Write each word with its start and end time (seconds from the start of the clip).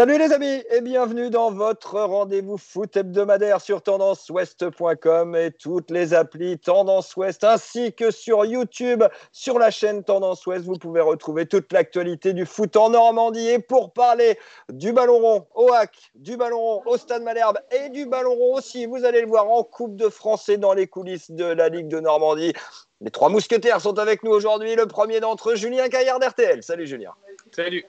Salut 0.00 0.16
les 0.16 0.32
amis 0.32 0.62
et 0.70 0.80
bienvenue 0.80 1.28
dans 1.28 1.50
votre 1.50 2.00
rendez-vous 2.00 2.56
foot 2.56 2.96
hebdomadaire 2.96 3.60
sur 3.60 3.82
tendanceouest.com 3.82 5.36
et 5.36 5.50
toutes 5.50 5.90
les 5.90 6.14
applis 6.14 6.58
Tendance 6.58 7.14
Ouest 7.16 7.44
ainsi 7.44 7.92
que 7.92 8.10
sur 8.10 8.46
YouTube 8.46 9.04
sur 9.30 9.58
la 9.58 9.70
chaîne 9.70 10.02
Tendance 10.02 10.46
Ouest. 10.46 10.64
Vous 10.64 10.78
pouvez 10.78 11.02
retrouver 11.02 11.44
toute 11.44 11.70
l'actualité 11.70 12.32
du 12.32 12.46
foot 12.46 12.76
en 12.76 12.88
Normandie 12.88 13.46
et 13.46 13.58
pour 13.58 13.92
parler 13.92 14.38
du 14.72 14.94
ballon 14.94 15.18
rond 15.18 15.46
au 15.54 15.70
HAC, 15.70 15.92
du 16.14 16.38
ballon 16.38 16.60
rond 16.60 16.82
au 16.86 16.96
Stade 16.96 17.22
Malherbe 17.22 17.58
et 17.70 17.90
du 17.90 18.06
ballon 18.06 18.34
rond 18.34 18.54
aussi, 18.54 18.86
vous 18.86 19.04
allez 19.04 19.20
le 19.20 19.28
voir 19.28 19.50
en 19.50 19.64
Coupe 19.64 19.96
de 19.96 20.08
France 20.08 20.48
et 20.48 20.56
dans 20.56 20.72
les 20.72 20.86
coulisses 20.86 21.30
de 21.30 21.44
la 21.44 21.68
Ligue 21.68 21.88
de 21.88 22.00
Normandie. 22.00 22.54
Les 23.02 23.10
trois 23.10 23.28
mousquetaires 23.28 23.82
sont 23.82 23.98
avec 23.98 24.22
nous 24.22 24.30
aujourd'hui. 24.30 24.76
Le 24.76 24.86
premier 24.86 25.20
d'entre 25.20 25.50
eux, 25.50 25.56
Julien 25.56 25.90
Caillard 25.90 26.20
d'RTL. 26.20 26.62
Salut 26.62 26.86
Julien. 26.86 27.12
Salut. 27.54 27.84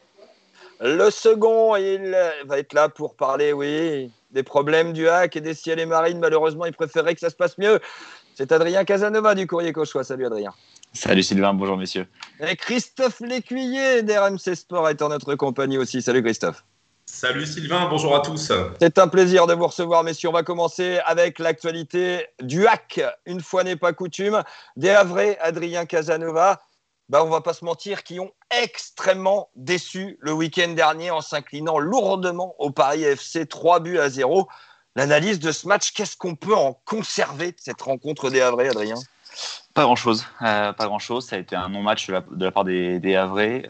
Le 0.83 1.11
second, 1.11 1.75
il 1.75 2.17
va 2.45 2.57
être 2.57 2.73
là 2.73 2.89
pour 2.89 3.15
parler, 3.15 3.53
oui, 3.53 4.11
des 4.31 4.41
problèmes 4.41 4.93
du 4.93 5.07
hack 5.07 5.35
et 5.35 5.41
des 5.41 5.53
ciels 5.53 5.79
et 5.79 5.85
marines. 5.85 6.17
Malheureusement, 6.17 6.65
il 6.65 6.73
préférait 6.73 7.13
que 7.13 7.19
ça 7.19 7.29
se 7.29 7.35
passe 7.35 7.59
mieux. 7.59 7.79
C'est 8.33 8.51
Adrien 8.51 8.83
Casanova 8.83 9.35
du 9.35 9.45
Courrier 9.45 9.73
Cauchois. 9.73 10.03
Salut 10.03 10.25
Adrien. 10.25 10.51
Salut 10.91 11.21
Sylvain, 11.21 11.53
bonjour 11.53 11.77
messieurs. 11.77 12.07
Et 12.39 12.55
Christophe 12.55 13.19
Lécuyer 13.19 14.01
d'RMC 14.01 14.55
Sport 14.55 14.89
est 14.89 15.03
en 15.03 15.09
notre 15.09 15.35
compagnie 15.35 15.77
aussi. 15.77 16.01
Salut 16.01 16.23
Christophe. 16.23 16.65
Salut 17.05 17.45
Sylvain, 17.45 17.87
bonjour 17.87 18.15
à 18.15 18.21
tous. 18.21 18.51
C'est 18.79 18.97
un 18.97 19.07
plaisir 19.07 19.45
de 19.45 19.53
vous 19.53 19.67
recevoir, 19.67 20.03
messieurs. 20.03 20.29
On 20.29 20.33
va 20.33 20.43
commencer 20.43 20.99
avec 21.05 21.37
l'actualité 21.37 22.25
du 22.41 22.65
hack. 22.65 23.01
Une 23.27 23.41
fois 23.41 23.63
n'est 23.63 23.75
pas 23.75 23.93
coutume. 23.93 24.41
Des 24.77 24.89
Havrais, 24.89 25.37
Adrien 25.41 25.85
Casanova 25.85 26.59
bah, 27.11 27.25
on 27.25 27.29
va 27.29 27.41
pas 27.41 27.51
se 27.51 27.65
mentir, 27.65 28.03
qui 28.03 28.21
ont 28.21 28.31
extrêmement 28.63 29.49
déçu 29.57 30.17
le 30.21 30.31
week-end 30.31 30.69
dernier 30.69 31.11
en 31.11 31.19
s'inclinant 31.19 31.77
lourdement 31.77 32.55
au 32.57 32.71
Paris 32.71 33.03
FC 33.03 33.45
3 33.45 33.81
buts 33.81 33.99
à 33.99 34.09
0. 34.09 34.47
L'analyse 34.95 35.39
de 35.39 35.51
ce 35.51 35.67
match, 35.67 35.91
qu'est-ce 35.91 36.15
qu'on 36.15 36.35
peut 36.35 36.55
en 36.55 36.79
conserver 36.85 37.51
de 37.51 37.57
cette 37.59 37.81
rencontre 37.81 38.29
des 38.29 38.39
Havrais, 38.39 38.69
Adrien? 38.69 38.95
Pas 39.73 39.83
grand 39.83 39.97
chose, 39.97 40.25
euh, 40.41 40.71
pas 40.71 40.85
grand 40.85 40.99
chose. 40.99 41.25
Ça 41.25 41.35
a 41.35 41.39
été 41.39 41.53
un 41.53 41.67
non-match 41.67 42.07
de, 42.07 42.45
la 42.45 42.51
part 42.51 42.63
des, 42.63 43.01
des 43.01 43.17
Havrais. 43.17 43.63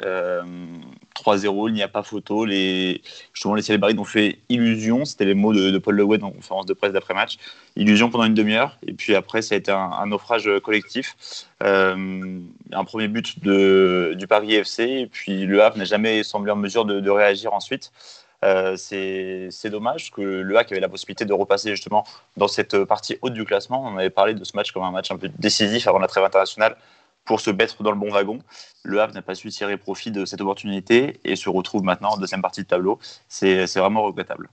3-0, 1.15 1.45
euh, 1.45 1.69
il 1.69 1.73
n'y 1.73 1.83
a 1.83 1.87
pas 1.87 2.03
photo. 2.03 2.45
Les, 2.45 3.01
justement, 3.33 3.55
les 3.55 3.61
Célébrites 3.61 3.97
ont 3.99 4.05
fait 4.05 4.39
illusion. 4.49 5.05
C'était 5.05 5.25
les 5.25 5.33
mots 5.33 5.53
de, 5.53 5.77
Paul 5.77 5.95
Le 5.95 6.05
Guen 6.05 6.23
en 6.23 6.31
conférence 6.31 6.65
de 6.65 6.73
presse 6.73 6.93
d'après-match. 6.93 7.37
Illusion 7.75 8.09
pendant 8.09 8.25
une 8.25 8.33
demi-heure. 8.33 8.77
Et 8.85 8.93
puis 8.93 9.15
après, 9.15 9.41
ça 9.41 9.55
a 9.55 9.57
été 9.57 9.71
un, 9.71 10.05
naufrage 10.07 10.49
collectif. 10.63 11.15
Euh, 11.63 12.39
un 12.71 12.83
premier 12.83 13.07
but 13.07 13.39
du 13.39 14.27
Paris 14.27 14.55
FC. 14.55 14.83
Et 14.83 15.07
puis 15.07 15.45
le 15.45 15.63
Havre 15.63 15.77
n'a 15.77 15.85
jamais 15.85 16.23
semblé 16.23 16.51
en 16.51 16.55
mesure 16.55 16.85
de 16.85 17.09
réagir 17.09 17.53
ensuite. 17.53 17.91
Euh, 18.43 18.75
c'est 18.75 19.69
dommage 19.69 20.11
que 20.11 20.21
le 20.21 20.57
HAC 20.57 20.71
avait 20.71 20.81
la 20.81 20.89
possibilité 20.89 21.25
de 21.25 21.33
repasser 21.33 21.71
justement 21.71 22.05
dans 22.37 22.47
cette 22.47 22.83
partie 22.85 23.17
haute 23.21 23.33
du 23.33 23.45
classement. 23.45 23.83
On 23.85 23.97
avait 23.97 24.09
parlé 24.09 24.33
de 24.33 24.43
ce 24.43 24.55
match 24.55 24.71
comme 24.71 24.83
un 24.83 24.91
match 24.91 25.11
un 25.11 25.17
peu 25.17 25.29
décisif 25.37 25.87
avant 25.87 25.99
la 25.99 26.07
trêve 26.07 26.23
internationale 26.23 26.75
pour 27.25 27.39
se 27.41 27.52
mettre 27.52 27.83
dans 27.83 27.91
le 27.91 27.97
bon 27.97 28.11
wagon. 28.11 28.39
Le 28.83 29.02
Havre 29.02 29.14
n'a 29.14 29.22
pas 29.22 29.36
su 29.36 29.50
tirer 29.50 29.77
profit 29.77 30.11
de 30.11 30.25
cette 30.25 30.41
opportunité 30.41 31.19
et 31.23 31.36
se 31.36 31.50
retrouve 31.50 31.83
maintenant 31.83 32.11
en 32.11 32.17
deuxième 32.17 32.41
partie 32.41 32.61
de 32.61 32.67
tableau. 32.67 33.00
C'est 33.28 33.66
vraiment 33.75 34.03
regrettable 34.03 34.50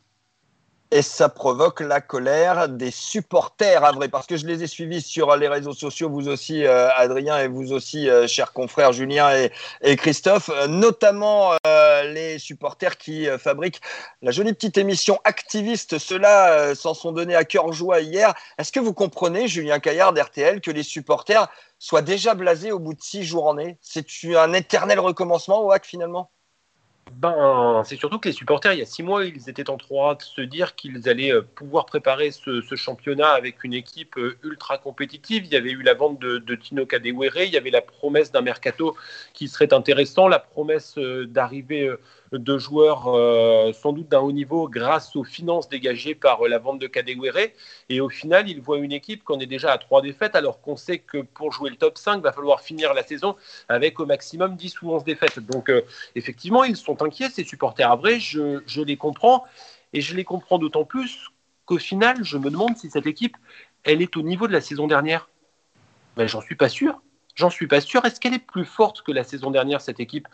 et 0.91 1.03
ça 1.03 1.29
provoque 1.29 1.81
la 1.81 2.01
colère 2.01 2.69
des 2.69 2.91
supporters, 2.91 3.85
à 3.85 3.93
vrai, 3.93 4.09
parce 4.09 4.27
que 4.27 4.37
je 4.37 4.47
les 4.47 4.63
ai 4.63 4.67
suivis 4.67 5.03
sur 5.03 5.37
les 5.37 5.49
réseaux 5.49 5.75
sociaux, 5.75 6.09
vous 6.09 6.29
aussi, 6.29 6.65
euh, 6.65 6.89
Adrien, 6.97 7.39
et 7.39 7.49
vous 7.49 7.73
aussi, 7.73 8.09
euh, 8.09 8.27
chers 8.27 8.53
confrères 8.55 8.93
Julien 8.93 9.31
et, 9.83 9.97
Christophe, 9.97 10.49
euh, 10.49 10.67
notamment 10.67 11.53
les 12.05 12.39
supporters 12.39 12.97
qui 12.97 13.27
fabriquent 13.39 13.81
la 14.23 14.31
jolie 14.31 14.53
petite 14.53 14.79
émission 14.79 15.19
activiste. 15.25 15.99
Ceux-là 15.99 16.75
s'en 16.75 16.95
sont 16.95 17.13
donnés 17.13 17.35
à 17.35 17.45
cœur 17.45 17.73
joie 17.73 18.01
hier. 18.01 18.35
Est-ce 18.59 18.73
que 18.73 18.81
vous 18.81 18.95
comprenez, 18.95 19.49
Julien 19.49 19.79
Caillard 19.81 20.13
d'RTL, 20.13 20.61
que 20.61 20.71
les 20.71 20.83
supporters 20.83 21.49
soient 21.79 22.03
déjà 22.03 22.35
blasés 22.35 22.73
au 22.73 22.79
bout 22.79 22.95
de 22.95 23.03
six 23.03 23.25
journées 23.25 23.79
C'est 23.83 24.07
un 24.37 24.53
éternel 24.53 25.01
recommencement 25.01 25.61
au 25.61 25.73
HAC 25.73 25.87
finalement? 25.87 26.31
Ben, 27.13 27.83
c'est 27.85 27.97
surtout 27.97 28.19
que 28.19 28.29
les 28.29 28.35
supporters, 28.35 28.73
il 28.73 28.79
y 28.79 28.83
a 28.83 28.87
six 28.87 29.03
mois, 29.03 29.25
ils 29.25 29.49
étaient 29.49 29.71
en 29.71 29.77
droit 29.77 30.15
de 30.15 30.23
se 30.23 30.41
dire 30.41 30.75
qu'ils 30.75 31.09
allaient 31.09 31.33
euh, 31.33 31.43
pouvoir 31.43 31.87
préparer 31.87 32.31
ce, 32.31 32.63
championnat 32.77 33.31
avec 33.31 33.65
une 33.65 33.75
équipe 33.75 34.17
euh, 34.19 34.39
ultra 34.43 34.79
compétitive. 34.79 35.45
Il 35.45 35.53
y 35.53 35.57
avait 35.57 35.71
eu 35.71 35.83
la 35.83 35.95
vente 35.95 36.19
de, 36.19 36.55
Tino 36.55 36.87
Kadewere, 36.87 37.45
il 37.45 37.53
y 37.53 37.57
avait 37.57 37.71
la 37.71 37.83
promesse 37.83 38.33
d'un 38.33 38.43
mercato 38.43 38.97
qui 39.35 39.49
serait 39.49 39.73
intéressant, 39.73 40.29
la 40.29 40.39
promesse 40.39 40.97
euh, 40.99 41.27
d'arriver 41.27 41.93
de 42.33 42.59
joueurs 42.59 43.09
euh, 43.09 43.73
sans 43.73 43.93
doute 43.93 44.09
d'un 44.09 44.21
haut 44.21 44.33
niveau 44.33 44.69
grâce 44.69 45.17
aux 45.17 45.25
finances 45.25 45.69
dégagées 45.69 46.15
par 46.15 46.45
euh, 46.45 46.49
la 46.49 46.59
vente 46.59 46.79
de 46.79 46.87
Kadewere. 46.87 47.49
Et 47.89 48.01
au 48.01 48.09
final, 48.09 48.49
il 48.49 48.61
voit 48.61 48.79
une 48.79 48.93
équipe 48.93 49.25
qu'on 49.25 49.41
est 49.41 49.47
déjà 49.47 49.73
à 49.73 49.79
trois 49.79 50.03
défaites, 50.03 50.35
alors 50.35 50.61
qu'on 50.61 50.77
sait 50.77 50.99
que 50.99 51.19
pour 51.19 51.53
jouer 51.53 51.71
le 51.71 51.77
top 51.77 51.97
5, 51.97 52.17
il 52.17 52.23
va 52.23 52.33
falloir 52.33 52.61
finir 52.61 52.95
la 52.95 53.03
saison 53.03 53.37
avec 53.69 53.99
au 54.01 54.07
maximum 54.07 54.57
10 54.57 54.83
ou 54.83 54.93
11 54.93 55.05
défaites. 55.05 55.39
Donc 55.39 55.71
euh, 55.71 55.83
effectivement, 56.15 56.65
ils 56.65 56.77
sont 56.77 57.03
inquiets, 57.03 57.31
ces 57.31 57.45
supporters 57.45 57.91
à 57.91 57.97
vrai, 57.97 58.21
je, 58.21 58.81
les 58.83 58.97
comprends. 58.97 59.45
Et 59.95 60.01
je 60.03 60.15
les 60.15 60.25
comprends 60.25 60.59
d'autant 60.59 60.85
plus 60.85 61.31
qu'au 61.65 61.79
final, 61.79 62.23
je 62.23 62.37
me 62.37 62.51
demande 62.51 62.77
si 62.77 62.91
cette 62.91 63.07
équipe, 63.07 63.37
elle 63.85 64.03
est 64.03 64.17
au 64.17 64.23
niveau 64.23 64.47
de 64.47 64.53
la 64.53 64.61
saison 64.61 64.87
dernière. 64.87 65.31
Ben, 66.17 66.27
J'en 66.27 66.43
suis 66.43 66.57
pas 66.57 66.69
sûr. 66.69 67.01
J'en 67.35 67.49
suis 67.49 67.69
pas 67.69 67.81
sûr. 67.81 68.05
Est-ce 68.05 68.21
qu'elle 68.21 68.35
est 68.35 68.39
plus 68.39 68.65
forte 68.65 69.03
que 69.03 69.13
la 69.13 69.25
saison 69.25 69.51
dernière, 69.51 69.81
cette 69.81 70.01
équipe? 70.01 70.29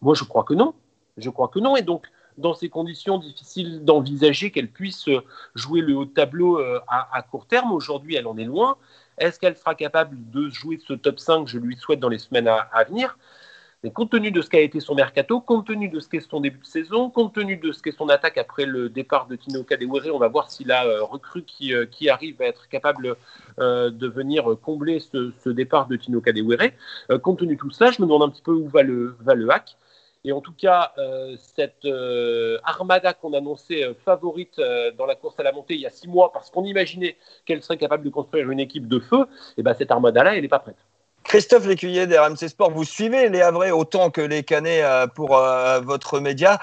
Moi, 0.00 0.14
je 0.14 0.24
crois 0.24 0.44
que 0.44 0.54
non. 0.54 0.74
Je 1.16 1.30
crois 1.30 1.48
que 1.48 1.58
non. 1.58 1.76
Et 1.76 1.82
donc, 1.82 2.06
dans 2.38 2.54
ces 2.54 2.68
conditions, 2.68 3.18
difficiles 3.18 3.84
d'envisager 3.84 4.50
qu'elle 4.50 4.68
puisse 4.68 5.08
jouer 5.54 5.80
le 5.80 5.94
haut 5.96 6.04
tableau 6.04 6.58
euh, 6.58 6.80
à, 6.88 7.22
court 7.22 7.46
terme. 7.46 7.72
Aujourd'hui, 7.72 8.16
elle 8.16 8.26
en 8.26 8.36
est 8.36 8.44
loin. 8.44 8.76
Est-ce 9.18 9.40
qu'elle 9.40 9.56
sera 9.56 9.74
capable 9.74 10.16
de 10.30 10.50
jouer 10.50 10.78
ce 10.86 10.92
top 10.92 11.18
5 11.18 11.48
Je 11.48 11.58
lui 11.58 11.76
souhaite 11.76 12.00
dans 12.00 12.10
les 12.10 12.18
semaines 12.18 12.48
à, 12.48 12.84
venir? 12.84 13.18
Mais 13.82 13.90
compte 13.90 14.10
tenu 14.10 14.30
de 14.30 14.42
ce 14.42 14.50
qu'a 14.50 14.60
été 14.60 14.80
son 14.80 14.94
mercato, 14.94 15.40
compte 15.40 15.66
tenu 15.66 15.88
de 15.88 16.00
ce 16.00 16.08
qu'est 16.08 16.20
son 16.20 16.40
début 16.40 16.58
de 16.58 16.66
saison, 16.66 17.08
compte 17.08 17.34
tenu 17.34 17.56
de 17.56 17.72
ce 17.72 17.82
qu'est 17.82 17.96
son 17.96 18.08
attaque 18.08 18.36
après 18.36 18.64
le 18.64 18.88
départ 18.88 19.26
de 19.26 19.36
Tino 19.36 19.62
Kadewere, 19.62 20.14
on 20.14 20.18
va 20.18 20.28
voir 20.28 20.50
s'il 20.50 20.72
a 20.72 20.86
euh, 20.86 21.04
recru 21.04 21.42
qui, 21.44 21.74
euh, 21.74 21.86
arrive 22.08 22.40
à 22.40 22.46
être 22.46 22.68
capable 22.68 23.16
de 23.58 24.06
venir 24.06 24.56
combler 24.62 25.00
ce, 25.00 25.48
départ 25.48 25.86
de 25.86 25.96
Tino 25.96 26.20
Kadewere. 26.20 26.72
compte 27.22 27.38
tenu 27.38 27.54
de 27.54 27.60
tout 27.60 27.70
ça, 27.70 27.90
je 27.90 28.02
me 28.02 28.06
demande 28.06 28.22
un 28.22 28.28
petit 28.30 28.42
peu 28.42 28.52
où 28.52 28.68
va 28.68 28.82
le, 28.82 29.16
va 29.20 29.34
le 29.34 29.48
hack. 29.50 29.76
Et 30.26 30.32
en 30.32 30.40
tout 30.40 30.52
cas, 30.52 30.92
euh, 30.98 31.36
cette 31.54 31.84
euh, 31.84 32.58
armada 32.64 33.12
qu'on 33.12 33.32
annonçait 33.32 33.84
euh, 33.84 33.94
favorite 34.04 34.60
dans 34.98 35.06
la 35.06 35.14
course 35.14 35.38
à 35.38 35.44
la 35.44 35.52
montée 35.52 35.74
il 35.74 35.80
y 35.80 35.86
a 35.86 35.90
six 35.90 36.08
mois, 36.08 36.32
parce 36.32 36.50
qu'on 36.50 36.64
imaginait 36.64 37.16
qu'elle 37.46 37.62
serait 37.62 37.76
capable 37.76 38.02
de 38.02 38.10
construire 38.10 38.50
une 38.50 38.58
équipe 38.58 38.88
de 38.88 38.98
feu, 38.98 39.28
et 39.56 39.62
ben 39.62 39.72
cette 39.72 39.92
armada-là, 39.92 40.34
elle 40.34 40.42
n'est 40.42 40.48
pas 40.48 40.58
prête. 40.58 40.76
Christophe 41.22 41.66
Lécuyer 41.66 42.08
d'RMC 42.08 42.48
Sport, 42.48 42.72
vous 42.72 42.82
suivez 42.82 43.28
les 43.28 43.40
Havrais 43.40 43.70
autant 43.70 44.10
que 44.10 44.20
les 44.20 44.42
Canets 44.42 44.84
pour 45.14 45.28
votre 45.82 46.18
média. 46.18 46.58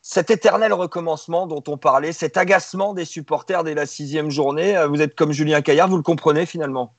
Cet 0.00 0.30
éternel 0.30 0.72
recommencement 0.72 1.46
dont 1.46 1.62
on 1.68 1.76
parlait, 1.76 2.12
cet 2.12 2.36
agacement 2.36 2.94
des 2.94 3.04
supporters 3.04 3.62
dès 3.64 3.74
la 3.74 3.86
sixième 3.86 4.30
journée, 4.30 4.76
vous 4.88 5.02
êtes 5.02 5.14
comme 5.14 5.32
Julien 5.32 5.60
Caillard, 5.60 5.88
vous 5.88 5.96
le 5.96 6.02
comprenez 6.02 6.46
finalement? 6.46 6.94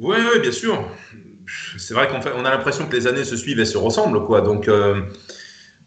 Oui, 0.00 0.16
bien 0.40 0.50
sûr. 0.50 0.88
C'est 1.76 1.94
vrai 1.94 2.08
qu'on 2.08 2.44
a 2.44 2.50
l'impression 2.50 2.86
que 2.86 2.96
les 2.96 3.06
années 3.06 3.24
se 3.24 3.36
suivent 3.36 3.60
et 3.60 3.66
se 3.66 3.76
ressemblent, 3.76 4.24
quoi. 4.24 4.40
Donc, 4.40 4.66
euh, 4.66 5.02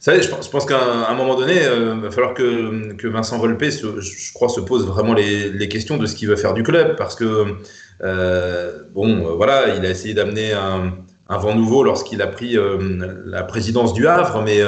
je 0.06 0.50
pense, 0.50 0.66
qu'à 0.66 1.10
un 1.10 1.16
moment 1.16 1.36
donné, 1.36 1.56
il 1.56 1.68
euh, 1.68 1.96
va 1.96 2.12
falloir 2.12 2.36
que, 2.36 3.08
Vincent 3.08 3.40
Volpe, 3.40 3.64
je 3.64 4.34
crois, 4.34 4.50
se 4.50 4.60
pose 4.60 4.86
vraiment 4.86 5.14
les, 5.14 5.68
questions 5.68 5.98
de 5.98 6.06
ce 6.06 6.16
qu'il 6.16 6.28
veut 6.28 6.36
faire 6.36 6.54
du 6.54 6.62
club, 6.62 6.96
parce 6.96 7.16
que 7.16 7.56
euh, 8.04 8.84
bon, 8.94 9.36
voilà, 9.36 9.76
il 9.76 9.86
a 9.86 9.90
essayé 9.90 10.14
d'amener 10.14 10.54
un, 10.54 10.94
vent 11.30 11.56
nouveau 11.56 11.84
lorsqu'il 11.84 12.22
a 12.22 12.28
pris 12.28 12.56
la 13.26 13.42
présidence 13.42 13.94
du 13.94 14.06
Havre, 14.06 14.44
mais 14.44 14.62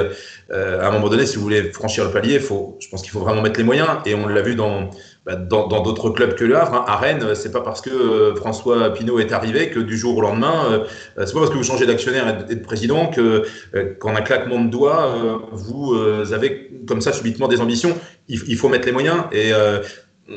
à 0.50 0.88
un 0.88 0.90
moment 0.90 1.08
donné, 1.08 1.24
si 1.24 1.36
vous 1.36 1.42
voulez 1.42 1.70
franchir 1.70 2.04
le 2.04 2.10
palier, 2.10 2.40
faut, 2.40 2.76
je 2.80 2.88
pense 2.88 3.02
qu'il 3.02 3.12
faut 3.12 3.20
vraiment 3.20 3.42
mettre 3.42 3.58
les 3.58 3.64
moyens, 3.64 3.88
et 4.06 4.16
on 4.16 4.26
l'a 4.26 4.42
vu 4.42 4.56
dans 4.56 4.90
dans 5.34 5.82
d'autres 5.82 6.10
clubs 6.10 6.34
que 6.34 6.44
le. 6.44 6.56
Hein. 6.56 6.84
À 6.86 6.96
Rennes, 6.96 7.34
c'est 7.34 7.50
pas 7.50 7.60
parce 7.60 7.80
que 7.80 7.90
euh, 7.90 8.36
François 8.36 8.92
Pinault 8.94 9.18
est 9.18 9.32
arrivé 9.32 9.70
que 9.70 9.80
du 9.80 9.96
jour 9.96 10.16
au 10.16 10.20
lendemain, 10.20 10.66
euh, 10.70 10.84
c'est 11.26 11.32
pas 11.32 11.40
parce 11.40 11.50
que 11.50 11.56
vous 11.56 11.64
changez 11.64 11.84
d'actionnaire 11.84 12.46
et 12.48 12.54
de 12.54 12.60
président 12.60 13.08
que 13.08 13.44
euh, 13.74 13.94
qu'en 13.98 14.14
un 14.14 14.20
claquement 14.20 14.60
de 14.60 14.70
doigts, 14.70 15.14
vous 15.52 15.94
avez 16.32 16.70
comme 16.86 17.00
ça 17.00 17.12
subitement 17.12 17.48
des 17.48 17.60
ambitions. 17.60 17.98
Il, 18.28 18.56
faut 18.56 18.68
mettre 18.68 18.86
les 18.86 18.92
moyens 18.92 19.24
et 19.32 19.52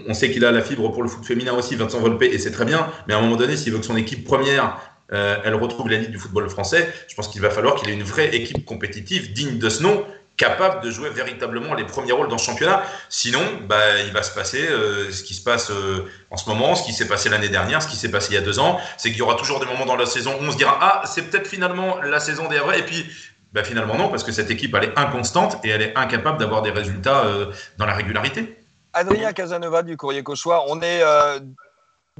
on 0.07 0.13
sait 0.13 0.31
qu'il 0.31 0.43
a 0.45 0.51
la 0.51 0.61
fibre 0.61 0.91
pour 0.91 1.03
le 1.03 1.09
foot 1.09 1.25
féminin 1.25 1.53
aussi, 1.53 1.75
Vincent 1.75 1.99
Volpe, 1.99 2.23
et 2.23 2.37
c'est 2.39 2.51
très 2.51 2.65
bien. 2.65 2.87
Mais 3.07 3.13
à 3.13 3.17
un 3.17 3.21
moment 3.21 3.35
donné, 3.35 3.57
s'il 3.57 3.73
veut 3.73 3.79
que 3.79 3.85
son 3.85 3.97
équipe 3.97 4.25
première 4.25 4.79
elle 5.11 5.55
retrouve 5.55 5.89
la 5.89 5.97
ligne 5.97 6.11
du 6.11 6.19
football 6.19 6.49
français, 6.49 6.87
je 7.07 7.15
pense 7.15 7.27
qu'il 7.27 7.41
va 7.41 7.49
falloir 7.49 7.75
qu'il 7.75 7.89
ait 7.89 7.93
une 7.93 8.03
vraie 8.03 8.35
équipe 8.35 8.65
compétitive 8.65 9.33
digne 9.33 9.57
de 9.57 9.69
ce 9.69 9.81
nom 9.81 10.03
capable 10.39 10.81
de 10.81 10.89
jouer 10.89 11.09
véritablement 11.09 11.75
les 11.75 11.83
premiers 11.83 12.13
rôles 12.13 12.29
dans 12.29 12.37
ce 12.37 12.45
championnat. 12.45 12.81
Sinon, 13.09 13.41
bah, 13.67 13.99
il 14.05 14.13
va 14.13 14.23
se 14.23 14.33
passer 14.33 14.65
euh, 14.65 15.11
ce 15.11 15.21
qui 15.21 15.33
se 15.33 15.43
passe 15.43 15.69
euh, 15.69 16.09
en 16.31 16.37
ce 16.37 16.49
moment, 16.49 16.75
ce 16.75 16.85
qui 16.85 16.93
s'est 16.93 17.09
passé 17.09 17.27
l'année 17.29 17.49
dernière, 17.49 17.81
ce 17.83 17.89
qui 17.89 17.97
s'est 17.97 18.09
passé 18.09 18.29
il 18.31 18.35
y 18.35 18.37
a 18.37 18.41
deux 18.41 18.57
ans. 18.57 18.79
C'est 18.97 19.09
qu'il 19.09 19.19
y 19.19 19.21
aura 19.21 19.35
toujours 19.35 19.59
des 19.59 19.65
moments 19.65 19.85
dans 19.85 19.97
la 19.97 20.05
saison 20.05 20.31
où 20.39 20.43
on 20.43 20.51
se 20.51 20.57
dira 20.57 20.79
Ah, 20.81 21.01
c'est 21.05 21.23
peut-être 21.23 21.45
finalement 21.45 22.01
la 22.01 22.21
saison 22.21 22.47
des 22.47 22.57
vrais. 22.57 22.79
Et 22.79 22.83
puis, 22.83 23.05
ben 23.51 23.65
Finalement, 23.65 23.95
non, 23.95 24.09
parce 24.09 24.23
que 24.23 24.31
cette 24.31 24.49
équipe, 24.49 24.73
elle 24.75 24.85
est 24.85 24.97
inconstante 24.97 25.57
et 25.65 25.69
elle 25.69 25.81
est 25.81 25.97
incapable 25.97 26.37
d'avoir 26.37 26.61
des 26.61 26.71
résultats 26.71 27.25
dans 27.77 27.87
la 27.87 27.95
régularité. 27.95 28.55
Adrien 28.93 29.33
Casanova 29.33 29.81
du 29.81 29.97
Courrier 29.97 30.21
Cauchois, 30.21 30.65
on 30.67 30.79
est 30.83 31.01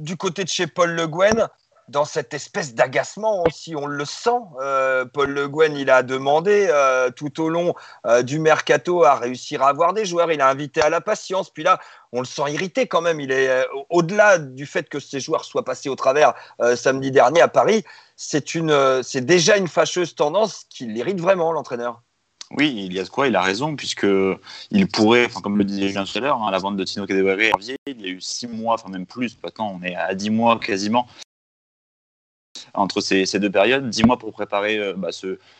du 0.00 0.16
côté 0.16 0.42
de 0.42 0.48
chez 0.48 0.66
Paul 0.66 0.90
Le 0.90 1.06
Guen 1.06 1.46
dans 1.90 2.04
cette 2.04 2.32
espèce 2.34 2.74
d'agacement 2.74 3.42
aussi, 3.44 3.74
on 3.74 3.86
le 3.86 4.04
sent. 4.04 4.30
Euh, 4.60 5.04
Paul 5.04 5.30
Le 5.30 5.48
Guen, 5.48 5.76
il 5.76 5.90
a 5.90 6.02
demandé 6.02 6.68
euh, 6.70 7.10
tout 7.10 7.42
au 7.42 7.48
long 7.48 7.74
euh, 8.06 8.22
du 8.22 8.38
mercato 8.38 9.04
à 9.04 9.16
réussir 9.16 9.62
à 9.62 9.68
avoir 9.68 9.92
des 9.92 10.04
joueurs. 10.04 10.30
Il 10.30 10.40
a 10.40 10.48
invité 10.48 10.80
à 10.82 10.88
la 10.88 11.00
patience. 11.00 11.50
Puis 11.50 11.64
là, 11.64 11.80
on 12.12 12.20
le 12.20 12.26
sent 12.26 12.52
irrité 12.52 12.86
quand 12.86 13.00
même. 13.00 13.20
Il 13.20 13.32
est 13.32 13.66
au-delà 13.90 14.38
du 14.38 14.66
fait 14.66 14.88
que 14.88 15.00
ces 15.00 15.18
joueurs 15.18 15.44
soient 15.44 15.64
passés 15.64 15.88
au 15.88 15.96
travers 15.96 16.34
samedi 16.76 17.10
dernier 17.10 17.40
à 17.40 17.48
Paris. 17.48 17.84
C'est 18.16 18.54
une, 18.54 19.02
c'est 19.02 19.24
déjà 19.24 19.56
une 19.56 19.68
fâcheuse 19.68 20.14
tendance 20.14 20.66
qui 20.68 20.86
l'irrite 20.86 21.20
vraiment 21.20 21.52
l'entraîneur. 21.52 22.02
Oui, 22.56 22.74
il 22.76 22.92
y 22.92 22.98
a 22.98 23.04
de 23.04 23.08
quoi, 23.08 23.28
il 23.28 23.36
a 23.36 23.42
raison, 23.42 23.76
puisque 23.76 24.06
il 24.72 24.88
pourrait, 24.88 25.28
comme 25.40 25.56
le 25.56 25.62
disait 25.62 25.88
Julien 25.88 26.04
tout 26.04 26.18
hein, 26.18 26.50
la 26.50 26.58
vente 26.58 26.76
de 26.76 26.82
Tino 26.82 27.06
Kadewere, 27.06 27.52
il 27.86 28.00
y 28.00 28.04
a 28.04 28.08
eu 28.08 28.20
six 28.20 28.48
mois, 28.48 28.74
enfin 28.74 28.88
même 28.88 29.06
plus, 29.06 29.38
maintenant 29.40 29.78
on 29.80 29.84
est 29.84 29.94
à 29.94 30.14
dix 30.16 30.30
mois 30.30 30.58
quasiment, 30.58 31.06
entre 32.74 33.00
ces, 33.00 33.26
deux 33.38 33.50
périodes, 33.50 33.88
dix 33.88 34.04
mois 34.04 34.18
pour 34.18 34.32
préparer 34.32 34.78
euh, 34.78 34.94
bah, 34.96 35.08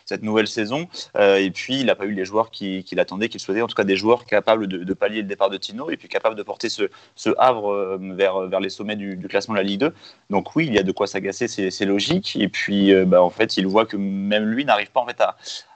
cette 0.05 0.23
nouvelle 0.23 0.49
saison. 0.49 0.89
Euh, 1.17 1.37
et 1.37 1.51
puis, 1.51 1.81
il 1.81 1.87
n'a 1.87 1.95
pas 1.95 2.07
eu 2.07 2.13
les 2.13 2.25
joueurs 2.25 2.51
qu'il 2.51 2.85
qui 2.85 2.99
attendaient, 2.99 3.29
qu'il 3.29 3.41
souhaitait, 3.41 3.63
en 3.63 3.67
tout 3.67 3.75
cas 3.75 3.85
des 3.85 3.97
joueurs 3.97 4.25
capables 4.25 4.67
de, 4.67 4.95
pallier 4.95 5.23
le 5.23 5.29
départ 5.29 5.51
de 5.51 5.57
Tino 5.57 5.91
et 5.91 5.97
puis 5.97 6.09
capables 6.09 6.37
de 6.37 6.43
porter 6.43 6.69
ce, 6.69 6.89
Havre 7.39 7.73
euh, 7.73 7.99
vers, 8.01 8.61
les 8.61 8.71
sommets 8.71 8.97
du, 8.97 9.19
classement 9.29 9.55
de 9.55 9.59
la 9.59 9.65
Ligue 9.65 9.81
2. 9.81 9.95
Donc 10.31 10.57
oui, 10.57 10.67
il 10.67 10.75
y 10.75 10.79
a 10.79 10.83
de 10.83 10.93
quoi 10.93 11.07
s'agacer, 11.07 11.49
c'est 11.49 11.85
logique. 11.85 12.37
Et 12.37 12.49
puis, 12.49 12.93
bah, 13.05 13.23
en 13.23 13.31
fait, 13.31 13.57
il 13.57 13.67
voit 13.67 13.87
que 13.87 13.97
même 13.97 14.45
lui 14.45 14.65
n'arrive 14.65 14.91
pas 14.91 15.01
en 15.01 15.07
fait 15.07 15.23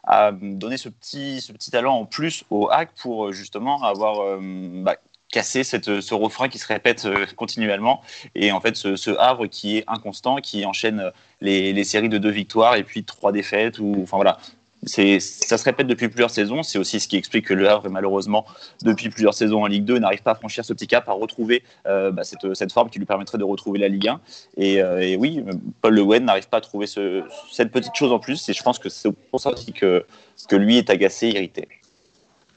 à, 0.04 0.32
donner 0.32 0.76
ce 0.76 0.88
petit, 0.88 1.40
ce 1.40 1.52
petit 1.52 1.70
talent 1.70 1.94
en 1.94 2.04
plus 2.04 2.44
au 2.50 2.68
hack 2.70 2.90
pour 3.00 3.32
justement 3.32 3.82
avoir 3.82 4.38
bah, 4.40 4.96
casser 5.30 5.64
cette, 5.64 6.00
ce 6.00 6.14
refrain 6.14 6.48
qui 6.48 6.58
se 6.58 6.66
répète 6.66 7.04
euh, 7.06 7.26
continuellement. 7.36 8.02
Et 8.34 8.52
en 8.52 8.60
fait, 8.60 8.76
ce, 8.76 9.10
Havre 9.18 9.46
qui 9.46 9.78
est 9.78 9.84
inconstant, 9.88 10.36
qui 10.36 10.64
enchaîne 10.64 11.00
euh, 11.00 11.10
les, 11.40 11.84
séries 11.84 12.08
de 12.08 12.18
deux 12.18 12.30
victoires 12.30 12.76
et 12.76 12.84
puis 12.84 13.04
trois 13.04 13.32
défaites. 13.32 13.78
Ou, 13.80 13.96
enfin 14.02 14.16
voilà, 14.16 14.38
ça 14.86 15.58
se 15.58 15.64
répète 15.64 15.88
depuis 15.88 16.08
plusieurs 16.08 16.30
saisons. 16.30 16.62
C'est 16.62 16.78
aussi 16.78 17.00
ce 17.00 17.08
qui 17.08 17.16
explique 17.16 17.46
que 17.46 17.54
le 17.54 17.68
Havre, 17.68 17.88
malheureusement, 17.90 18.44
depuis 18.82 19.08
plusieurs 19.08 19.34
saisons 19.34 19.62
en 19.62 19.66
Ligue 19.66 19.84
2, 19.84 19.98
n'arrive 19.98 20.22
pas 20.22 20.32
à 20.32 20.34
franchir 20.36 20.64
ce 20.64 20.72
petit 20.72 20.86
cap, 20.86 21.08
à 21.08 21.12
retrouver 21.12 21.64
euh, 21.86 22.12
bah, 22.12 22.22
cette, 22.22 22.54
cette, 22.54 22.72
forme 22.72 22.90
qui 22.90 23.00
lui 23.00 23.06
permettrait 23.06 23.38
de 23.38 23.44
retrouver 23.44 23.80
la 23.80 23.88
Ligue 23.88 24.08
1. 24.08 24.20
Et, 24.58 25.16
oui, 25.16 25.44
Paul 25.80 25.94
Le 25.94 26.04
Guen 26.04 26.24
n'arrive 26.24 26.48
pas 26.48 26.58
à 26.58 26.60
trouver 26.60 26.86
ce, 26.86 27.24
cette 27.50 27.72
petite 27.72 27.94
chose 27.94 28.12
en 28.12 28.20
plus. 28.20 28.48
Et 28.48 28.52
je 28.52 28.62
pense 28.62 28.78
que 28.78 28.88
c'est 28.88 29.10
pour 29.30 29.40
ça 29.40 29.50
aussi 29.50 29.72
que, 29.72 30.04
que 30.48 30.56
lui 30.56 30.78
est 30.78 30.90
agacé, 30.90 31.28
irrité. 31.28 31.66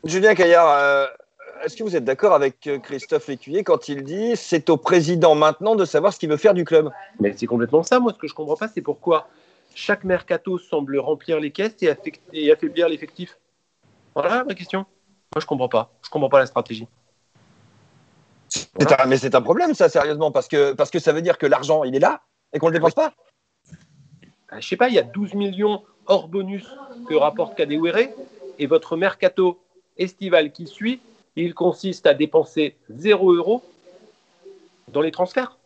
Julien 0.03 0.35
Caillard, 0.35 1.09
est-ce 1.63 1.75
que 1.77 1.83
vous 1.83 1.95
êtes 1.95 2.03
d'accord 2.03 2.33
avec 2.33 2.67
euh, 2.67 2.79
Christophe 2.79 3.27
Lécuyer 3.27 3.63
quand 3.63 3.89
il 3.89 4.03
dit 4.03 4.35
c'est 4.35 4.69
au 4.69 4.77
président 4.77 5.35
maintenant 5.35 5.75
de 5.75 5.85
savoir 5.85 6.13
ce 6.13 6.19
qu'il 6.19 6.29
veut 6.29 6.37
faire 6.37 6.53
du 6.53 6.65
club? 6.65 6.91
Mais 7.19 7.33
c'est 7.35 7.45
complètement 7.45 7.83
ça. 7.83 7.99
Moi, 7.99 8.13
ce 8.13 8.17
que 8.17 8.27
je 8.27 8.33
ne 8.33 8.35
comprends 8.35 8.55
pas, 8.55 8.67
c'est 8.67 8.81
pourquoi 8.81 9.27
chaque 9.75 10.03
mercato 10.03 10.57
semble 10.57 10.97
remplir 10.97 11.39
les 11.39 11.51
caisses 11.51 11.75
et, 12.33 12.51
affaiblir 12.51 12.89
l'effectif. 12.89 13.37
Voilà 14.15 14.43
ma 14.43 14.55
question. 14.55 14.79
Moi, 14.79 15.39
je 15.39 15.45
ne 15.45 15.47
comprends 15.47 15.69
pas. 15.69 15.91
Je 16.01 16.07
ne 16.07 16.11
comprends 16.11 16.29
pas 16.29 16.39
la 16.39 16.47
stratégie. 16.47 16.87
mais 19.07 19.17
c'est 19.17 19.35
un 19.35 19.41
problème, 19.41 19.73
ça, 19.73 19.89
sérieusement, 19.89 20.31
parce 20.31 20.47
que, 20.47 20.73
parce 20.73 20.89
que 20.89 20.99
ça 20.99 21.13
veut 21.13 21.21
dire 21.21 21.37
que 21.37 21.45
l'argent, 21.45 21.83
il 21.83 21.95
est 21.95 21.99
là 21.99 22.21
et 22.53 22.59
qu'on 22.59 22.67
ne 22.67 22.71
le 22.71 22.79
dépense 22.79 22.95
pas? 22.95 23.13
Je 24.51 24.55
ne 24.55 24.61
sais 24.61 24.77
pas, 24.77 24.87
il 24.87 24.95
y 24.95 24.99
a 24.99 25.03
12 25.03 25.33
millions 25.33 25.83
hors 26.07 26.27
bonus 26.27 26.65
que 27.07 27.13
rapporte 27.13 27.55
Kadewere 27.55 28.09
et 28.57 28.65
votre 28.65 28.95
mercato 28.95 29.59
estival 29.97 30.51
qui 30.51 30.67
suit 30.67 31.01
il 31.37 31.53
consiste 31.53 32.05
à 32.07 32.13
dépenser 32.13 32.75
0 32.89 33.33
euros 33.33 33.63
dans 34.89 35.01
les 35.01 35.11
transferts. 35.11 35.57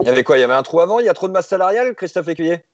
Il 0.00 0.06
y 0.06 0.08
avait 0.08 0.24
quoi? 0.24 0.36
Il 0.38 0.40
y 0.40 0.44
avait 0.44 0.54
un 0.54 0.62
trou 0.62 0.80
avant? 0.80 0.98
Il 0.98 1.06
y 1.06 1.08
a 1.08 1.14
trop 1.14 1.28
de 1.28 1.32
masse 1.32 1.48
salariale, 1.48 1.94
Christophe 1.94 2.28
Écuyer 2.28 2.64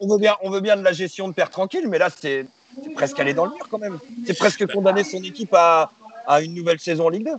on, 0.00 0.08
veut 0.08 0.18
bien, 0.18 0.36
on 0.42 0.50
veut 0.50 0.60
bien 0.60 0.76
de 0.76 0.82
la 0.82 0.92
gestion 0.92 1.28
de 1.28 1.34
père 1.34 1.50
tranquille, 1.50 1.86
mais 1.88 1.98
là, 1.98 2.08
c'est 2.10 2.46
presque 2.94 3.18
aller 3.18 3.34
dans 3.34 3.46
le 3.46 3.52
mur 3.52 3.68
quand 3.68 3.78
même. 3.78 3.98
C'est 4.26 4.38
presque 4.38 4.66
condamner 4.72 5.04
son 5.04 5.22
équipe 5.22 5.52
à, 5.52 5.90
une 6.38 6.54
nouvelle 6.54 6.78
saison 6.78 7.06
en 7.06 7.08
Ligue 7.08 7.26
2. 7.26 7.30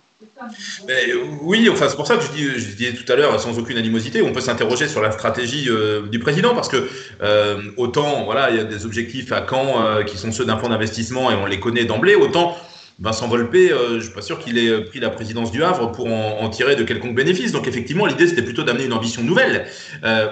oui, 1.42 1.70
enfin, 1.70 1.88
c'est 1.88 1.96
pour 1.96 2.08
ça 2.08 2.18
que 2.18 2.24
je, 2.24 2.32
dis, 2.32 2.44
je 2.44 2.76
disais 2.76 2.94
tout 2.94 3.10
à 3.12 3.16
l'heure, 3.16 3.40
sans 3.40 3.58
aucune 3.58 3.78
animosité, 3.78 4.22
on 4.22 4.34
peut 4.34 4.42
s'interroger 4.42 4.88
sur 4.88 5.02
la 5.02 5.12
stratégie 5.12 5.68
euh, 5.70 6.08
du 6.08 6.20
président, 6.20 6.54
parce 6.54 6.68
que 6.68 6.90
euh, 7.22 7.62
autant, 7.78 8.26
voilà, 8.26 8.50
il 8.50 8.58
y 8.58 8.60
a 8.60 8.64
des 8.64 8.86
objectifs 8.86 9.32
à 9.32 9.46
Caen 9.48 9.84
euh, 9.84 10.04
qui 10.04 10.18
sont 10.18 10.32
ceux 10.32 10.46
d'un 10.46 10.58
fonds 10.58 10.70
d'investissement 10.70 11.32
et 11.32 11.36
on 11.36 11.46
les 11.46 11.60
connaît 11.60 11.86
d'emblée, 11.86 12.16
autant 12.16 12.56
Vincent 13.00 13.28
Volpe, 13.28 13.56
je 13.56 13.96
ne 13.96 14.00
suis 14.00 14.12
pas 14.12 14.22
sûr 14.22 14.38
qu'il 14.38 14.60
ait 14.60 14.82
pris 14.82 15.00
la 15.00 15.10
présidence 15.10 15.52
du 15.52 15.64
Havre 15.64 15.92
pour 15.92 16.06
en, 16.06 16.48
tirer 16.50 16.76
de 16.76 16.84
quelconques 16.84 17.16
bénéfices. 17.16 17.52
Donc 17.52 17.68
effectivement, 17.68 18.06
l'idée 18.06 18.28
c'était 18.28 18.44
plutôt 18.44 18.62
d'amener 18.62 18.86
une 18.86 18.94
ambition 18.94 19.24
nouvelle. 19.24 19.66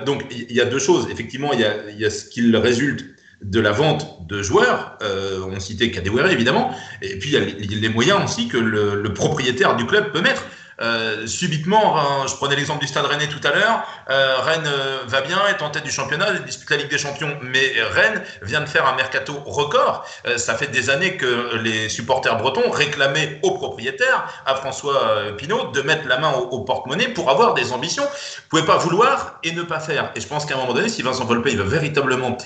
donc 0.06 0.26
il 0.30 0.56
y 0.56 0.62
a 0.62 0.66
deux 0.66 0.78
choses. 0.78 1.08
Effectivement, 1.10 1.52
il 1.52 1.62
y 1.98 2.06
a 2.06 2.10
ce 2.12 2.26
qu'il 2.26 2.56
résulte 2.56 3.06
de 3.42 3.60
la 3.60 3.72
vente 3.72 4.28
de 4.28 4.44
joueurs, 4.44 4.98
euh, 5.02 5.40
on 5.50 5.60
citait 5.60 5.92
Kadewere 5.92 6.30
évidemment, 6.30 6.76
et 7.02 7.18
puis 7.18 7.30
il 7.30 7.34
y 7.34 7.38
a 7.38 7.80
les, 7.80 7.90
moyens 7.90 8.24
aussi 8.24 8.48
que 8.48 8.58
le, 8.58 9.14
propriétaire 9.14 9.76
du 9.76 9.86
club 9.86 10.12
peut 10.12 10.22
mettre. 10.22 10.44
Euh, 10.82 11.28
subitement, 11.28 12.00
hein, 12.00 12.26
je 12.26 12.36
prenais 12.36 12.56
l'exemple 12.56 12.80
du 12.80 12.88
Stade 12.88 13.06
Rennais 13.06 13.28
tout 13.28 13.46
à 13.46 13.54
l'heure, 13.54 13.86
euh, 14.10 14.38
Rennes 14.40 14.70
va 15.08 15.20
bien, 15.20 15.38
est 15.50 15.62
en 15.62 15.70
tête 15.70 15.84
du 15.84 15.92
championnat, 15.92 16.32
dispute 16.40 16.70
la 16.70 16.78
Ligue 16.78 16.90
des 16.90 16.98
Champions, 16.98 17.38
mais 17.42 17.74
Rennes 17.92 18.24
vient 18.44 18.62
de 18.62 18.66
faire 18.66 18.88
un 18.88 18.96
mercato 18.96 19.34
record. 19.46 20.06
ça 20.38 20.56
fait 20.56 20.68
des 20.68 20.90
années 20.90 21.18
que 21.18 21.58
les 21.58 21.90
supporters 21.90 22.38
bretons 22.38 22.70
réclamaient 22.70 23.40
au 23.44 23.52
propriétaire, 23.52 24.26
à 24.46 24.56
François 24.56 25.36
Pinault, 25.38 25.72
de 25.72 25.82
mettre 25.82 26.08
la 26.08 26.18
main 26.18 26.32
au, 26.32 26.62
porte-monnaie 26.62 27.10
pour 27.10 27.30
avoir 27.30 27.56
des 27.56 27.74
ambitions. 27.74 28.04
Vous 28.04 28.48
pouvez 28.50 28.66
pas 28.66 28.78
vouloir 28.78 29.40
et 29.44 29.52
ne 29.52 29.64
pas 29.64 29.82
faire. 29.82 30.12
Et 30.16 30.22
je 30.22 30.28
pense 30.28 30.46
qu'à 30.46 30.56
un 30.56 30.60
moment 30.60 30.74
donné, 30.74 30.88
si 30.88 31.02
Vincent 31.02 31.26
Volpe 31.26 31.48
il 31.50 31.58
veut 31.58 31.68
véritablement 31.68 32.38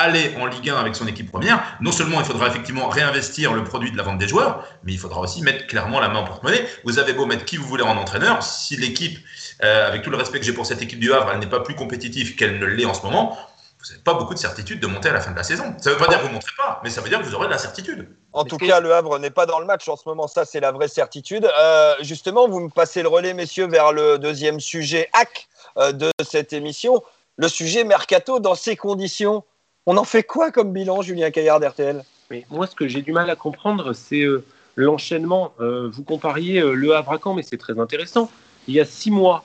aller 0.00 0.34
en 0.40 0.46
Ligue 0.46 0.70
1 0.70 0.76
avec 0.76 0.96
son 0.96 1.06
équipe 1.06 1.30
première, 1.30 1.62
non 1.80 1.92
seulement 1.92 2.20
il 2.20 2.26
faudra 2.26 2.48
effectivement 2.48 2.88
réinvestir 2.88 3.52
le 3.52 3.64
produit 3.64 3.92
de 3.92 3.96
la 3.96 4.02
vente 4.02 4.18
des 4.18 4.28
joueurs, 4.28 4.66
mais 4.84 4.92
il 4.92 4.98
faudra 4.98 5.20
aussi 5.20 5.42
mettre 5.42 5.66
clairement 5.66 6.00
la 6.00 6.08
main 6.08 6.20
en 6.20 6.24
porte-monnaie. 6.24 6.66
Vous 6.84 6.98
avez 6.98 7.12
beau 7.12 7.26
mettre 7.26 7.44
qui 7.44 7.56
vous 7.56 7.66
voulez 7.66 7.84
en 7.84 7.96
entraîneur, 7.96 8.42
si 8.42 8.76
l'équipe, 8.76 9.18
euh, 9.62 9.88
avec 9.88 10.02
tout 10.02 10.10
le 10.10 10.16
respect 10.16 10.40
que 10.40 10.44
j'ai 10.44 10.52
pour 10.52 10.66
cette 10.66 10.82
équipe 10.82 11.00
du 11.00 11.12
Havre, 11.12 11.30
elle 11.32 11.38
n'est 11.38 11.48
pas 11.48 11.60
plus 11.60 11.74
compétitive 11.74 12.36
qu'elle 12.36 12.58
ne 12.58 12.66
l'est 12.66 12.86
en 12.86 12.94
ce 12.94 13.02
moment, 13.02 13.36
vous 13.80 13.90
n'avez 13.92 14.02
pas 14.02 14.14
beaucoup 14.14 14.34
de 14.34 14.38
certitude 14.38 14.78
de 14.78 14.86
monter 14.86 15.08
à 15.08 15.12
la 15.12 15.20
fin 15.20 15.30
de 15.30 15.36
la 15.36 15.42
saison. 15.42 15.74
Ça 15.78 15.90
ne 15.90 15.94
veut 15.94 16.00
pas 16.00 16.08
dire 16.08 16.18
que 16.18 16.22
vous 16.24 16.28
ne 16.28 16.34
montrez 16.34 16.52
pas, 16.56 16.80
mais 16.84 16.90
ça 16.90 17.00
veut 17.00 17.08
dire 17.08 17.18
que 17.18 17.24
vous 17.24 17.34
aurez 17.34 17.46
de 17.46 17.52
la 17.52 17.58
certitude. 17.58 18.08
En 18.32 18.44
tout 18.44 18.58
cas, 18.58 18.78
le 18.80 18.92
Havre 18.94 19.18
n'est 19.18 19.30
pas 19.30 19.46
dans 19.46 19.58
le 19.58 19.64
match 19.64 19.88
en 19.88 19.96
ce 19.96 20.02
moment, 20.06 20.28
ça 20.28 20.44
c'est 20.44 20.60
la 20.60 20.70
vraie 20.70 20.88
certitude. 20.88 21.50
Euh, 21.58 21.94
justement, 22.00 22.46
vous 22.46 22.60
me 22.60 22.68
passez 22.68 23.00
le 23.02 23.08
relais, 23.08 23.32
messieurs, 23.32 23.66
vers 23.68 23.92
le 23.92 24.18
deuxième 24.18 24.60
sujet 24.60 25.08
hack 25.14 25.48
euh, 25.78 25.92
de 25.92 26.10
cette 26.22 26.52
émission. 26.52 27.02
Le 27.36 27.48
sujet 27.48 27.84
mercato 27.84 28.38
dans 28.38 28.54
ces 28.54 28.76
conditions. 28.76 29.44
On 29.92 29.96
en 29.96 30.04
fait 30.04 30.22
quoi 30.22 30.52
comme 30.52 30.72
bilan, 30.72 31.02
Julien 31.02 31.32
Caillard 31.32 31.58
d'RTL 31.58 32.04
mais 32.30 32.46
Moi, 32.48 32.68
ce 32.68 32.76
que 32.76 32.86
j'ai 32.86 33.02
du 33.02 33.10
mal 33.10 33.28
à 33.28 33.34
comprendre, 33.34 33.92
c'est 33.92 34.22
euh, 34.22 34.44
l'enchaînement. 34.76 35.52
Euh, 35.58 35.90
vous 35.92 36.04
compariez 36.04 36.60
euh, 36.60 36.74
Le 36.74 36.94
Havre 36.94 37.10
à 37.10 37.18
Caen, 37.18 37.34
mais 37.34 37.42
c'est 37.42 37.56
très 37.56 37.76
intéressant. 37.76 38.30
Il 38.68 38.74
y 38.74 38.78
a 38.78 38.84
six 38.84 39.10
mois, 39.10 39.44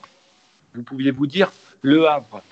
vous 0.72 0.84
pouviez 0.84 1.10
vous 1.10 1.26
dire 1.26 1.50
Le 1.82 2.06
Havre 2.06 2.44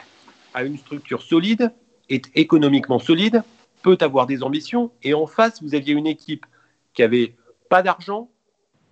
a 0.55 0.65
une 0.65 0.77
structure 0.77 1.23
solide, 1.23 1.71
est 2.09 2.37
économiquement 2.37 2.99
solide, 2.99 3.45
peut 3.83 3.99
avoir 4.01 4.27
des 4.27 4.43
ambitions, 4.43 4.91
et 5.05 5.15
en 5.15 5.29
face, 5.29 5.63
vous 5.63 5.77
aviez 5.77 5.95
une 5.95 6.09
équipe 6.09 6.47
qui 6.95 7.05
avait 7.05 7.37
pas 7.69 7.85
d'argent, 7.85 8.29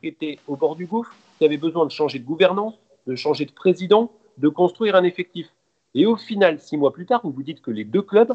qui 0.00 0.06
était 0.06 0.38
au 0.46 0.54
bord 0.54 0.76
du 0.76 0.86
gouffre, 0.86 1.12
qui 1.40 1.44
avait 1.44 1.56
besoin 1.56 1.86
de 1.86 1.90
changer 1.90 2.20
de 2.20 2.24
gouvernance, 2.24 2.74
de 3.08 3.16
changer 3.16 3.46
de 3.46 3.52
président, 3.52 4.12
de 4.38 4.48
construire 4.48 4.94
un 4.94 5.02
effectif. 5.02 5.48
Et 5.96 6.06
au 6.06 6.14
final, 6.14 6.60
six 6.60 6.76
mois 6.76 6.92
plus 6.92 7.04
tard, 7.04 7.22
vous 7.24 7.32
vous 7.32 7.42
dites 7.42 7.62
que 7.62 7.72
les 7.72 7.82
deux 7.82 8.02
clubs 8.02 8.32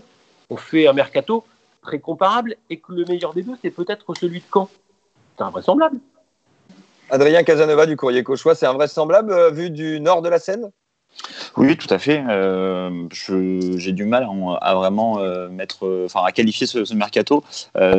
on 0.49 0.57
fait 0.57 0.87
un 0.87 0.93
mercato 0.93 1.43
très 1.81 1.99
comparable 1.99 2.55
et 2.69 2.77
que 2.77 2.93
le 2.93 3.05
meilleur 3.05 3.33
des 3.33 3.43
deux, 3.43 3.55
c'est 3.61 3.71
peut-être 3.71 4.13
celui 4.19 4.39
de 4.39 4.45
Caen. 4.53 4.69
C'est 5.37 5.43
invraisemblable. 5.43 5.99
Adrien 7.09 7.43
Casanova 7.43 7.85
du 7.85 7.95
Courrier 7.95 8.23
Cauchois, 8.23 8.55
c'est 8.55 8.65
invraisemblable 8.65 9.31
euh, 9.31 9.49
vu 9.49 9.69
du 9.69 9.99
nord 9.99 10.21
de 10.21 10.29
la 10.29 10.39
Seine? 10.39 10.71
Oui, 11.55 11.77
tout 11.77 11.91
à 11.91 11.97
fait. 11.97 12.23
Euh, 12.29 13.07
j'ai 13.11 13.91
du 13.93 14.05
mal 14.05 14.27
à, 14.61 14.75
vraiment 14.75 15.19
euh, 15.19 15.47
mettre, 15.49 16.03
enfin, 16.05 16.23
à 16.23 16.31
qualifier 16.31 16.67
ce, 16.67 16.93
mercato. 16.93 17.43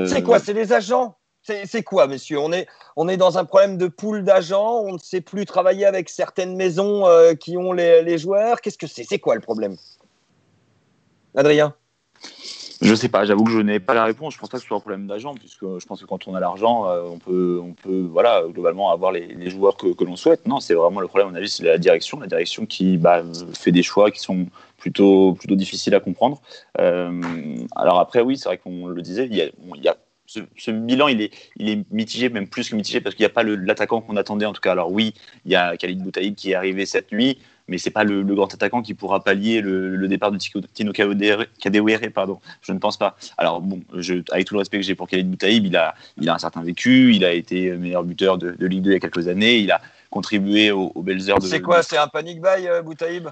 c'est 0.06 0.22
quoi? 0.22 0.38
C'est 0.38 0.52
les 0.52 0.72
agents? 0.72 1.16
C'est 1.64 1.82
quoi, 1.82 2.06
messieurs 2.06 2.38
on 2.40 2.52
est, 2.52 2.66
on 2.94 3.08
est 3.08 3.16
dans 3.16 3.38
un 3.38 3.46
problème 3.46 3.78
de 3.78 3.86
pool 3.86 4.22
d'agents. 4.22 4.82
On 4.84 4.92
ne 4.92 4.98
sait 4.98 5.22
plus 5.22 5.46
travailler 5.46 5.86
avec 5.86 6.10
certaines 6.10 6.54
maisons 6.56 7.06
qui 7.40 7.56
ont 7.56 7.72
les, 7.72 8.02
les 8.02 8.18
joueurs. 8.18 8.60
Qu'est-ce 8.60 8.76
que 8.76 8.86
c'est? 8.86 9.04
C'est 9.04 9.18
quoi 9.18 9.34
le 9.34 9.40
problème? 9.40 9.76
Adrien? 11.34 11.74
Je 12.80 12.94
sais 12.94 13.08
pas, 13.08 13.24
j'avoue 13.24 13.42
que 13.42 13.50
je 13.50 13.58
n'ai 13.58 13.80
pas 13.80 13.94
la 13.94 14.04
réponse. 14.04 14.34
Je 14.34 14.38
pense 14.38 14.48
pas 14.50 14.58
que 14.58 14.62
ce 14.62 14.68
soit 14.68 14.76
un 14.76 14.80
problème 14.80 15.08
d'agent, 15.08 15.34
puisque 15.34 15.64
je 15.78 15.84
pense 15.84 16.00
que 16.00 16.06
quand 16.06 16.28
on 16.28 16.34
a 16.34 16.40
l'argent, 16.40 16.88
euh, 16.88 17.02
on 17.02 17.18
peut, 17.18 17.60
on 17.62 17.72
peut, 17.72 18.08
voilà, 18.08 18.44
globalement 18.48 18.92
avoir 18.92 19.10
les, 19.10 19.50
joueurs 19.50 19.76
que, 19.76 20.04
l'on 20.04 20.14
souhaite. 20.14 20.46
Non, 20.46 20.60
c'est 20.60 20.74
vraiment 20.74 21.00
le 21.00 21.08
problème. 21.08 21.28
On 21.32 21.34
a 21.34 21.40
vu, 21.40 21.48
c'est 21.48 21.64
la 21.64 21.78
direction, 21.78 22.20
la 22.20 22.28
direction 22.28 22.66
qui 22.66 22.96
bah, 22.96 23.24
fait 23.54 23.72
des 23.72 23.82
choix 23.82 24.12
qui 24.12 24.20
sont 24.20 24.46
plutôt, 24.76 25.32
plutôt 25.32 25.56
difficiles 25.56 25.94
à 25.96 26.00
comprendre. 26.00 26.40
Euh, 26.78 27.20
alors 27.74 27.98
après, 27.98 28.20
oui, 28.20 28.38
c'est 28.38 28.48
vrai 28.48 28.58
qu'on 28.58 28.86
le 28.86 29.02
disait, 29.02 29.26
il 29.26 29.34
y 29.34 29.42
a, 29.88 29.96
ce, 30.26 30.70
bilan, 30.70 31.08
il 31.08 31.22
est, 31.22 31.32
il 31.56 31.68
est 31.70 31.84
mitigé, 31.90 32.28
même 32.28 32.46
plus 32.46 32.68
que 32.68 32.76
mitigé, 32.76 33.00
parce 33.00 33.16
qu'il 33.16 33.24
n'y 33.24 33.30
a 33.30 33.34
pas 33.34 33.42
l'attaquant 33.42 34.00
qu'on 34.00 34.16
attendait 34.16 34.46
en 34.46 34.52
tout 34.52 34.60
cas. 34.60 34.72
Alors 34.72 34.92
oui, 34.92 35.14
il 35.44 35.50
y 35.50 35.56
a 35.56 35.76
Khalid 35.76 36.00
Boutaïd 36.00 36.36
qui 36.36 36.52
est 36.52 36.54
arrivé 36.54 36.86
cette 36.86 37.10
nuit 37.10 37.38
mais 37.68 37.78
c'est 37.78 37.90
pas 37.90 38.04
le, 38.04 38.22
grand 38.22 38.52
attaquant 38.52 38.82
qui 38.82 38.94
pourra 38.94 39.22
pallier 39.22 39.60
le, 39.60 40.08
départ 40.08 40.32
de 40.32 40.38
Tino 40.38 40.92
Kadewere, 40.92 42.10
pardon. 42.12 42.40
Je 42.62 42.72
ne 42.72 42.78
pense 42.78 42.96
pas. 42.96 43.16
Alors 43.36 43.60
bon, 43.60 43.80
je, 43.94 44.22
avec 44.32 44.46
tout 44.46 44.54
le 44.54 44.60
respect 44.60 44.78
que 44.78 44.84
j'ai 44.84 44.94
pour 44.94 45.08
Khalid 45.08 45.30
Boutaïb, 45.30 45.66
il 45.66 45.76
a, 45.76 45.94
il 46.16 46.28
a 46.28 46.34
un 46.34 46.38
certain 46.38 46.62
vécu, 46.62 47.14
il 47.14 47.24
a 47.24 47.32
été 47.32 47.72
meilleur 47.72 48.04
buteur 48.04 48.38
de, 48.38 48.56
Ligue 48.58 48.82
2 48.82 48.90
il 48.90 48.92
y 48.94 48.96
a 48.96 49.00
quelques 49.00 49.28
années, 49.28 49.58
il 49.58 49.70
a 49.70 49.80
contribué 50.10 50.70
aux, 50.70 50.92
belles 50.96 51.30
heures 51.30 51.38
de. 51.38 51.46
C'est 51.46 51.60
quoi 51.60 51.82
C'est 51.82 51.98
un 51.98 52.08
panic 52.08 52.40
buy, 52.40 52.66
euh, 52.66 52.82
Boutaïb? 52.82 53.28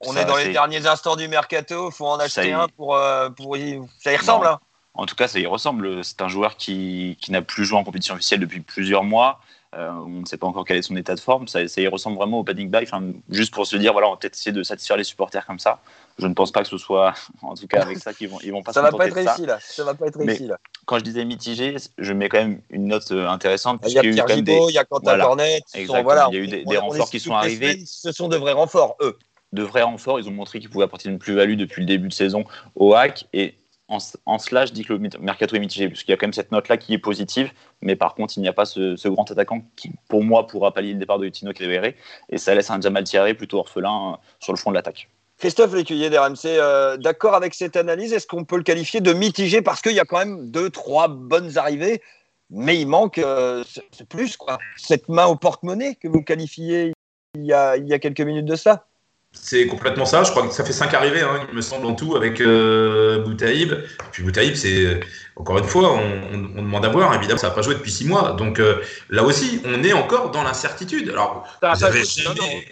On 0.00 0.16
est 0.16 0.24
dans 0.24 0.36
les 0.36 0.52
derniers 0.52 0.86
instants 0.86 1.16
du 1.16 1.26
mercato, 1.26 1.90
faut 1.90 2.06
en 2.06 2.18
acheter 2.18 2.52
un 2.52 2.68
pour, 2.68 2.94
euh, 2.94 3.30
pour 3.30 3.56
y... 3.56 3.80
ça 3.98 4.12
y 4.12 4.16
ressemble. 4.16 4.46
Hein 4.46 4.60
en 4.98 5.06
tout 5.06 5.14
cas, 5.14 5.28
ça 5.28 5.38
y 5.38 5.46
ressemble. 5.46 6.04
C'est 6.04 6.20
un 6.22 6.28
joueur 6.28 6.56
qui, 6.56 7.16
qui 7.20 7.30
n'a 7.30 7.40
plus 7.40 7.64
joué 7.64 7.78
en 7.78 7.84
compétition 7.84 8.14
officielle 8.16 8.40
depuis 8.40 8.60
plusieurs 8.60 9.04
mois. 9.04 9.40
Euh, 9.76 9.90
on 9.90 10.20
ne 10.20 10.24
sait 10.24 10.38
pas 10.38 10.46
encore 10.46 10.64
quel 10.64 10.78
est 10.78 10.82
son 10.82 10.96
état 10.96 11.14
de 11.14 11.20
forme. 11.20 11.46
Ça, 11.46 11.60
y 11.62 11.88
ressemble 11.88 12.16
vraiment 12.16 12.38
au 12.38 12.44
panic 12.44 12.70
buy. 12.70 12.82
Enfin, 12.82 13.02
juste 13.28 13.52
pour 13.52 13.66
se 13.66 13.76
dire, 13.76 13.92
voilà, 13.92 14.08
on 14.08 14.12
va 14.12 14.16
peut-être 14.16 14.34
essayer 14.34 14.52
de 14.52 14.62
satisfaire 14.62 14.96
les 14.96 15.04
supporters 15.04 15.44
comme 15.44 15.58
ça. 15.58 15.80
Je 16.18 16.26
ne 16.26 16.32
pense 16.32 16.52
pas 16.52 16.62
que 16.62 16.68
ce 16.68 16.78
soit, 16.78 17.12
en 17.42 17.54
tout 17.54 17.66
cas 17.66 17.82
avec 17.82 17.98
ça, 17.98 18.14
qu'ils 18.14 18.30
vont, 18.30 18.38
ils 18.42 18.50
vont 18.50 18.62
pas 18.62 18.72
ça 18.72 18.80
va 18.80 18.90
pas 18.90 19.06
être 19.06 19.14
réussi 19.14 19.44
là. 19.44 19.58
Ça 19.60 19.84
va 19.84 19.94
pas 19.94 20.06
être 20.06 20.18
réussi 20.18 20.46
là. 20.46 20.58
Quand 20.86 20.98
je 20.98 21.04
disais 21.04 21.24
mitigé, 21.26 21.76
je 21.98 22.12
mets 22.14 22.30
quand 22.30 22.38
même 22.38 22.62
une 22.70 22.86
note 22.86 23.12
euh, 23.12 23.28
intéressante. 23.28 23.82
Il 23.86 23.92
y 23.92 23.98
a 23.98 24.02
Pierre 24.02 24.28
Gibault, 24.28 24.70
il 24.70 24.74
y 24.74 24.78
a 24.78 24.84
Quentin 24.84 25.18
Cornet. 25.18 25.60
il 25.74 25.86
y 25.86 25.94
a 25.94 26.32
eu 26.32 26.46
des, 26.48 26.78
renforts 26.78 27.10
qui 27.10 27.20
sont 27.20 27.34
arrivés. 27.34 27.82
Ce 27.84 28.10
sont 28.10 28.28
de 28.28 28.36
vrais 28.36 28.52
renforts, 28.52 28.96
eux. 29.02 29.18
De 29.52 29.62
vrais 29.62 29.82
renforts. 29.82 30.18
Ils 30.18 30.28
ont 30.28 30.32
montré 30.32 30.60
qu'ils 30.60 30.70
pouvaient 30.70 30.84
apporter 30.84 31.10
une 31.10 31.18
plus-value 31.18 31.56
depuis 31.56 31.82
le 31.82 31.86
début 31.86 32.08
de 32.08 32.12
saison 32.14 32.44
au 32.74 32.94
hack 32.94 33.26
et 33.34 33.57
en, 33.88 34.38
cela, 34.38 34.66
je 34.66 34.72
dis 34.72 34.84
que 34.84 34.92
le 34.92 35.08
mercato 35.20 35.56
est 35.56 35.60
mitigé, 35.60 35.88
parce 35.88 36.02
qu'il 36.02 36.10
y 36.10 36.14
a 36.14 36.16
quand 36.18 36.26
même 36.26 36.34
cette 36.34 36.52
note-là 36.52 36.76
qui 36.76 36.92
est 36.92 36.98
positive, 36.98 37.50
mais 37.80 37.96
par 37.96 38.14
contre, 38.14 38.34
il 38.36 38.42
n'y 38.42 38.48
a 38.48 38.52
pas 38.52 38.66
ce, 38.66 39.08
grand 39.08 39.30
attaquant 39.30 39.62
qui, 39.76 39.90
pour 40.08 40.22
moi, 40.22 40.46
pourra 40.46 40.72
pallier 40.72 40.92
le 40.92 40.98
départ 40.98 41.18
de 41.18 41.28
Tino 41.28 41.52
Kelevere, 41.52 41.94
et 42.28 42.38
ça 42.38 42.54
laisse 42.54 42.70
un 42.70 42.80
Jamal 42.80 43.04
Thierry 43.04 43.32
plutôt 43.32 43.58
orphelin 43.58 44.12
euh, 44.12 44.16
sur 44.40 44.52
le 44.52 44.58
front 44.58 44.70
de 44.70 44.76
l'attaque. 44.76 45.08
Christophe 45.38 45.72
Lécuyer 45.72 46.10
d'RMC, 46.10 46.46
euh, 46.46 46.96
d'accord 46.98 47.34
avec 47.34 47.54
cette 47.54 47.76
analyse 47.76 48.12
Est-ce 48.12 48.26
qu'on 48.26 48.44
peut 48.44 48.56
le 48.56 48.62
qualifier 48.62 49.00
de 49.00 49.12
mitigé 49.12 49.62
Parce 49.62 49.80
qu'il 49.80 49.92
y 49.92 50.00
a 50.00 50.04
quand 50.04 50.18
même 50.18 50.50
deux, 50.50 50.68
trois 50.68 51.08
bonnes 51.08 51.56
arrivées, 51.56 52.02
mais 52.50 52.78
il 52.78 52.86
manque 52.86 53.18
euh, 53.18 53.64
plus, 54.10 54.36
quoi. 54.36 54.58
Cette 54.76 55.08
main 55.08 55.26
au 55.26 55.36
porte-monnaie 55.36 55.94
que 55.94 56.08
vous 56.08 56.22
qualifiez 56.22 56.92
il 57.34 57.44
y, 57.44 57.52
a, 57.52 57.76
il 57.76 57.86
y 57.86 57.94
a 57.94 57.98
quelques 57.98 58.20
minutes 58.20 58.46
de 58.46 58.56
ça 58.56 58.86
c'est 59.32 59.66
complètement 59.66 60.04
ça. 60.04 60.22
Je 60.24 60.30
crois 60.30 60.46
que 60.46 60.52
ça 60.54 60.64
fait 60.64 60.72
cinq 60.72 60.94
arrivées, 60.94 61.20
hein, 61.20 61.46
il 61.48 61.54
me 61.54 61.62
semble, 61.62 61.86
en 61.86 61.94
tout, 61.94 62.16
avec 62.16 62.40
euh, 62.40 63.22
Boutaïb. 63.22 63.74
Puis 64.12 64.22
Boutaïb, 64.22 64.54
c'est, 64.54 65.00
encore 65.36 65.58
une 65.58 65.64
fois, 65.64 65.92
on, 65.92 66.62
demande 66.62 66.84
à 66.84 66.88
voir. 66.88 67.14
Évidemment, 67.14 67.38
ça 67.38 67.48
n'a 67.48 67.54
pas 67.54 67.62
joué 67.62 67.74
depuis 67.74 67.92
six 67.92 68.06
mois. 68.06 68.32
Donc 68.32 68.58
euh, 68.58 68.82
là 69.10 69.22
aussi, 69.22 69.60
on 69.64 69.82
est 69.84 69.92
encore 69.92 70.30
dans 70.30 70.42
l'incertitude. 70.42 71.10
Alors, 71.10 71.46
vous 71.62 71.84
avez 71.84 72.04
jamais... 72.04 72.66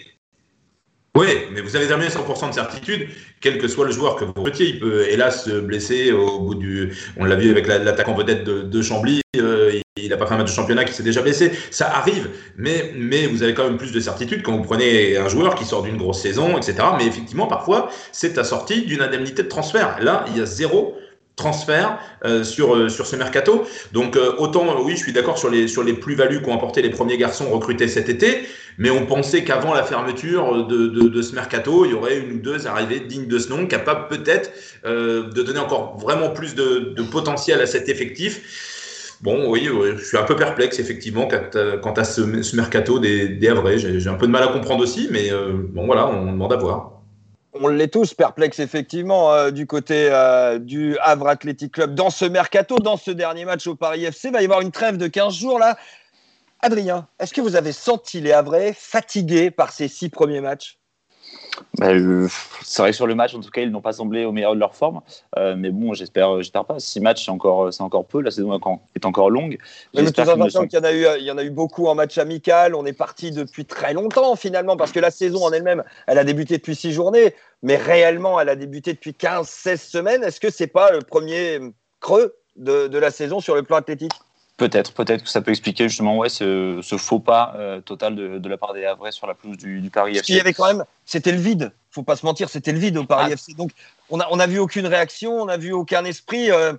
Oui, 1.17 1.29
mais 1.51 1.63
vous 1.63 1.75
avez 1.77 1.89
jamais 1.89 2.09
100% 2.09 2.51
de 2.51 2.55
certitude, 2.55 3.09
quel 3.41 3.57
que 3.57 3.69
soit 3.69 3.87
le 3.87 3.91
joueur 3.91 4.17
que 4.17 4.27
vous 4.27 4.35
recrutiez. 4.37 4.67
Il 4.67 4.81
peut, 4.81 5.07
hélas, 5.09 5.47
se 5.47 5.61
blesser 5.61 6.13
au 6.13 6.41
bout 6.41 6.55
du. 6.55 6.93
On 7.17 7.25
l'a 7.25 7.37
vu 7.37 7.51
avec 7.51 7.67
l'attaquant 7.67 8.13
vedette 8.13 8.45
de, 8.45 8.83
Chambly. 8.83 9.23
Euh, 9.39 9.81
il 9.97 10.11
n'a 10.11 10.19
pas 10.19 10.27
fait 10.27 10.35
un 10.35 10.39
match 10.39 10.51
de 10.51 10.55
championnat 10.55 10.85
qui 10.85 10.93
s'est 10.93 11.03
déjà 11.03 11.23
blessé. 11.23 11.53
Ça 11.71 11.89
arrive, 11.89 12.29
mais, 12.59 12.93
mais 12.95 13.27
vous 13.29 13.43
avez 13.43 13.55
quand 13.55 13.65
même 13.65 13.79
plus 13.79 13.93
de 13.93 14.01
certitude 14.01 14.43
quand 14.43 14.55
vous 14.55 14.63
prenez 14.63 15.17
un 15.17 15.29
joueur 15.29 15.55
qui 15.55 15.65
sort 15.65 15.83
d'une 15.83 15.97
grosse 15.97 16.21
saison, 16.21 16.59
etc. 16.59 16.75
Mais 16.99 17.07
effectivement, 17.07 17.47
parfois, 17.47 17.89
c'est 18.13 18.37
assorti 18.37 18.83
d'une 18.83 19.01
indemnité 19.01 19.43
de 19.43 19.49
transfert. 19.49 19.97
Là, 20.03 20.27
il 20.29 20.37
y 20.37 20.43
a 20.43 20.45
zéro 20.45 20.99
transfert 21.35 21.99
euh, 22.25 22.45
sur, 22.45 22.75
euh, 22.75 22.89
sur 22.91 23.07
ce 23.07 23.17
mercato. 23.17 23.67
Donc 23.93 24.19
autant, 24.37 24.83
oui, 24.83 24.93
je 24.93 25.03
suis 25.03 25.13
d'accord 25.15 25.39
sur 25.39 25.49
les, 25.49 25.67
sur 25.67 25.83
les 25.83 25.95
plus-values 25.95 26.43
qu'ont 26.43 26.55
apporté 26.55 26.83
les 26.83 26.91
premiers 26.91 27.17
garçons 27.17 27.49
recrutés 27.51 27.89
cet 27.89 28.11
été, 28.11 28.47
mais 28.79 28.91
on 28.91 29.07
pensait 29.07 29.45
qu'avant 29.45 29.75
la 29.75 29.83
fermeture 29.83 30.67
de, 30.67 31.23
ce 31.23 31.35
mercato, 31.35 31.85
il 31.85 31.93
y 31.93 31.95
aurait 31.95 32.19
une 32.19 32.33
ou 32.33 32.39
deux 32.39 32.67
arrivées 32.67 33.01
dignes 33.01 33.27
de 33.27 33.39
ce 33.39 33.49
nom, 33.49 33.67
capables 33.67 34.09
peut-être 34.09 34.51
de 34.85 35.43
donner 35.43 35.59
encore 35.59 35.97
vraiment 35.99 36.31
plus 36.31 36.55
de, 36.55 36.95
potentiel 37.11 37.61
à 37.61 37.67
cet 37.67 37.89
effectif. 37.89 39.17
Bon, 39.23 39.49
oui, 39.51 39.69
je 39.97 40.05
suis 40.05 40.19
un 40.19 40.25
peu 40.25 40.37
perplexe, 40.37 40.79
effectivement, 40.79 41.27
quant 41.27 41.93
à 41.93 42.05
ce, 42.05 42.21
mercato 42.55 42.99
des, 42.99 43.29
des. 43.29 43.79
J'ai 43.79 44.09
un 44.09 44.15
peu 44.15 44.27
de 44.27 44.33
mal 44.33 44.43
à 44.43 44.49
comprendre 44.49 44.83
aussi, 44.83 45.09
mais 45.11 45.33
euh, 45.33 45.53
bon, 45.55 45.87
voilà, 45.87 46.07
on 46.07 46.33
demande 46.33 46.53
à 46.53 46.57
voir. 46.57 46.93
On 47.55 47.69
l'est 47.69 47.89
tous 47.89 48.13
perplexes, 48.13 48.59
effectivement, 48.59 49.33
euh, 49.33 49.51
du 49.51 49.67
côté 49.67 50.09
euh, 50.11 50.59
du 50.59 50.99
Havre 50.99 51.29
Athletic 51.29 51.73
Club. 51.73 51.95
Dans 51.95 52.11
ce 52.11 52.27
mercato, 52.27 52.79
dans 52.79 52.99
ce 52.99 53.11
dernier 53.11 53.47
match 53.47 53.67
au 53.67 53.75
Paris 53.75 54.05
FC, 54.05 54.29
il 54.29 54.33
va 54.35 54.43
y 54.43 54.45
avoir 54.45 54.61
une 54.61 54.73
trêve 54.73 54.99
de 54.99 55.07
15 55.07 55.35
jours, 55.35 55.59
là. 55.59 55.79
Adrien, 56.67 57.07
est-ce 57.21 57.33
que 57.33 57.41
vous 57.41 57.55
avez 57.55 57.71
senti 57.71 58.21
les 58.21 58.33
Havrais 58.33 58.73
fatigués 58.77 59.53
par 59.53 59.71
ces 59.71 59.87
six 59.87 60.09
premiers 60.09 60.41
matchs? 60.41 60.81
Bah, 61.79 61.91
euh, 61.91 62.27
c'est 62.65 62.83
vrai 62.83 62.91
que 62.91 62.97
sur 62.97 63.07
le 63.07 63.15
match, 63.15 63.37
en 63.37 63.41
tout 63.41 63.51
cas, 63.51 63.61
ils 63.61 63.71
n'ont 63.71 63.81
pas 63.81 63.93
semblé 63.93 64.25
au 64.25 64.33
meilleur 64.33 64.57
de 64.57 64.59
leur 64.59 64.75
forme. 64.75 65.01
Euh, 65.39 65.55
mais 65.57 65.71
bon, 65.71 65.95
j'espère, 65.95 66.39
j'espère 66.39 66.65
pas. 66.65 66.81
Six 66.81 66.99
matchs, 66.99 67.25
c'est 67.25 67.31
encore, 67.31 67.73
c'est 67.73 67.85
encore 67.85 68.05
peu. 68.05 68.21
La 68.21 68.33
saison 68.33 68.59
est 68.97 69.05
encore 69.07 69.31
longue. 69.31 69.59
Mais 69.95 70.03
toute 70.07 70.17
façon, 70.17 70.67
qu'il 70.67 70.77
y 70.77 70.83
en 70.83 70.85
a 70.85 70.93
eu, 70.93 71.07
il 71.21 71.25
y 71.25 71.31
en 71.31 71.39
a 71.39 71.45
eu 71.45 71.51
beaucoup 71.51 71.87
en 71.87 71.95
match 71.95 72.19
amical. 72.19 72.75
On 72.75 72.85
est 72.85 72.93
parti 72.93 73.31
depuis 73.31 73.65
très 73.65 73.95
longtemps 73.95 74.35
finalement, 74.35 74.77
parce 74.77 74.91
que 74.91 74.99
la 74.99 75.13
saison 75.13 75.45
en 75.45 75.53
elle-même, 75.53 75.85
elle 76.09 76.19
a 76.19 76.25
débuté 76.25 76.57
depuis 76.57 76.75
six 76.75 76.93
journées, 76.93 77.37
mais 77.63 77.77
réellement, 77.77 78.41
elle 78.41 78.49
a 78.49 78.57
débuté 78.57 78.93
depuis 78.93 79.13
15-16 79.13 79.77
semaines. 79.77 80.25
Est-ce 80.25 80.41
que 80.41 80.51
c'est 80.51 80.67
pas 80.67 80.91
le 80.91 80.99
premier 80.99 81.61
creux 82.01 82.35
de, 82.57 82.89
de 82.89 82.99
la 82.99 83.13
saison 83.13 83.39
sur 83.39 83.55
le 83.55 83.63
plan 83.63 83.77
athlétique? 83.77 84.11
Peut-être, 84.57 84.95
peut-être 84.95 85.25
que 85.25 85.29
ça 85.29 85.43
peut 85.43 85.51
expliquer 85.51 85.89
justement 85.89 86.17
ouais, 86.17 86.31
ce, 86.31 86.81
faux 86.99 87.21
pas 87.21 87.55
euh, 87.57 87.83
total 87.83 88.17
de, 88.17 88.49
la 88.49 88.57
part 88.57 88.73
des 88.73 88.87
Havrais 88.87 89.13
sur 89.13 89.27
la 89.27 89.35
pelouse 89.35 89.59
du, 89.59 89.91
Paris 89.91 90.17
FC. 90.17 90.33
Il 90.33 90.37
y 90.37 90.41
avait 90.41 90.55
quand 90.55 90.67
même, 90.67 90.85
c'était 91.05 91.33
le 91.33 91.39
vide. 91.39 91.73
Faut 91.91 92.03
pas 92.03 92.17
se 92.17 92.25
mentir, 92.25 92.49
c'était 92.49 92.73
le 92.73 92.79
vide 92.79 92.97
au 92.97 93.05
Paris 93.05 93.27
ah. 93.31 93.35
FC. 93.35 93.53
Donc 93.53 93.73
on 94.09 94.19
a, 94.19 94.27
on 94.31 94.39
a 94.39 94.47
vu 94.47 94.59
aucune 94.59 94.87
réaction, 94.87 95.33
on 95.43 95.47
n'a 95.47 95.59
vu 95.59 95.73
aucun 95.73 96.07
esprit. 96.07 96.51
Euh, 96.51 96.73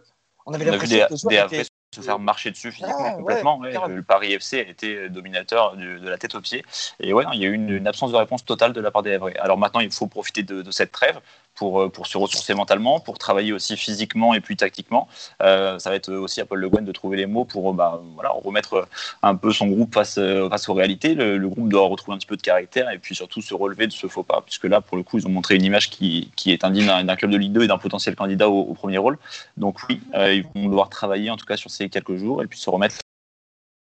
on 0.47 0.53
avait 0.53 0.65
l'impression 0.65 1.05
que 1.07 1.29
des, 1.29 1.37
Havrais 1.37 1.65
se 1.95 2.01
faire 2.01 2.19
marcher 2.19 2.51
dessus 2.51 2.71
physiquement 2.71 2.95
ah, 2.99 3.13
complètement. 3.13 3.61
le 3.61 4.01
Paris 4.01 4.33
FC 4.33 4.59
a 4.59 4.69
été 4.69 5.09
dominateur 5.09 5.75
de, 5.77 6.09
la 6.09 6.17
tête 6.17 6.33
aux 6.33 6.41
pieds. 6.41 6.65
Et 6.99 7.13
ouais, 7.13 7.25
il 7.33 7.39
y 7.39 7.45
a 7.45 7.47
eu 7.49 7.53
une, 7.53 7.87
absence 7.87 8.11
de 8.11 8.17
réponse 8.17 8.43
totale 8.43 8.73
de 8.73 8.81
la 8.81 8.89
part 8.89 9.03
des 9.03 9.13
Havrais. 9.13 9.37
Alors 9.37 9.57
maintenant, 9.57 9.81
il 9.81 9.91
faut 9.91 10.07
profiter 10.07 10.41
de 10.41 10.71
cette 10.71 10.91
trêve 10.91 11.19
pour, 11.57 11.81
euh, 11.81 11.89
pour 11.89 12.07
se 12.07 12.17
ressourcer 12.17 12.53
mentalement, 12.53 12.99
pour 12.99 13.17
travailler 13.17 13.51
aussi 13.51 13.75
physiquement 13.75 14.33
et 14.33 14.39
puis 14.39 14.55
tactiquement. 14.55 15.07
Euh, 15.41 15.77
ça 15.79 15.89
va 15.89 15.95
être 15.95 16.13
aussi 16.13 16.39
à 16.39 16.45
Paul 16.45 16.59
Le 16.59 16.69
Guen 16.69 16.85
de 16.85 16.91
trouver 16.91 17.17
les 17.17 17.25
mots 17.25 17.43
pour 17.43 17.73
bah, 17.73 18.01
voilà, 18.15 18.29
remettre 18.29 18.87
un 19.23 19.35
peu 19.35 19.51
son 19.51 19.67
groupe 19.67 19.93
face, 19.93 20.17
euh, 20.17 20.49
aux 20.67 20.73
réalités. 20.73 21.15
Le, 21.15 21.47
groupe 21.47 21.69
doit 21.69 21.87
retrouver 21.87 22.15
un 22.15 22.17
petit 22.17 22.27
peu 22.27 22.37
de 22.37 22.41
caractère 22.41 22.89
et 22.89 22.99
puis 22.99 23.15
surtout 23.15 23.41
se 23.41 23.53
relever 23.53 23.87
de 23.87 23.91
ce 23.91 24.07
faux 24.07 24.23
pas, 24.23 24.41
puisque 24.41 24.65
là, 24.65 24.81
pour 24.81 24.97
le 24.97 25.03
coup, 25.03 25.17
ils 25.17 25.25
ont 25.27 25.31
montré 25.31 25.55
une 25.55 25.63
image 25.63 25.89
qui, 25.89 26.31
est 26.45 26.63
indigne 26.63 26.85
d'un 26.85 27.15
club 27.15 27.31
de 27.31 27.37
Ligue 27.37 27.53
2 27.53 27.63
et 27.63 27.67
d'un 27.67 27.77
potentiel 27.77 28.15
candidat 28.15 28.49
au, 28.49 28.73
premier 28.73 28.97
rôle. 28.97 29.17
Donc 29.55 29.79
oui, 29.89 30.01
ils 30.13 30.45
vont 30.55 30.67
devoir 30.67 30.89
travailler 30.89 31.29
en 31.29 31.37
tout 31.37 31.45
cas 31.45 31.57
sur 31.57 31.71
ces 31.71 31.89
quelques 31.89 32.15
jours 32.17 32.43
et 32.43 32.47
puis 32.47 32.59
se 32.59 32.69
remettre 32.69 32.97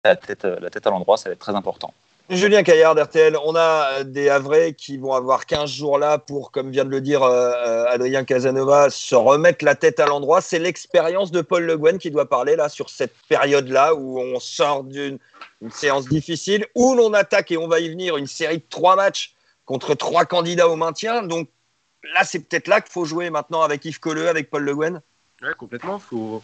la 0.05 0.17
tête 0.17 0.45
à 0.45 0.91
l'endroit, 0.91 1.17
ça 1.17 1.31
va 1.31 1.33
être 1.33 1.41
très 1.41 1.55
important. 1.55 1.93
Julien 2.29 2.65
Caillard 2.65 2.97
d'RTL, 2.97 3.37
on 3.45 3.55
a 3.55 4.03
des 4.03 4.29
Havrais 4.29 4.73
qui 4.73 4.97
vont 4.97 5.13
avoir 5.13 5.47
15 5.47 5.71
jours 5.71 5.97
là 5.97 6.19
pour, 6.19 6.51
comme 6.51 6.73
vient 6.73 6.85
de 6.85 6.91
le 6.91 7.01
dire 7.01 7.23
euh, 7.23 7.53
euh, 7.53 7.87
Adrien 7.87 8.25
Casanova, 8.25 8.91
se 8.91 9.15
remettre 9.15 9.65
la 9.65 9.77
tête 9.77 10.01
à 10.01 10.07
l'endroit. 10.07 10.41
C'est 10.41 10.59
l'expérience 10.59 11.31
de 11.31 11.41
Paul 11.41 11.63
Le 11.63 11.79
Guen 11.79 11.99
qui 11.99 12.11
doit 12.11 12.29
parler 12.29 12.57
là 12.57 12.69
sur 12.69 12.91
cette 12.91 13.15
période-là 13.29 13.95
où 13.95 14.19
on 14.19 14.41
sort 14.41 14.83
d'une 14.83 15.21
séance 15.71 16.09
difficile, 16.09 16.67
où 16.75 16.97
l'on 16.97 17.13
attaque 17.13 17.53
et 17.53 17.59
on 17.59 17.69
va 17.69 17.79
y 17.79 17.89
venir 17.89 18.17
une 18.17 18.27
série 18.27 18.59
de 18.59 18.67
trois 18.69 18.97
matchs 18.97 19.37
contre 19.65 19.95
trois 19.95 20.25
candidats 20.25 20.69
au 20.69 20.75
maintien. 20.75 21.23
Donc 21.23 21.49
là, 22.13 22.25
c'est 22.25 22.41
peut-être 22.41 22.67
là 22.67 22.81
qu'il 22.81 22.93
faut 22.93 23.05
jouer 23.05 23.31
maintenant 23.31 23.63
avec 23.63 23.85
Yves 23.85 24.01
Colleux, 24.01 24.29
avec 24.29 24.51
Paul 24.51 24.65
Le 24.65 24.75
Guen. 24.75 25.01
Complètement. 25.55 25.99
Il 25.99 26.03
faut, 26.03 26.43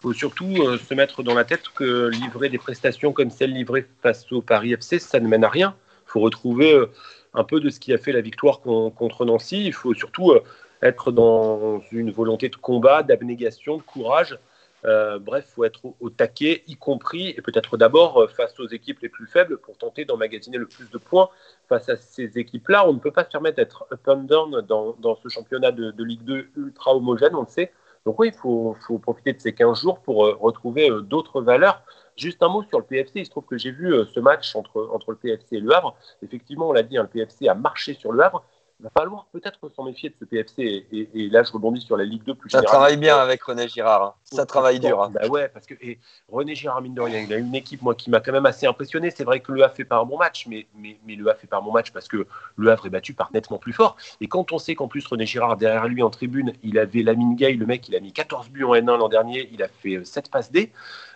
faut, 0.00 0.12
surtout 0.12 0.54
euh, 0.58 0.78
se 0.78 0.94
mettre 0.94 1.22
dans 1.22 1.34
la 1.34 1.44
tête 1.44 1.68
que 1.74 2.08
livrer 2.08 2.48
des 2.48 2.58
prestations 2.58 3.12
comme 3.12 3.30
celle 3.30 3.52
livrée 3.52 3.86
face 4.02 4.30
au 4.32 4.42
Paris 4.42 4.72
FC, 4.72 4.98
ça 4.98 5.20
ne 5.20 5.28
mène 5.28 5.44
à 5.44 5.48
rien. 5.48 5.74
Il 6.06 6.10
faut 6.10 6.20
retrouver 6.20 6.72
euh, 6.72 6.86
un 7.34 7.44
peu 7.44 7.60
de 7.60 7.70
ce 7.70 7.80
qui 7.80 7.92
a 7.92 7.98
fait 7.98 8.12
la 8.12 8.20
victoire 8.20 8.60
contre 8.60 9.24
Nancy. 9.24 9.64
Il 9.66 9.72
faut 9.72 9.94
surtout 9.94 10.30
euh, 10.30 10.42
être 10.82 11.10
dans 11.10 11.82
une 11.90 12.10
volonté 12.10 12.48
de 12.48 12.56
combat, 12.56 13.02
d'abnégation, 13.02 13.78
de 13.78 13.82
courage. 13.82 14.38
bref, 14.84 15.46
faut 15.54 15.64
être 15.64 15.80
au, 15.98 16.10
taquet, 16.10 16.62
y 16.66 16.76
compris, 16.76 17.30
et 17.30 17.40
peut-être 17.40 17.78
d'abord 17.78 18.28
face 18.30 18.60
aux 18.60 18.68
équipes 18.68 19.00
les 19.00 19.08
plus 19.08 19.26
faibles 19.26 19.56
pour 19.56 19.78
tenter 19.78 20.04
d'emmagasiner 20.04 20.58
le 20.58 20.66
plus 20.66 20.90
de 20.90 20.98
points 20.98 21.30
face 21.70 21.88
à 21.88 21.96
ces 21.96 22.38
équipes-là. 22.38 22.86
On 22.86 22.92
ne 22.92 22.98
peut 22.98 23.10
pas 23.10 23.24
se 23.24 23.30
permettre 23.30 23.56
d'être 23.56 23.86
up 23.90 24.06
and 24.06 24.24
down 24.24 24.60
dans, 24.60 24.94
dans 25.00 25.16
ce 25.16 25.28
championnat 25.30 25.72
de 25.72 26.04
Ligue 26.04 26.24
2 26.24 26.48
ultra 26.58 26.94
homogène, 26.94 27.34
on 27.34 27.40
le 27.40 27.48
sait 27.48 27.72
Donc 28.04 28.18
oui, 28.18 28.28
il 28.28 28.34
faut, 28.34 28.76
faut, 28.86 28.98
profiter 28.98 29.32
de 29.32 29.40
ces 29.40 29.54
15 29.54 29.80
jours 29.80 30.00
pour 30.00 30.16
retrouver 30.40 30.90
d'autres 31.02 31.40
valeurs? 31.40 31.82
Juste 32.16 32.42
un 32.42 32.48
mot 32.48 32.62
sur 32.64 32.78
le 32.78 32.84
PFC. 32.84 33.20
Il 33.20 33.24
se 33.24 33.30
trouve 33.30 33.46
que 33.46 33.56
j'ai 33.56 33.70
vu 33.70 33.92
ce 34.14 34.20
match 34.20 34.54
entre, 34.54 34.90
entre 34.92 35.12
le 35.12 35.16
PFC 35.16 35.56
et 35.56 35.60
le 35.60 35.74
Havre. 35.74 35.96
Effectivement, 36.22 36.68
on 36.68 36.72
l'a 36.72 36.82
dit, 36.82 36.98
hein, 36.98 37.02
le 37.02 37.08
PFC 37.08 37.48
a 37.48 37.54
marché 37.54 37.94
sur 37.94 38.12
le 38.12 38.22
Havre 38.22 38.44
va 38.80 38.90
falloir 38.90 39.26
peut-être 39.32 39.58
s'en 39.74 39.84
méfier 39.84 40.10
de 40.10 40.14
ce 40.18 40.24
PFC. 40.24 40.86
Et, 40.92 41.28
là, 41.28 41.42
je 41.42 41.52
rebondis 41.52 41.80
sur 41.80 41.96
la 41.96 42.04
Ligue 42.04 42.24
2 42.24 42.34
plus 42.34 42.50
Ça 42.50 42.62
travaille 42.62 42.96
bien 42.96 43.16
avec 43.16 43.42
René 43.42 43.68
Girard. 43.68 44.02
Hein. 44.02 44.14
Ça 44.24 44.46
travaille 44.46 44.80
dur. 44.80 45.02
Hein. 45.02 45.10
Bah 45.10 45.26
ouais, 45.28 45.48
parce 45.48 45.66
que 45.66 45.74
et 45.80 45.98
René 46.28 46.54
Girard, 46.54 46.82
mine 46.82 46.94
de 46.94 47.00
rien, 47.00 47.20
il 47.20 47.32
a 47.32 47.36
une 47.36 47.54
équipe 47.54 47.82
moi, 47.82 47.94
qui 47.94 48.10
m'a 48.10 48.20
quand 48.20 48.32
même 48.32 48.46
assez 48.46 48.66
impressionné. 48.66 49.10
C'est 49.10 49.24
vrai 49.24 49.40
que 49.40 49.52
le 49.52 49.62
Havre 49.62 49.74
fait 49.74 49.84
pas 49.84 49.98
un 49.98 50.04
bon 50.04 50.18
match, 50.18 50.46
mais, 50.48 50.66
mais, 50.76 50.98
mais 51.06 51.14
le 51.14 51.28
Havre 51.28 51.40
fait 51.40 51.46
pas 51.46 51.58
un 51.58 51.62
bon 51.62 51.72
match 51.72 51.92
parce 51.92 52.08
que 52.08 52.26
le 52.56 52.70
Havre 52.70 52.86
est 52.86 52.90
battu 52.90 53.14
par 53.14 53.30
nettement 53.32 53.58
plus 53.58 53.72
fort. 53.72 53.96
Et 54.20 54.26
quand 54.26 54.52
on 54.52 54.58
sait 54.58 54.74
qu'en 54.74 54.88
plus, 54.88 55.06
René 55.06 55.26
Girard, 55.26 55.56
derrière 55.56 55.88
lui 55.88 56.02
en 56.02 56.10
tribune, 56.10 56.52
il 56.62 56.78
avait 56.78 57.02
Lamine 57.02 57.36
Gay, 57.36 57.52
le 57.52 57.66
mec, 57.66 57.88
il 57.88 57.96
a 57.96 58.00
mis 58.00 58.12
14 58.12 58.50
buts 58.50 58.64
en 58.64 58.74
N1 58.74 58.98
l'an 58.98 59.08
dernier, 59.08 59.48
il 59.52 59.62
a 59.62 59.68
fait 59.68 60.04
7 60.04 60.30
passes 60.30 60.50
D. 60.50 60.72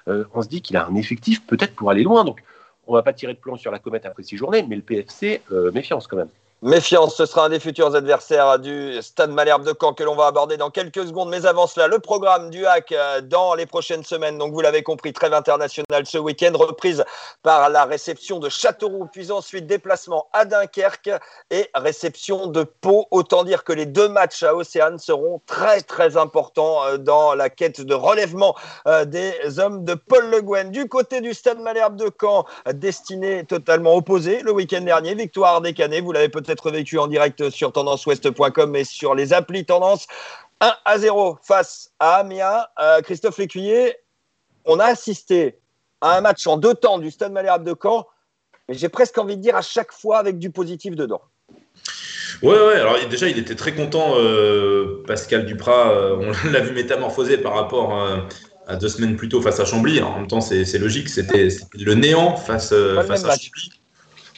Euh, 0.07 0.25
on 0.33 0.43
se 0.43 0.49
dit 0.49 0.63
qu'il 0.63 0.77
a 0.77 0.87
un 0.87 0.95
effectif 0.95 1.47
peut-être 1.47 1.75
pour 1.75 1.91
aller 1.91 2.03
loin. 2.03 2.25
Donc, 2.25 2.43
on 2.87 2.95
va 2.95 3.03
pas 3.03 3.13
tirer 3.13 3.35
de 3.35 3.39
plomb 3.39 3.57
sur 3.57 3.71
la 3.71 3.79
comète 3.79 4.07
après 4.07 4.23
6 4.23 4.37
journées, 4.37 4.65
mais 4.67 4.77
le 4.77 4.83
PFC, 4.83 5.43
euh, 5.53 5.71
méfiance 5.73 6.07
quand 6.07 6.17
même. 6.17 6.31
Méfiance, 6.61 7.15
ce 7.15 7.25
sera 7.25 7.45
un 7.45 7.51
des 7.51 7.61
futurs 7.61 7.95
adversaires 7.95 8.59
du 8.59 9.01
Stade 9.01 9.31
Malherbe 9.31 9.65
de 9.65 9.73
Caen 9.81 9.93
que 9.93 10.03
l'on 10.03 10.17
va 10.17 10.27
aborder 10.27 10.57
dans 10.57 10.71
quelques 10.71 11.07
secondes. 11.07 11.29
Mais 11.29 11.47
avant 11.47 11.69
cela, 11.69 11.87
le 11.87 12.01
programme 12.01 12.51
du 12.51 12.67
hack 12.67 12.91
euh, 12.91 13.21
dans 13.21 13.55
les 13.55 13.65
prochaines 13.65 14.03
semaines. 14.03 14.39
Donc 14.39 14.53
vous 14.53 14.61
l'avez 14.61 14.83
compris, 14.83 15.13
trêve 15.13 15.35
internationale 15.35 16.05
ce 16.05 16.19
week-end, 16.19 16.51
reprise 16.55 17.05
par 17.45 17.71
la 17.71 17.85
réception 17.85 18.41
de 18.41 18.49
Châteauroux, 18.49 19.07
puis 19.13 19.31
ensuite 19.31 19.69
déplacement 19.69 20.27
à 20.33 20.47
Dunkerque 20.47 21.11
et 21.53 21.71
réception 21.77 22.49
de 22.49 22.65
Pau. 22.65 23.07
Autant 23.13 23.45
dire 23.45 23.63
que 23.63 23.73
les 23.73 23.87
deux 23.87 24.09
matchs 24.09 24.43
à 24.43 24.57
Océane 24.57 24.99
seront 24.99 25.41
très 25.47 25.83
très 25.83 26.17
importants 26.17 26.85
euh, 26.87 26.97
dans 26.97 27.37
la 27.37 27.51
quête 27.51 27.83
de 27.83 27.95
relèvement 27.95 28.57
euh, 28.89 29.05
des 29.05 29.61
hommes 29.61 29.85
de 29.85 29.95
Paul 29.95 30.29
Le 30.29 30.43
Guen. 30.43 30.73
Du 30.73 30.89
côté 30.89 31.21
du 31.21 31.35
Stade 31.35 31.61
Malherbe 31.61 31.95
de 31.95 32.11
Caen, 32.21 32.47
destiné 32.75 33.45
totalement 33.45 33.95
opposé 33.95 34.41
le 34.43 34.51
week-end 34.51 34.81
dernier, 34.81 35.15
victoire 35.15 35.61
des 35.61 35.73
Canets, 35.73 36.03
vous 36.03 36.11
l'avez 36.11 36.29
peut-être 36.29 36.48
être 36.49 36.71
vécu 36.71 36.99
en 36.99 37.07
direct 37.07 37.51
sur 37.51 37.73
tendanceouest.com 37.73 38.77
et 38.77 38.85
sur 38.85 39.15
les 39.15 39.33
applis 39.33 39.65
Tendance. 39.65 40.07
1 40.61 40.75
à 40.85 40.99
0 40.99 41.39
face 41.43 41.91
à 41.99 42.17
Amiens. 42.17 42.65
Euh, 42.81 43.01
Christophe 43.01 43.39
Lécuyer, 43.39 43.97
on 44.65 44.79
a 44.81 44.87
assisté 44.87 45.59
à 46.01 46.17
un 46.17 46.21
match 46.21 46.47
en 46.47 46.57
deux 46.57 46.75
temps 46.75 46.99
du 46.99 47.11
Stade 47.11 47.33
Malherbe 47.33 47.65
de 47.65 47.75
Caen, 47.81 48.07
mais 48.69 48.75
j'ai 48.75 48.89
presque 48.89 49.19
envie 49.19 49.37
de 49.37 49.43
dire 49.43 49.57
à 49.57 49.63
chaque 49.63 49.93
fois 49.93 50.19
avec 50.19 50.39
du 50.39 50.51
positif 50.51 50.95
dedans. 50.95 51.23
Ouais, 52.43 52.51
ouais, 52.51 52.75
alors 52.75 52.97
déjà, 53.09 53.29
il 53.29 53.39
était 53.39 53.57
très 53.57 53.75
content, 53.75 54.15
euh, 54.17 55.03
Pascal 55.07 55.47
Duprat. 55.47 55.91
Euh, 55.91 56.33
on 56.45 56.51
l'a 56.51 56.61
vu 56.61 56.73
métamorphoser 56.73 57.39
par 57.39 57.55
rapport 57.55 57.99
à 58.67 58.77
deux 58.77 58.89
semaines 58.89 59.17
plus 59.17 59.29
tôt 59.29 59.41
face 59.41 59.59
à 59.61 59.65
Chambly. 59.65 60.01
En 60.03 60.17
même 60.17 60.29
temps, 60.29 60.41
c'est 60.41 60.79
logique, 60.79 61.09
c'était 61.09 61.49
le 61.75 61.95
néant 61.95 62.37
face, 62.37 62.75
face 63.07 63.25
à 63.25 63.37
Chambly. 63.37 63.73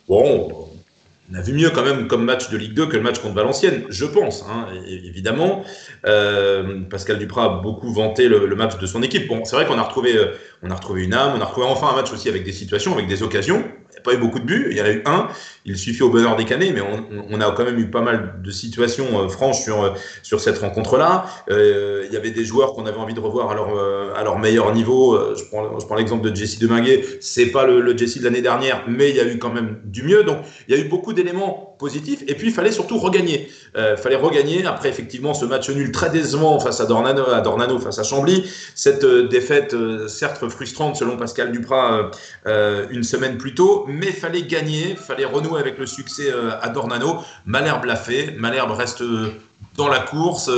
Bon, 0.09 0.71
on 1.31 1.35
a 1.37 1.41
vu 1.41 1.53
mieux 1.53 1.71
quand 1.71 1.85
même 1.85 2.09
comme 2.09 2.25
match 2.25 2.51
de 2.51 2.57
Ligue 2.57 2.75
2 2.75 2.87
que 2.87 2.97
le 2.97 3.03
match 3.03 3.21
contre 3.21 3.35
Valenciennes, 3.35 3.85
je 3.89 4.05
pense, 4.05 4.45
hein, 4.49 4.67
évidemment. 4.87 5.65
Euh, 6.07 6.81
Pascal 6.91 7.19
Duprat 7.19 7.45
a 7.45 7.49
beaucoup 7.61 7.93
vanté 7.93 8.29
le, 8.29 8.55
match 8.57 8.79
de 8.79 8.87
son 8.87 9.03
équipe. 9.03 9.29
Bon, 9.29 9.45
c'est 9.45 9.55
vrai 9.55 9.67
qu'on 9.67 9.79
a 9.79 9.83
retrouvé, 9.83 10.17
euh, 10.17 10.33
on 10.63 10.71
a 10.71 10.75
retrouvé 10.75 11.05
une 11.05 11.15
âme, 11.15 11.35
on 11.37 11.41
a 11.41 11.45
retrouvé 11.45 11.67
enfin 11.67 11.89
un 11.93 11.97
match 11.97 12.13
aussi 12.13 12.29
avec 12.29 12.45
des 12.45 12.53
situations, 12.53 12.95
avec 12.95 13.07
des 13.07 13.23
occasions. 13.23 13.65
Pas 14.03 14.15
eu 14.15 14.19
beaucoup 14.19 14.39
de 14.39 14.45
buts, 14.45 14.69
il 14.71 14.77
y 14.77 14.81
en 14.81 14.85
a 14.85 14.91
eu 14.91 15.03
un. 15.07 15.29
Il 15.65 15.77
suffit 15.77 16.03
au 16.03 16.11
bonheur 16.11 16.37
des 16.37 16.45
canets, 16.45 16.73
mais 16.73 16.81
on, 16.81 17.41
a 17.41 17.51
quand 17.53 17.65
même 17.65 17.79
eu 17.79 17.91
pas 17.91 18.01
mal 18.01 18.41
de 18.43 18.51
situations 18.51 19.25
euh, 19.25 19.29
franches 19.29 19.63
sur, 19.63 19.95
sur 20.23 20.41
cette 20.41 20.59
rencontre-là. 20.59 21.27
il 21.49 22.13
y 22.13 22.17
avait 22.17 22.31
des 22.31 22.45
joueurs 22.45 22.73
qu'on 22.75 22.87
avait 22.87 22.99
envie 22.99 23.15
de 23.15 23.21
revoir 23.21 23.51
à 23.51 23.55
leur, 23.55 24.17
à 24.17 24.25
leur 24.25 24.39
meilleur 24.39 24.73
niveau. 24.75 25.19
Je 25.37 25.45
prends, 25.45 25.79
je 25.79 25.87
prends 25.87 25.97
l'exemple 25.97 26.29
de 26.29 26.35
Jesse 26.35 26.59
Deminguet. 26.59 27.05
C'est 27.21 27.47
pas 27.47 27.67
le, 27.67 27.81
le 27.81 27.97
Jesse 27.97 28.19
de 28.19 28.25
l'année 28.25 28.43
dernière, 28.43 28.85
mais 28.89 29.11
il 29.11 29.17
y 29.17 29.21
a 29.21 29.27
eu 29.27 29.39
quand 29.39 29.53
même 29.53 29.81
du 29.85 30.03
mieux. 30.03 30.25
Donc, 30.25 30.39
il 30.69 30.75
y 30.75 30.79
a 30.79 30.81
eu 30.81 30.89
beaucoup 30.89 31.13
d'éléments 31.13 31.70
Et 32.27 32.35
puis, 32.35 32.49
il 32.49 32.53
fallait 32.53 32.73
surtout 32.73 32.99
regagner. 32.99 33.51
Il 33.77 33.97
fallait 33.97 34.17
regagner 34.17 34.67
après, 34.67 34.89
effectivement, 34.89 35.35
ce 35.35 35.45
match 35.45 35.71
nul 35.71 35.93
très 35.93 36.11
décevant 36.11 36.59
face 36.61 36.81
à 36.81 36.87
Dornano, 36.87 37.29
à 37.31 37.41
Dornano 37.41 37.79
face 37.79 37.99
à 37.99 38.03
Chambly. 38.03 38.45
Cette 38.75 39.05
euh, 39.05 39.29
défaite, 39.29 39.75
euh, 39.75 40.09
certes 40.09 40.49
frustrante 40.49 40.97
selon 40.97 41.17
Pascal 41.17 41.53
Duprat, 41.53 42.11
euh, 42.47 42.87
une 42.91 43.03
semaine 43.03 43.39
plus 43.39 43.55
tôt, 43.55 43.85
mais 43.89 44.13
fallait 44.13 44.43
gagner, 44.43 44.97
fallait 44.97 45.25
renouer 45.25 45.61
avec 45.61 45.79
le 45.79 45.87
succès 45.87 46.33
à 46.63 46.69
Dornano. 46.69 47.19
Malherbe 47.47 47.85
l'a 47.85 47.97
fait, 47.97 48.35
Malherbe 48.39 48.73
reste 48.73 49.03
dans 49.77 49.89
la 49.89 50.01
course, 50.01 50.51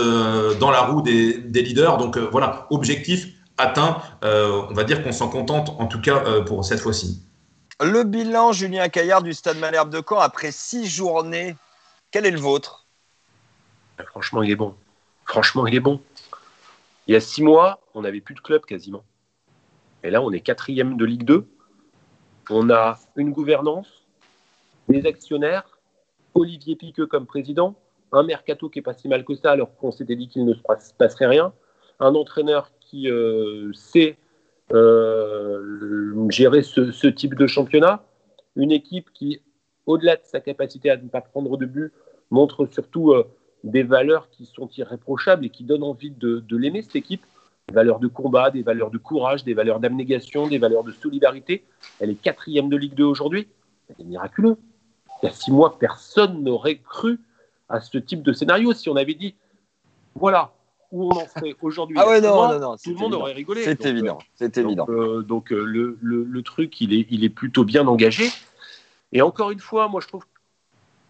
dans 0.58 0.70
la 0.70 0.80
roue 0.82 1.02
des, 1.02 1.42
leaders. 1.52 1.98
Donc 1.98 2.18
voilà, 2.18 2.66
objectif 2.70 3.28
atteint. 3.58 3.98
on 4.22 4.72
va 4.72 4.84
dire 4.84 5.02
qu'on 5.02 5.12
s'en 5.12 5.28
contente, 5.28 5.74
en 5.78 5.86
tout 5.86 6.00
cas 6.00 6.22
pour 6.46 6.64
cette 6.64 6.80
fois-ci. 6.80 7.22
Le 7.82 8.04
bilan, 8.04 8.52
Julien 8.52 8.88
Caillard 8.88 9.24
du 9.24 9.32
Stade 9.32 9.58
Malherbe 9.58 9.90
de 9.90 10.00
Caen, 10.08 10.20
après 10.20 10.52
six 10.52 10.86
journées, 10.86 11.56
quel 12.12 12.24
est 12.26 12.30
le 12.30 12.38
vôtre? 12.38 12.86
Franchement, 14.06 14.44
il 14.44 14.52
est 14.52 14.56
bon. 14.56 14.76
Franchement, 15.24 15.66
il 15.66 15.74
est 15.74 15.80
bon. 15.80 16.00
Il 17.08 17.14
y 17.14 17.16
a 17.16 17.20
six 17.20 17.42
mois, 17.42 17.80
on 17.94 18.02
n'avait 18.02 18.20
plus 18.20 18.36
de 18.36 18.40
club 18.40 18.64
quasiment. 18.64 19.02
Et 20.04 20.10
là, 20.10 20.22
on 20.22 20.30
est 20.30 20.38
quatrième 20.38 20.96
de 20.96 21.04
Ligue 21.04 21.24
2. 21.24 21.44
On 22.50 22.70
a 22.70 23.00
une 23.16 23.32
gouvernance, 23.32 23.88
des 24.88 25.04
actionnaires, 25.04 25.64
Olivier 26.34 26.76
Piqueux 26.76 27.06
comme 27.06 27.26
président, 27.26 27.74
un 28.12 28.22
mercato 28.22 28.68
qui 28.68 28.78
est 28.78 28.82
pas 28.82 28.94
si 28.94 29.08
mal 29.08 29.24
que 29.24 29.34
ça 29.34 29.50
alors 29.50 29.74
qu'on 29.76 29.90
s'était 29.90 30.16
dit 30.16 30.28
qu'il 30.28 30.44
ne 30.44 30.54
se 30.54 30.60
passerait 30.96 31.26
rien, 31.26 31.52
un 31.98 32.14
entraîneur 32.14 32.70
qui 32.78 33.10
euh, 33.10 33.72
sait 33.72 34.18
gérer 36.30 36.62
ce, 36.62 37.06
type 37.06 37.34
de 37.34 37.46
championnat, 37.46 38.04
une 38.56 38.72
équipe 38.72 39.10
qui, 39.12 39.42
au-delà 39.86 40.16
de 40.16 40.22
sa 40.24 40.40
capacité 40.40 40.90
à 40.90 40.96
ne 40.96 41.08
pas 41.08 41.20
prendre 41.20 41.56
de 41.56 41.66
but, 41.66 41.92
montre 42.30 42.66
surtout 42.66 43.12
euh, 43.12 43.24
des 43.64 43.82
valeurs 43.82 44.28
qui 44.30 44.46
sont 44.46 44.68
irréprochables 44.76 45.44
et 45.44 45.50
qui 45.50 45.64
donnent 45.64 45.82
envie 45.82 46.10
de, 46.10 46.56
l'aimer, 46.56 46.82
cette 46.82 46.96
équipe. 46.96 47.24
Des 47.68 47.74
valeurs 47.74 48.00
de 48.00 48.08
combat, 48.08 48.50
des 48.50 48.62
valeurs 48.62 48.90
de 48.90 48.98
courage, 48.98 49.44
des 49.44 49.54
valeurs 49.54 49.78
d'abnégation, 49.78 50.48
des 50.48 50.58
valeurs 50.58 50.82
de 50.82 50.90
solidarité. 50.90 51.64
Elle 52.00 52.10
est 52.10 52.20
quatrième 52.20 52.68
de 52.68 52.76
Ligue 52.76 52.94
2 52.94 53.04
aujourd'hui. 53.04 53.46
C'est 53.96 54.04
miraculeux. 54.04 54.56
Il 55.22 55.26
y 55.26 55.28
a 55.28 55.32
six 55.32 55.52
mois, 55.52 55.78
personne 55.78 56.42
n'aurait 56.42 56.78
cru 56.78 57.20
à 57.68 57.80
ce 57.80 57.98
type 57.98 58.22
de 58.22 58.32
scénario. 58.32 58.72
Si 58.72 58.88
on 58.88 58.96
avait 58.96 59.14
dit, 59.14 59.36
voilà, 60.16 60.52
où 60.92 61.06
on 61.10 61.16
en 61.16 61.26
serait 61.26 61.56
aujourd'hui, 61.62 61.96
ah 61.98 62.06
ouais, 62.06 62.20
non, 62.20 62.48
non, 62.48 62.60
non, 62.60 62.76
tout 62.76 62.90
le 62.90 62.96
monde 62.96 63.14
aurait 63.14 63.32
rigolé. 63.32 63.64
C'est 63.64 63.84
évident. 63.86 64.18
C'est 64.34 64.58
évident. 64.58 64.86
Donc, 65.26 65.50
euh, 65.50 65.56
euh, 65.56 65.64
le, 65.64 65.98
le, 66.02 66.22
le, 66.22 66.42
truc, 66.42 66.80
il 66.82 66.92
est, 66.92 67.06
il 67.10 67.24
est 67.24 67.30
plutôt 67.30 67.64
bien 67.64 67.86
engagé. 67.86 68.28
Et 69.12 69.22
encore 69.22 69.50
une 69.50 69.58
fois, 69.58 69.88
moi, 69.88 70.02
je 70.02 70.08
trouve 70.08 70.24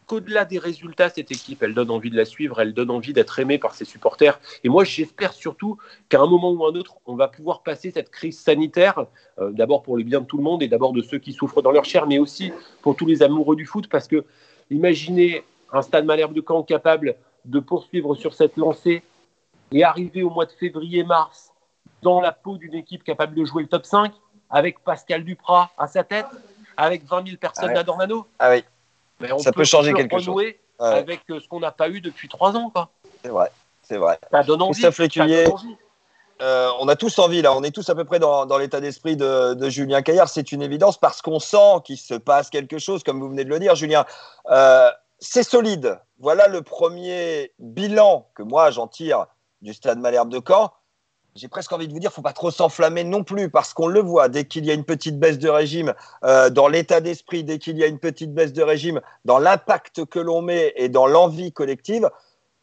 qu'au-delà 0.06 0.44
des 0.44 0.58
résultats, 0.58 1.08
cette 1.08 1.32
équipe, 1.32 1.62
elle 1.64 1.74
donne 1.74 1.90
envie 1.90 2.10
de 2.10 2.16
la 2.16 2.24
suivre, 2.24 2.60
elle 2.60 2.74
donne 2.74 2.90
envie 2.90 3.12
d'être 3.12 3.38
aimée 3.40 3.58
par 3.58 3.74
ses 3.74 3.84
supporters. 3.84 4.38
Et 4.62 4.68
moi, 4.68 4.84
j'espère 4.84 5.32
surtout 5.32 5.78
qu'à 6.08 6.20
un 6.20 6.26
moment 6.26 6.52
ou 6.52 6.64
un 6.64 6.74
autre, 6.74 6.96
on 7.06 7.16
va 7.16 7.26
pouvoir 7.26 7.62
passer 7.62 7.90
cette 7.90 8.10
crise 8.10 8.38
sanitaire, 8.38 9.06
euh, 9.40 9.50
d'abord 9.50 9.82
pour 9.82 9.96
le 9.96 10.04
bien 10.04 10.20
de 10.20 10.26
tout 10.26 10.36
le 10.36 10.44
monde 10.44 10.62
et 10.62 10.68
d'abord 10.68 10.92
de 10.92 11.02
ceux 11.02 11.18
qui 11.18 11.32
souffrent 11.32 11.62
dans 11.62 11.72
leur 11.72 11.84
chair, 11.84 12.06
mais 12.06 12.18
aussi 12.18 12.52
pour 12.82 12.94
tous 12.94 13.06
les 13.06 13.22
amoureux 13.22 13.56
du 13.56 13.66
foot, 13.66 13.88
parce 13.88 14.06
que 14.06 14.24
imaginez 14.70 15.44
un 15.72 15.82
stade 15.82 16.04
Malherbe 16.04 16.34
de 16.34 16.44
Caen 16.46 16.62
capable 16.62 17.16
de 17.44 17.58
poursuivre 17.58 18.14
sur 18.14 18.34
cette 18.34 18.56
lancée 18.56 19.02
et 19.72 19.84
arriver 19.84 20.22
au 20.22 20.30
mois 20.30 20.46
de 20.46 20.52
février-mars 20.52 21.52
dans 22.02 22.20
la 22.20 22.32
peau 22.32 22.56
d'une 22.56 22.74
équipe 22.74 23.04
capable 23.04 23.34
de 23.34 23.44
jouer 23.44 23.62
le 23.62 23.68
top 23.68 23.86
5, 23.86 24.12
avec 24.50 24.82
Pascal 24.82 25.24
Duprat 25.24 25.70
à 25.78 25.86
sa 25.86 26.04
tête, 26.04 26.26
avec 26.76 27.04
20 27.04 27.26
000 27.26 27.36
personnes 27.38 27.72
ah 27.74 27.80
à 27.80 27.82
Dornano. 27.82 28.26
Ah 28.38 28.50
oui 28.50 28.64
ça 29.38 29.52
peut, 29.52 29.64
changer 29.64 29.92
quelque 29.92 30.18
chose. 30.18 30.42
Avec 30.78 31.20
euh, 31.30 31.40
ce 31.40 31.48
qu'on 31.48 31.60
n'a 31.60 31.70
pas 31.70 31.88
eu 31.88 32.00
depuis 32.00 32.28
trois 32.28 32.56
ans. 32.56 32.72
C'est 33.22 33.30
vrai, 33.30 33.50
c'est 33.82 33.98
vrai. 33.98 34.18
Ça 34.30 34.42
donne 34.42 34.62
envie. 34.62 34.84
Euh, 36.40 36.70
on 36.80 36.88
a 36.88 36.96
tous 36.96 37.20
envie, 37.20 37.40
là, 37.40 37.54
on 37.54 37.62
est 37.62 37.70
tous 37.70 37.88
à 37.88 37.94
peu 37.94 38.04
près 38.04 38.18
dans, 38.18 38.58
l'état 38.58 38.80
d'esprit 38.80 39.16
de, 39.16 39.68
Julien 39.68 40.02
Caillard, 40.02 40.28
c'est 40.28 40.50
une 40.50 40.62
évidence 40.62 40.98
parce 40.98 41.22
qu'on 41.22 41.38
sent 41.38 41.82
qu'il 41.84 41.98
se 41.98 42.14
passe 42.14 42.50
quelque 42.50 42.78
chose, 42.78 43.04
comme 43.04 43.20
vous 43.20 43.28
venez 43.28 43.44
de 43.44 43.50
le 43.50 43.60
dire, 43.60 43.76
Julien. 43.76 44.04
Euh, 44.50 44.90
c'est 45.20 45.44
solide. 45.44 46.00
Voilà 46.18 46.48
le 46.48 46.62
premier 46.62 47.52
bilan 47.60 48.26
que 48.34 48.42
moi 48.42 48.72
j'en 48.72 48.88
tire 48.88 49.26
du 49.62 49.72
stade 49.72 49.98
Malherbe 49.98 50.28
de 50.28 50.40
Caen 50.46 50.70
j'ai 51.34 51.48
presque 51.48 51.72
envie 51.72 51.88
de 51.88 51.92
vous 51.92 51.98
dire, 51.98 52.12
faut 52.12 52.22
pas 52.22 52.32
trop 52.32 52.50
s'enflammer 52.50 53.04
non 53.04 53.24
plus, 53.24 53.48
parce 53.48 53.72
qu'on 53.72 53.86
le 53.86 54.00
voit, 54.00 54.28
dès 54.28 54.44
qu'il 54.44 54.66
y 54.66 54.70
a 54.70 54.74
une 54.74 54.84
petite 54.84 55.18
baisse 55.18 55.38
de 55.38 55.48
régime, 55.48 55.94
euh, 56.24 56.50
dans 56.50 56.68
l'état 56.68 57.00
d'esprit, 57.00 57.44
dès 57.44 57.58
qu'il 57.58 57.78
y 57.78 57.84
a 57.84 57.86
une 57.86 57.98
petite 57.98 58.34
baisse 58.34 58.52
de 58.52 58.62
régime, 58.62 59.00
dans 59.24 59.38
l'impact 59.38 60.04
que 60.04 60.18
l'on 60.18 60.42
met 60.42 60.72
et 60.76 60.88
dans 60.88 61.06
l'envie 61.06 61.52
collective, 61.52 62.10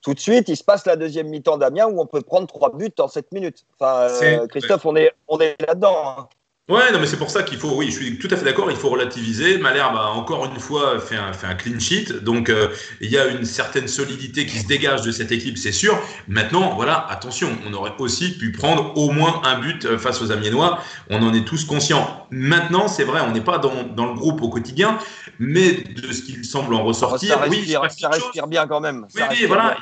tout 0.02 0.14
de 0.14 0.20
suite, 0.20 0.48
il 0.48 0.56
se 0.56 0.64
passe 0.64 0.86
la 0.86 0.96
deuxième 0.96 1.28
mi-temps 1.28 1.58
d'Amiens 1.58 1.88
où 1.88 2.00
on 2.00 2.06
peut 2.06 2.22
prendre 2.22 2.48
trois 2.48 2.74
buts 2.74 2.94
en 3.00 3.08
sept 3.10 3.32
minutes. 3.34 3.66
Enfin, 3.78 4.08
euh, 4.22 4.48
Christophe, 4.48 4.86
on 4.86 4.96
est, 4.96 5.12
on 5.28 5.40
est 5.40 5.60
là-dedans. 5.68 6.30
Ouais, 6.70 6.92
non, 6.94 7.00
mais 7.00 7.08
c'est 7.08 7.18
pour 7.18 7.32
ça 7.32 7.42
qu'il 7.42 7.58
faut, 7.58 7.72
oui, 7.72 7.88
je 7.88 7.96
suis 7.96 8.20
tout 8.20 8.28
à 8.30 8.38
fait 8.38 8.46
d'accord, 8.46 8.70
il 8.70 8.78
faut 8.78 8.90
relativiser. 8.90 9.58
Malherbe 9.58 9.96
a 9.96 10.10
encore 10.10 10.46
une 10.46 10.60
fois 10.60 11.00
fait 11.00 11.16
un, 11.16 11.34
fait 11.34 11.48
un 11.48 11.56
clean 11.56 11.80
sheet, 11.80 12.22
donc 12.22 12.50
euh, 12.50 12.68
il 13.02 13.10
y 13.10 13.18
a 13.18 13.26
une 13.26 13.44
certaine 13.44 13.88
solidité 13.88 14.46
qui 14.46 14.60
se 14.60 14.68
dégage 14.68 15.02
de 15.02 15.12
cette 15.12 15.32
équipe, 15.32 15.58
c'est 15.58 15.72
sûr. 15.72 16.00
Maintenant, 16.28 16.76
voilà, 16.76 17.08
attention, 17.10 17.50
on 17.68 17.74
aurait 17.74 17.94
aussi 17.98 18.38
pu 18.38 18.52
prendre 18.52 18.96
au 18.96 19.10
moins 19.10 19.42
un 19.46 19.58
but 19.58 19.86
euh, 19.86 19.98
face 19.98 20.22
aux 20.22 20.32
Amiénois, 20.32 20.78
on 21.10 21.24
en 21.24 21.34
est 21.34 21.44
tous 21.44 21.66
conscients. 21.66 22.28
Maintenant, 22.30 22.88
c'est 22.88 23.04
vrai, 23.04 23.22
on 23.28 23.32
n'est 23.32 23.42
pas 23.42 23.58
dans, 23.58 23.82
dans, 23.84 24.06
le 24.06 24.14
groupe 24.14 24.44
au 24.44 24.50
quotidien, 24.50 25.00
mais 25.40 25.72
de 25.72 26.14
ce 26.14 26.22
qu'il 26.22 26.46
semble 26.46 26.76
en 26.76 26.84
ressortir, 26.84 27.30
ça 27.30 27.38
respire, 27.38 27.82
oui, 27.82 27.90
ça 27.98 28.10
respire 28.10 28.46
bien 28.46 28.68
quand 28.68 28.80
même. 28.80 29.08
Oui, 29.16 29.22
oui 29.32 29.46
voilà, 29.48 29.76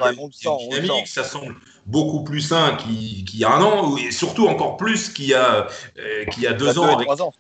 dynamique, 0.72 1.08
ça 1.08 1.26
semble 1.26 1.54
beaucoup 1.88 2.24
plus 2.24 2.42
sain 2.42 2.76
qu'il 2.76 3.40
y 3.40 3.46
a 3.46 3.56
un 3.56 3.62
an, 3.62 3.96
et 3.98 4.12
surtout 4.12 4.48
encore 4.48 4.78
plus 4.78 5.10
qu'il 5.10 5.26
y 5.26 5.34
a, 5.34 5.68
euh, 5.98 6.26
qu'il 6.26 6.44
y 6.44 6.48
a 6.48 6.54
deux 6.54 6.78
ans, 6.78 6.96
avec 6.96 7.10
ans. 7.10 7.34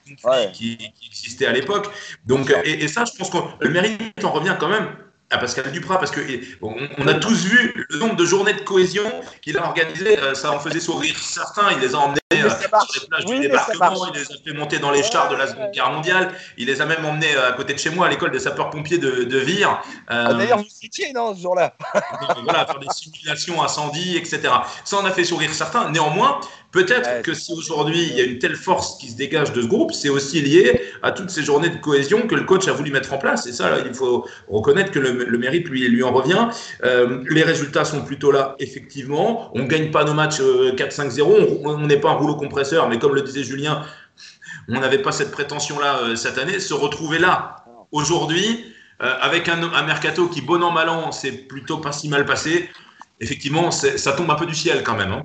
Qui, 0.53 0.77
qui, 0.77 1.07
existait 1.07 1.45
à 1.45 1.51
l'époque. 1.51 1.87
Donc, 2.25 2.53
et, 2.63 2.83
et, 2.83 2.87
ça, 2.87 3.03
je 3.05 3.11
pense 3.17 3.29
que 3.29 3.37
le 3.59 3.69
mérite 3.69 4.23
en 4.23 4.31
revient 4.31 4.55
quand 4.57 4.69
même 4.69 4.87
à 5.29 5.37
Pascal 5.37 5.71
Duprat, 5.71 5.99
parce 5.99 6.11
que 6.11 6.21
on, 6.61 6.73
on, 6.97 7.07
a 7.07 7.13
tous 7.15 7.45
vu 7.45 7.85
le 7.89 7.99
nombre 7.99 8.15
de 8.15 8.25
journées 8.25 8.53
de 8.53 8.61
cohésion 8.61 9.03
qu'il 9.41 9.57
a 9.57 9.65
organisé, 9.65 10.17
euh, 10.17 10.33
ça 10.33 10.53
en 10.53 10.59
faisait 10.59 10.79
sourire 10.79 11.17
certains, 11.19 11.71
il 11.73 11.79
les 11.79 11.93
a 11.95 11.97
emmenés 11.97 12.19
euh, 12.33 12.49
sur 12.49 12.59
les 12.59 13.07
plages 13.07 13.23
oui, 13.27 13.39
du 13.39 13.47
débarquement, 13.47 14.07
il 14.07 14.19
les 14.19 14.21
a 14.21 14.35
fait 14.45 14.53
monter 14.53 14.79
dans 14.79 14.91
les 14.91 15.03
chars 15.03 15.29
de 15.29 15.35
la 15.35 15.47
Seconde 15.47 15.71
Guerre 15.71 15.91
mondiale, 15.91 16.33
il 16.57 16.67
les 16.67 16.81
a 16.81 16.85
même 16.85 17.03
emmenés 17.03 17.35
euh, 17.35 17.49
à 17.49 17.51
côté 17.51 17.73
de 17.73 17.79
chez 17.79 17.89
moi, 17.89 18.07
à 18.07 18.09
l'école 18.09 18.31
des 18.31 18.39
sapeurs-pompiers 18.39 18.99
de, 18.99 19.25
de 19.25 19.37
Vire. 19.37 19.81
Ah, 20.07 20.33
D'ailleurs, 20.33 20.59
vous 20.59 20.69
citiez, 20.69 21.11
non, 21.11 21.35
ce 21.35 21.41
jour-là? 21.41 21.75
Voilà, 22.43 22.65
faire 22.65 22.79
des 22.79 22.87
simulations 22.89 23.61
incendie, 23.61 24.15
etc. 24.15 24.41
Ça 24.85 24.97
en 24.97 25.05
a 25.05 25.11
fait 25.11 25.25
sourire 25.25 25.53
certains. 25.53 25.89
Néanmoins, 25.89 26.39
Peut-être 26.71 27.21
que 27.21 27.33
si 27.33 27.53
aujourd'hui 27.53 28.07
il 28.09 28.15
y 28.15 28.21
a 28.21 28.23
une 28.23 28.39
telle 28.39 28.55
force 28.55 28.97
qui 28.97 29.09
se 29.09 29.15
dégage 29.15 29.53
de 29.53 29.61
ce 29.61 29.67
groupe, 29.67 29.93
c'est 29.93 30.09
aussi 30.09 30.41
lié 30.41 30.81
à 31.01 31.11
toutes 31.11 31.29
ces 31.29 31.43
journées 31.43 31.69
de 31.69 31.77
cohésion 31.77 32.27
que 32.27 32.35
le 32.35 32.43
coach 32.43 32.67
a 32.67 32.73
voulu 32.73 32.91
mettre 32.91 33.13
en 33.13 33.17
place. 33.17 33.47
Et 33.47 33.53
ça, 33.53 33.69
là, 33.69 33.77
il 33.85 33.93
faut 33.93 34.27
reconnaître 34.47 34.91
que 34.91 34.99
le, 34.99 35.11
le 35.11 35.37
mérite 35.37 35.69
lui, 35.69 35.87
lui 35.87 36.03
en 36.03 36.11
revient. 36.11 36.49
Euh, 36.83 37.23
les 37.29 37.43
résultats 37.43 37.85
sont 37.85 38.03
plutôt 38.03 38.31
là, 38.31 38.55
effectivement. 38.59 39.49
On 39.55 39.63
ne 39.63 39.67
gagne 39.67 39.91
pas 39.91 40.03
nos 40.03 40.13
matchs 40.13 40.41
4-5-0. 40.41 41.21
Euh, 41.21 41.57
on 41.63 41.87
n'est 41.87 41.99
pas 41.99 42.09
un 42.11 42.15
rouleau 42.15 42.35
compresseur, 42.35 42.89
mais 42.89 42.99
comme 42.99 43.15
le 43.15 43.21
disait 43.21 43.43
Julien, 43.43 43.85
on 44.69 44.79
n'avait 44.79 45.01
pas 45.01 45.11
cette 45.11 45.31
prétention-là 45.31 45.99
euh, 45.99 46.15
cette 46.15 46.37
année. 46.37 46.59
Se 46.59 46.73
retrouver 46.73 47.17
là, 47.17 47.63
aujourd'hui, 47.91 48.65
euh, 49.01 49.13
avec 49.21 49.47
un, 49.47 49.61
un, 49.61 49.83
mercato 49.83 50.27
qui, 50.27 50.41
bon 50.41 50.63
an, 50.63 50.71
mal 50.71 50.89
an, 50.89 51.11
c'est 51.11 51.31
plutôt 51.31 51.77
pas 51.77 51.91
si 51.91 52.09
mal 52.09 52.25
passé, 52.25 52.69
effectivement, 53.19 53.71
ça 53.71 54.11
tombe 54.13 54.29
un 54.31 54.35
peu 54.35 54.45
du 54.45 54.55
ciel 54.55 54.83
quand 54.83 54.95
même. 54.95 55.11
Hein. 55.11 55.23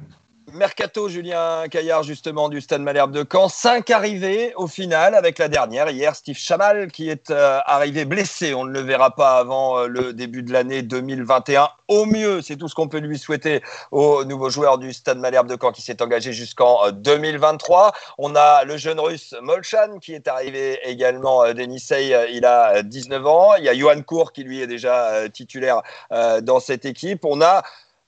Mercato, 0.50 1.08
Julien 1.08 1.68
Caillard, 1.70 2.02
justement, 2.02 2.48
du 2.48 2.60
Stade 2.60 2.82
Malherbe 2.82 3.12
de 3.12 3.24
Caen. 3.30 3.48
Cinq 3.48 3.90
arrivées 3.90 4.52
au 4.56 4.66
final 4.66 5.14
avec 5.14 5.38
la 5.38 5.48
dernière. 5.48 5.88
Hier, 5.90 6.16
Steve 6.16 6.36
Chamal 6.36 6.90
qui 6.90 7.08
est 7.08 7.30
euh, 7.30 7.60
arrivé 7.64 8.04
blessé. 8.04 8.52
On 8.52 8.64
ne 8.64 8.72
le 8.72 8.80
verra 8.80 9.14
pas 9.14 9.38
avant 9.38 9.78
euh, 9.78 9.86
le 9.86 10.12
début 10.12 10.42
de 10.42 10.52
l'année 10.52 10.82
2021. 10.82 11.68
Au 11.88 12.06
mieux, 12.06 12.42
c'est 12.42 12.56
tout 12.56 12.68
ce 12.68 12.74
qu'on 12.74 12.88
peut 12.88 12.98
lui 12.98 13.18
souhaiter 13.18 13.62
au 13.92 14.24
nouveau 14.24 14.50
joueur 14.50 14.78
du 14.78 14.92
Stade 14.92 15.18
Malherbe 15.18 15.48
de 15.48 15.56
Caen 15.60 15.72
qui 15.72 15.82
s'est 15.82 16.02
engagé 16.02 16.32
jusqu'en 16.32 16.90
2023. 16.90 17.86
Euh, 17.86 17.90
On 18.18 18.34
a 18.34 18.64
le 18.64 18.76
jeune 18.76 19.00
russe 19.00 19.34
Molchan 19.42 19.98
qui 20.00 20.12
est 20.12 20.28
arrivé 20.28 20.80
également 20.82 21.52
d'Enisei. 21.52 22.14
Il 22.32 22.44
a 22.44 22.82
19 22.82 23.26
ans. 23.26 23.54
Il 23.56 23.64
y 23.64 23.68
a 23.68 23.74
Johan 23.74 24.02
Cour 24.02 24.32
qui 24.32 24.42
lui 24.42 24.60
est 24.60 24.66
déjà 24.66 25.28
titulaire 25.30 25.82
dans 26.10 26.60
cette 26.60 26.84
équipe. 26.84 27.24
On 27.24 27.40
a. 27.40 27.62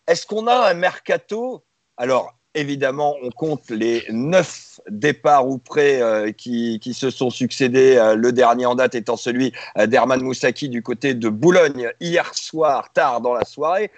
Est-ce 0.07 0.27
qu'on 0.27 0.47
a 0.47 0.69
un 0.69 0.75
mercato 0.75 1.63
alors, 1.97 2.35
évidemment, 2.55 3.17
on 3.23 3.31
compte 3.31 3.71
les 3.71 4.05
neuf 4.11 4.81
départs 4.89 5.49
ou 5.49 5.59
prêts 5.59 6.01
euh, 6.01 6.33
qui, 6.33 6.79
qui, 6.81 6.95
se 6.95 7.11
sont 7.11 7.31
succédés, 7.31 7.97
euh, 7.97 8.15
le 8.15 8.33
dernier 8.33 8.67
en 8.67 8.75
date 8.75 8.95
étant 8.95 9.17
celui 9.17 9.53
euh, 9.79 9.87
d'Herman 9.87 10.23
Moussaki 10.23 10.69
du 10.69 10.83
côté 10.83 11.15
de 11.15 11.29
Boulogne 11.29 11.91
hier 12.01 12.35
soir, 12.35 12.93
tard 12.93 13.21
dans 13.21 13.35
la 13.35 13.45
soirée. 13.45 13.91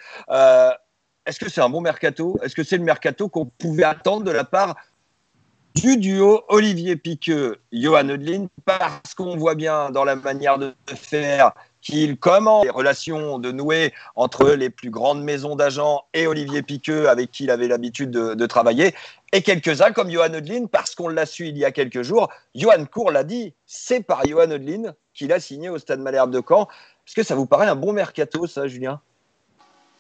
Est-ce 1.26 1.40
que 1.40 1.50
c'est 1.50 1.61
un 1.61 1.68
bon 1.68 1.80
mercato? 1.80 2.38
Est-ce 2.42 2.54
que 2.54 2.62
c'est 2.62 2.76
le 2.76 2.85
mercato 2.85 3.28
qu'on 3.28 3.46
pouvait 3.46 3.82
attendre 3.85 4.24
de 4.24 4.30
la 4.30 4.44
part 4.44 4.76
du 5.74 5.96
duo 5.96 6.42
Olivier 6.48 6.96
Piqueux, 6.96 7.59
Johan 7.72 8.09
Odlin, 8.09 8.46
parce 8.64 9.14
qu'on 9.14 9.37
voit 9.37 9.56
bien 9.56 9.90
dans 9.90 10.04
la 10.04 10.16
manière 10.16 10.56
de 10.56 10.72
faire 10.87 11.52
qu'il 11.87 12.18
commence 12.18 12.64
les 12.64 12.70
relations 12.70 13.38
de 13.38 13.53
nouer 13.53 13.94
entre 14.16 14.51
les 14.51 14.70
plus 14.70 14.90
grandes 14.90 15.22
maisons 15.22 15.55
d'agents 15.55 16.03
et 16.14 16.27
Olivier 16.27 16.62
Piqueux, 16.62 17.09
avec 17.09 17.31
qui 17.31 17.44
il 17.44 17.51
avait 17.51 17.68
l'habitude 17.68 18.11
de, 18.11 18.35
de, 18.35 18.46
travailler, 18.46 18.92
et 19.33 19.40
quelques-uns 19.40 19.92
comme 19.92 20.11
Johan 20.11 20.35
Odlin, 20.35 20.66
parce 20.66 20.96
qu'on 20.96 21.09
l'a 21.09 21.27
su 21.27 21.46
il 21.46 21.57
y 21.57 21.64
a 21.64 21.70
quelques 21.70 22.03
jours. 22.03 22.29
Johan 22.57 22.87
Cour 22.87 23.12
l'a 23.12 23.22
dit, 23.22 23.55
c'est 23.66 24.03
par 24.03 24.27
Johan 24.27 24.51
Odlin 24.51 24.94
qu'il 25.14 25.33
a 25.33 25.38
signé 25.38 25.68
au 25.68 25.79
Stade 25.79 26.01
Malherbe 26.01 26.33
de 26.33 26.42
Caen. 26.46 26.66
Est-ce 27.07 27.14
que 27.14 27.22
ça 27.22 27.37
vous 27.37 27.46
paraît 27.46 27.68
un 27.68 27.77
bon 27.77 27.92
mercato, 27.92 28.49
ça, 28.49 28.66
Julien? 28.66 29.01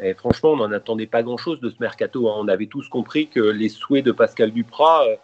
Et 0.00 0.14
franchement, 0.14 0.50
on 0.50 0.56
n'en 0.56 0.72
attendait 0.72 1.06
pas 1.06 1.22
grand-chose 1.22 1.60
de 1.60 1.70
ce 1.70 1.76
mercato. 1.78 2.28
Hein. 2.28 2.34
On 2.38 2.48
avait 2.48 2.66
tous 2.66 2.88
compris 2.88 3.28
que 3.28 3.40
les 3.40 3.68
souhaits 3.68 4.04
de 4.04 4.10
Pascal 4.10 4.50
Duprat 4.50 5.04
euh, 5.04 5.16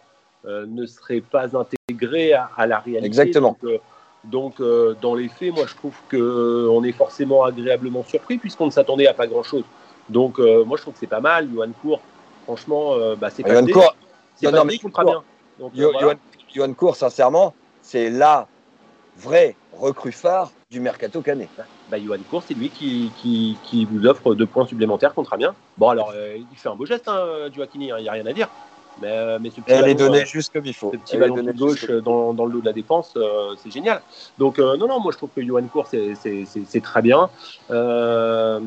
euh, 0.45 0.65
ne 0.65 0.85
seraient 0.85 1.21
pas 1.21 1.57
intégrés 1.57 2.31
à, 2.31 2.49
à 2.55 2.67
la 2.67 2.79
réalité. 2.79 3.05
Exactement. 3.05 3.57
Donc, 3.61 3.63
euh, 3.65 3.77
donc, 4.23 4.61
euh, 4.61 4.95
dans 5.01 5.15
les 5.15 5.27
faits, 5.27 5.53
moi, 5.53 5.65
je 5.67 5.75
trouve 5.75 5.95
qu'on 6.09 6.17
euh, 6.17 6.83
est 6.83 6.93
forcément 6.93 7.43
agréablement 7.43 8.03
surpris 8.03 8.37
puisqu'on 8.37 8.67
ne 8.67 8.71
s'attendait 8.71 9.07
à 9.07 9.13
pas 9.13 9.27
grand-chose. 9.27 9.63
Donc, 10.09 10.39
euh, 10.39 10.63
moi, 10.63 10.77
je 10.77 10.83
trouve 10.83 10.93
que 10.93 10.99
c'est 10.99 11.07
pas 11.07 11.19
mal. 11.19 11.49
Johan 11.53 11.71
Cour, 11.81 11.99
franchement, 12.45 12.95
bah, 13.17 13.29
c'est 13.29 13.43
pas 13.43 13.61
Cour, 13.61 13.95
c'est 14.35 14.49
pas 14.49 14.63
très 14.65 15.05
bien. 15.05 15.23
Donc, 15.59 15.71
Yo, 15.75 15.91
voilà. 15.91 16.15
Johan 16.53 16.73
Cour, 16.73 16.95
sincèrement, 16.95 17.53
c'est 17.81 18.09
la 18.09 18.47
vraie 19.17 19.55
recrue 19.73 20.11
phare 20.11 20.51
du 20.71 20.79
mercato 20.79 21.21
canet. 21.21 21.49
Bah, 21.89 21.97
Johan 21.99 22.17
Cour, 22.29 22.43
c'est 22.47 22.53
lui 22.53 22.69
qui, 22.69 23.11
qui, 23.17 23.57
qui, 23.63 23.85
vous 23.85 24.05
offre 24.07 24.35
deux 24.35 24.45
points 24.45 24.65
supplémentaires 24.65 25.13
contre 25.13 25.33
Amiens. 25.33 25.53
Bon, 25.77 25.89
alors, 25.89 26.13
il 26.15 26.57
fait 26.57 26.69
un 26.69 26.75
beau 26.75 26.85
geste, 26.85 27.07
hein, 27.09 27.49
Joaquini, 27.53 27.87
il 27.87 27.91
hein, 27.91 27.99
n'y 27.99 28.09
a 28.09 28.13
rien 28.13 28.25
à 28.25 28.33
dire. 28.33 28.47
Mais, 29.01 29.39
mais 29.39 29.49
ce 29.49 29.61
petit 29.61 29.71
Elle 29.71 29.89
est 29.89 29.95
donnée 29.95 30.25
juste 30.25 30.53
comme 30.53 30.65
il 30.65 30.73
faut. 30.73 30.91
Ce 30.93 30.97
petit 30.97 31.17
ballon 31.17 31.41
de 31.41 31.51
gauche 31.51 31.89
dans, 31.89 32.33
dans, 32.33 32.45
le 32.45 32.53
dos 32.53 32.61
de 32.61 32.65
la 32.65 32.73
défense, 32.73 33.13
euh, 33.17 33.55
c'est 33.61 33.71
génial. 33.71 34.01
Donc, 34.37 34.59
euh, 34.59 34.77
non, 34.77 34.87
non, 34.87 34.99
moi 34.99 35.11
je 35.11 35.17
trouve 35.17 35.29
que 35.35 35.43
Johan 35.43 35.63
Cour, 35.63 35.87
c'est 35.87 36.81
très 36.83 37.01
bien. 37.01 37.29
Euh, 37.71 38.59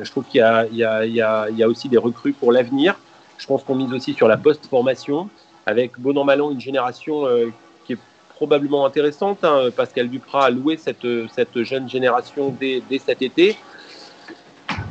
je 0.00 0.10
trouve 0.10 0.24
qu'il 0.24 0.40
y, 0.40 0.76
y, 0.76 0.82
y, 0.82 1.14
y, 1.14 1.62
a 1.62 1.68
aussi 1.68 1.88
des 1.88 1.98
recrues 1.98 2.32
pour 2.32 2.52
l'avenir. 2.52 2.96
Je 3.40 3.46
pense 3.46 3.64
qu'on 3.64 3.74
mise 3.74 3.92
aussi 3.92 4.12
sur 4.12 4.28
la 4.28 4.36
post-formation, 4.36 5.30
avec 5.64 5.98
bon 5.98 6.16
an 6.18 6.24
mal 6.24 6.42
an 6.42 6.50
une 6.50 6.60
génération 6.60 7.26
euh, 7.26 7.50
qui 7.86 7.94
est 7.94 7.98
probablement 8.34 8.84
intéressante. 8.84 9.42
Hein. 9.44 9.70
Pascal 9.74 10.08
Duprat 10.08 10.46
a 10.46 10.50
loué 10.50 10.76
cette, 10.76 11.06
cette 11.34 11.62
jeune 11.62 11.88
génération 11.88 12.54
dès, 12.60 12.82
dès, 12.88 12.98
cet 12.98 13.22
été. 13.22 13.56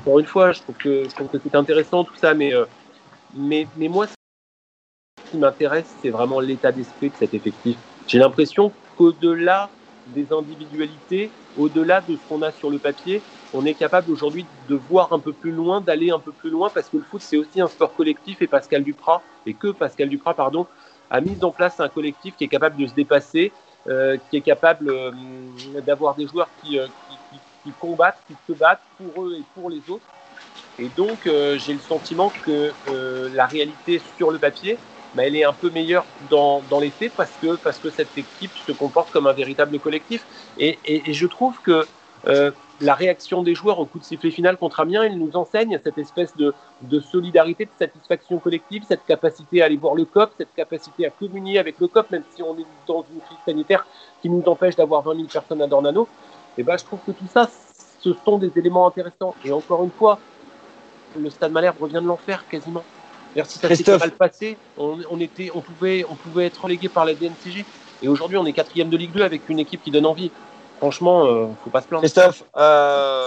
Pour 0.03 0.19
une 0.19 0.25
fois, 0.25 0.51
je 0.51 0.61
trouve 0.61 0.75
que, 0.75 1.03
je 1.03 1.15
trouve 1.15 1.27
que 1.27 1.37
c'est 1.43 1.55
intéressant 1.55 2.03
tout 2.03 2.15
ça, 2.15 2.33
mais, 2.33 2.53
euh, 2.53 2.65
mais, 3.35 3.67
mais 3.77 3.87
moi, 3.87 4.07
qui 5.29 5.37
m'intéresse, 5.37 5.95
c'est 6.01 6.09
vraiment 6.09 6.39
l'état 6.39 6.71
d'esprit 6.71 7.09
de 7.09 7.15
cet 7.15 7.33
effectif. 7.33 7.77
J'ai 8.07 8.19
l'impression 8.19 8.71
qu'au-delà 8.97 9.69
des 10.13 10.31
individualités, 10.33 11.31
au-delà 11.57 12.01
de 12.01 12.15
ce 12.15 12.21
qu'on 12.27 12.41
a 12.41 12.51
sur 12.51 12.69
le 12.69 12.79
papier, 12.79 13.21
on 13.53 13.65
est 13.65 13.73
capable 13.73 14.11
aujourd'hui 14.11 14.45
de 14.67 14.75
voir 14.75 15.11
un 15.13 15.19
peu 15.19 15.33
plus 15.33 15.51
loin, 15.51 15.81
d'aller 15.81 16.11
un 16.11 16.19
peu 16.19 16.31
plus 16.31 16.49
loin, 16.49 16.69
parce 16.69 16.89
que 16.89 16.97
le 16.97 17.03
foot, 17.03 17.21
c'est 17.21 17.37
aussi 17.37 17.61
un 17.61 17.67
sport 17.67 17.93
collectif, 17.95 18.41
et 18.41 18.47
Pascal 18.47 18.83
Duprat, 18.83 19.21
et 19.45 19.53
que 19.53 19.69
Pascal 19.69 20.09
Duprat, 20.09 20.33
pardon, 20.33 20.67
a 21.09 21.21
mis 21.21 21.37
en 21.43 21.51
place 21.51 21.79
un 21.79 21.89
collectif 21.89 22.35
qui 22.35 22.43
est 22.43 22.49
capable 22.49 22.77
de 22.77 22.85
se 22.85 22.93
dépasser, 22.93 23.51
euh, 23.87 24.17
qui 24.29 24.37
est 24.37 24.41
capable 24.41 24.89
euh, 24.89 25.11
d'avoir 25.85 26.15
des 26.15 26.27
joueurs 26.27 26.49
qui, 26.61 26.77
euh, 26.77 26.87
qui, 27.63 27.71
combattent, 27.79 28.19
qui 28.27 28.35
se 28.47 28.57
battent 28.57 28.81
pour 28.97 29.23
eux 29.25 29.35
et 29.39 29.43
pour 29.55 29.69
les 29.69 29.81
autres. 29.89 30.05
Et 30.77 30.89
donc, 30.89 31.19
j'ai 31.25 31.73
le 31.73 31.79
sentiment 31.79 32.31
que 32.45 32.71
la 33.35 33.45
réalité 33.47 34.01
sur 34.17 34.31
le 34.31 34.39
papier, 34.39 34.77
bah, 35.15 35.23
elle 35.25 35.35
est 35.35 35.43
un 35.43 35.53
peu 35.53 35.69
meilleure 35.69 36.05
dans, 36.29 36.61
dans, 36.69 36.79
les 36.79 36.91
parce 37.15 37.31
que, 37.41 37.55
parce 37.55 37.79
que 37.79 37.89
cette 37.89 38.17
équipe 38.17 38.51
se 38.65 38.71
comporte 38.71 39.11
comme 39.11 39.27
un 39.27 39.33
véritable 39.33 39.79
collectif. 39.79 40.25
Et, 40.57 40.77
et, 40.85 41.09
et 41.09 41.13
je 41.13 41.27
trouve 41.27 41.59
que 41.61 41.85
euh, 42.27 42.51
la 42.81 42.93
réaction 42.93 43.43
des 43.43 43.55
joueurs 43.55 43.79
au 43.79 43.85
coup 43.85 43.99
de 43.99 44.03
sifflet 44.03 44.31
final 44.31 44.57
contre 44.57 44.79
Amiens, 44.79 45.05
il 45.05 45.17
nous 45.17 45.35
enseigne 45.35 45.79
cette 45.83 45.97
espèce 45.97 46.35
de, 46.37 46.53
de, 46.83 46.99
solidarité, 46.99 47.65
de 47.65 47.71
satisfaction 47.77 48.39
collective, 48.39 48.83
cette 48.87 49.05
capacité 49.05 49.61
à 49.61 49.65
aller 49.65 49.77
voir 49.77 49.95
le 49.95 50.05
COP, 50.05 50.31
cette 50.37 50.53
capacité 50.53 51.05
à 51.05 51.09
communier 51.09 51.59
avec 51.59 51.79
le 51.79 51.87
COP, 51.87 52.09
même 52.11 52.23
si 52.33 52.41
on 52.41 52.57
est 52.57 52.65
dans 52.87 53.05
une 53.13 53.19
crise 53.19 53.37
sanitaire 53.45 53.85
qui 54.21 54.29
nous 54.29 54.43
empêche 54.45 54.75
d'avoir 54.75 55.01
20 55.01 55.15
000 55.15 55.27
personnes 55.27 55.61
à 55.61 55.67
Dornano. 55.67 56.07
Et 56.57 56.63
ben, 56.63 56.77
je 56.77 56.85
trouve 56.85 56.99
que 57.05 57.11
tout 57.11 57.27
ça, 57.27 57.49
ce 57.99 58.13
sont 58.25 58.37
des 58.37 58.51
éléments 58.57 58.87
intéressants. 58.87 59.35
Et 59.43 59.51
encore 59.51 59.83
une 59.83 59.91
fois, 59.91 60.19
le 61.17 61.29
Stade 61.29 61.51
Malherbe 61.51 61.81
revient 61.81 62.01
de 62.01 62.07
l'enfer 62.07 62.47
quasiment. 62.47 62.83
Si 63.45 63.59
ça 63.59 63.75
s'était 63.75 63.97
mal 63.97 64.11
passé, 64.11 64.57
on, 64.77 64.99
on, 65.09 65.19
était, 65.19 65.51
on, 65.53 65.61
pouvait, 65.61 66.05
on 66.09 66.15
pouvait 66.15 66.47
être 66.47 66.63
relégué 66.63 66.89
par 66.89 67.05
la 67.05 67.13
DNCG. 67.13 67.65
Et 68.01 68.07
aujourd'hui, 68.07 68.37
on 68.37 68.45
est 68.45 68.53
quatrième 68.53 68.89
de 68.89 68.97
Ligue 68.97 69.11
2 69.11 69.23
avec 69.23 69.47
une 69.49 69.59
équipe 69.59 69.83
qui 69.83 69.91
donne 69.91 70.05
envie. 70.05 70.31
Franchement, 70.77 71.25
euh, 71.25 71.47
faut 71.63 71.69
pas 71.69 71.81
se 71.81 71.87
plaindre. 71.87 72.01
Christophe, 72.01 72.43
euh, 72.57 73.23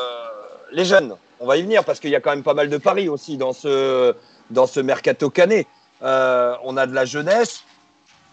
les 0.72 0.84
jeunes, 0.84 1.14
on 1.38 1.46
va 1.46 1.56
y 1.56 1.62
venir 1.62 1.84
parce 1.84 2.00
qu'il 2.00 2.10
y 2.10 2.16
a 2.16 2.20
quand 2.20 2.30
même 2.30 2.42
pas 2.42 2.54
mal 2.54 2.68
de 2.68 2.78
paris 2.78 3.08
aussi 3.08 3.36
dans 3.36 3.52
ce, 3.52 4.14
dans 4.50 4.66
ce 4.66 4.80
mercato 4.80 5.28
canet. 5.30 5.66
Euh, 6.02 6.56
on 6.64 6.76
a 6.76 6.86
de 6.86 6.94
la 6.94 7.04
jeunesse. 7.04 7.64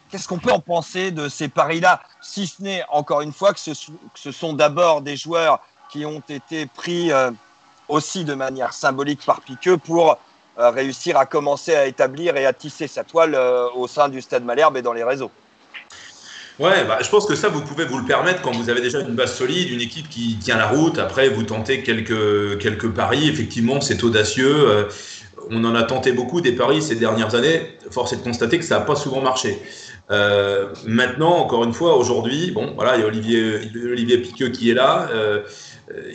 Qu'est-ce 0.09 0.27
qu'on 0.27 0.39
peut 0.39 0.51
en 0.51 0.59
penser 0.59 1.11
de 1.11 1.29
ces 1.29 1.49
paris-là, 1.49 2.01
si 2.21 2.47
ce 2.47 2.63
n'est 2.63 2.83
encore 2.89 3.21
une 3.21 3.33
fois 3.33 3.53
que 3.53 3.59
ce, 3.59 3.71
que 3.71 4.19
ce 4.19 4.31
sont 4.31 4.53
d'abord 4.53 5.01
des 5.01 5.15
joueurs 5.15 5.59
qui 5.91 6.03
ont 6.05 6.23
été 6.29 6.65
pris 6.65 7.11
euh, 7.11 7.29
aussi 7.87 8.25
de 8.25 8.33
manière 8.33 8.73
symbolique 8.73 9.23
par 9.23 9.41
Piqueux 9.41 9.77
pour 9.77 10.17
réussir 10.67 11.17
à 11.17 11.25
commencer 11.25 11.73
à 11.75 11.85
établir 11.85 12.35
et 12.37 12.45
à 12.45 12.53
tisser 12.53 12.87
sa 12.87 13.03
toile 13.03 13.33
euh, 13.35 13.67
au 13.75 13.87
sein 13.87 14.09
du 14.09 14.21
Stade 14.21 14.43
Malherbe 14.43 14.77
et 14.77 14.81
dans 14.81 14.93
les 14.93 15.03
réseaux. 15.03 15.31
Ouais, 16.59 16.83
bah, 16.83 16.97
je 17.01 17.09
pense 17.09 17.25
que 17.25 17.35
ça, 17.35 17.47
vous 17.47 17.61
pouvez 17.61 17.85
vous 17.85 17.97
le 17.97 18.05
permettre 18.05 18.41
quand 18.41 18.51
vous 18.51 18.69
avez 18.69 18.81
déjà 18.81 18.99
une 18.99 19.15
base 19.15 19.33
solide, 19.33 19.71
une 19.71 19.79
équipe 19.79 20.09
qui 20.09 20.37
tient 20.37 20.57
la 20.57 20.67
route. 20.67 20.99
Après, 20.99 21.29
vous 21.29 21.43
tentez 21.43 21.81
quelques, 21.83 22.59
quelques 22.59 22.89
paris. 22.89 23.29
Effectivement, 23.29 23.79
c'est 23.79 24.03
audacieux. 24.03 24.89
on 25.49 25.63
en 25.63 25.73
a 25.73 25.83
tenté 25.83 26.11
beaucoup 26.11 26.41
des 26.41 26.51
paris 26.51 26.81
ces 26.81 26.95
dernières 26.95 27.33
années. 27.33 27.77
Force 27.91 28.11
est 28.11 28.17
de 28.17 28.23
constater 28.23 28.59
que 28.59 28.65
ça 28.65 28.79
n'a 28.79 28.85
pas 28.85 28.97
souvent 28.97 29.21
marché. 29.21 29.61
Euh, 30.11 30.73
maintenant, 30.85 31.37
encore 31.37 31.63
une 31.63 31.73
fois, 31.73 31.95
aujourd'hui, 31.95 32.51
bon, 32.51 32.73
voilà, 32.75 32.95
il 32.97 33.01
y 33.01 33.03
a 33.03 33.07
Olivier, 33.07 33.59
Olivier 33.75 34.17
Piqueux 34.17 34.49
qui 34.49 34.71
est 34.71 34.73
là. 34.73 35.07
Euh, 35.11 35.43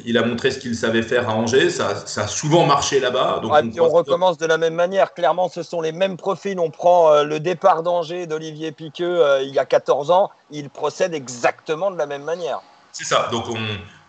il 0.05 0.19
a 0.19 0.25
montré 0.25 0.51
ce 0.51 0.59
qu'il 0.59 0.75
savait 0.75 1.03
faire 1.03 1.29
à 1.29 1.35
Angers. 1.35 1.71
Ça, 1.71 1.95
ça 2.07 2.23
a 2.23 2.27
souvent 2.27 2.67
marché 2.67 3.01
là-bas. 3.01 3.41
Donc 3.43 3.53
on, 3.53 3.83
on 3.83 3.89
recommence 3.89 4.39
de 4.39 4.47
la 4.47 4.59
même 4.59 4.75
manière. 4.75 5.15
Clairement, 5.15 5.49
ce 5.49 5.63
sont 5.63 5.81
les 5.81 5.93
mêmes 5.93 6.17
profils. 6.17 6.59
On 6.59 6.71
prend 6.71 7.13
euh, 7.13 7.25
le 7.25 7.41
départ 7.41 7.83
d'Angers 7.83 8.27
d'Olivier 8.27 8.73
Piqueux 8.73 9.23
il 9.43 9.55
y 9.55 9.59
a 9.59 9.65
14 9.65 10.11
ans. 10.11 10.31
Il 10.51 10.71
procède 10.71 11.15
exactement 11.15 11.91
de 11.91 11.99
la 11.99 12.07
même 12.07 12.23
manière. 12.23 12.63
C'est 12.95 13.05
ça. 13.05 13.29
Donc 13.33 13.45
on, 13.51 13.59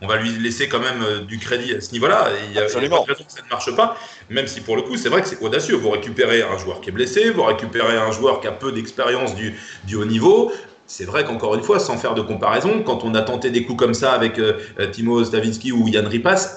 on, 0.01 0.07
va 0.07 0.17
lui 0.17 0.29
laisser 0.29 0.69
quand 0.69 0.79
même 0.79 1.01
euh, 1.01 1.21
du 1.21 1.39
crédit 1.39 1.73
à 1.73 1.81
ce 1.81 1.91
niveau-là. 1.91 2.29
Il 2.47 2.53
y 2.53 2.59
a, 2.59 2.67
il 2.67 2.83
y 2.83 2.85
a 2.85 2.89
pas 2.89 2.99
de 2.99 3.11
raison 3.11 3.23
que 3.23 3.31
ça 3.31 3.41
ne 3.43 3.49
marche 3.49 3.75
pas. 3.75 3.97
Même 4.29 4.45
si 4.45 4.61
pour 4.61 4.75
le 4.75 4.83
coup, 4.83 4.95
c'est 4.95 5.09
vrai 5.09 5.23
que 5.23 5.27
c'est 5.27 5.41
audacieux. 5.41 5.75
Vous 5.75 5.89
récupérez 5.89 6.43
un 6.43 6.57
joueur 6.57 6.81
qui 6.81 6.89
est 6.89 6.93
blessé, 6.93 7.31
vous 7.31 7.43
récupérez 7.43 7.97
un 7.97 8.11
joueur 8.11 8.39
qui 8.41 8.47
a 8.47 8.51
peu 8.51 8.71
d'expérience 8.71 9.35
du, 9.35 9.59
du 9.85 9.95
haut 9.95 10.05
niveau. 10.05 10.51
C'est 10.85 11.05
vrai 11.05 11.25
qu'encore 11.25 11.55
une 11.55 11.63
fois, 11.63 11.79
sans 11.79 11.97
faire 11.97 12.13
de 12.13 12.21
comparaison, 12.21 12.83
quand 12.83 13.03
on 13.03 13.15
a 13.15 13.23
tenté 13.23 13.49
des 13.49 13.65
coups 13.65 13.79
comme 13.79 13.95
ça 13.95 14.13
avec 14.13 14.37
euh, 14.37 14.59
Timo 14.91 15.23
Stavinsky 15.23 15.71
ou 15.71 15.87
Yann 15.87 16.05
Ripas, 16.05 16.47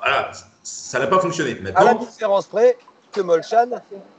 voilà, 0.00 0.32
ça 0.64 0.98
n'a 0.98 1.06
pas 1.06 1.20
fonctionné. 1.20 1.54
Maintenant, 1.60 1.80
à 1.80 1.84
la 1.84 1.94
différence 1.94 2.46
près 2.46 2.76
que 3.12 3.20
Molchan 3.20 3.68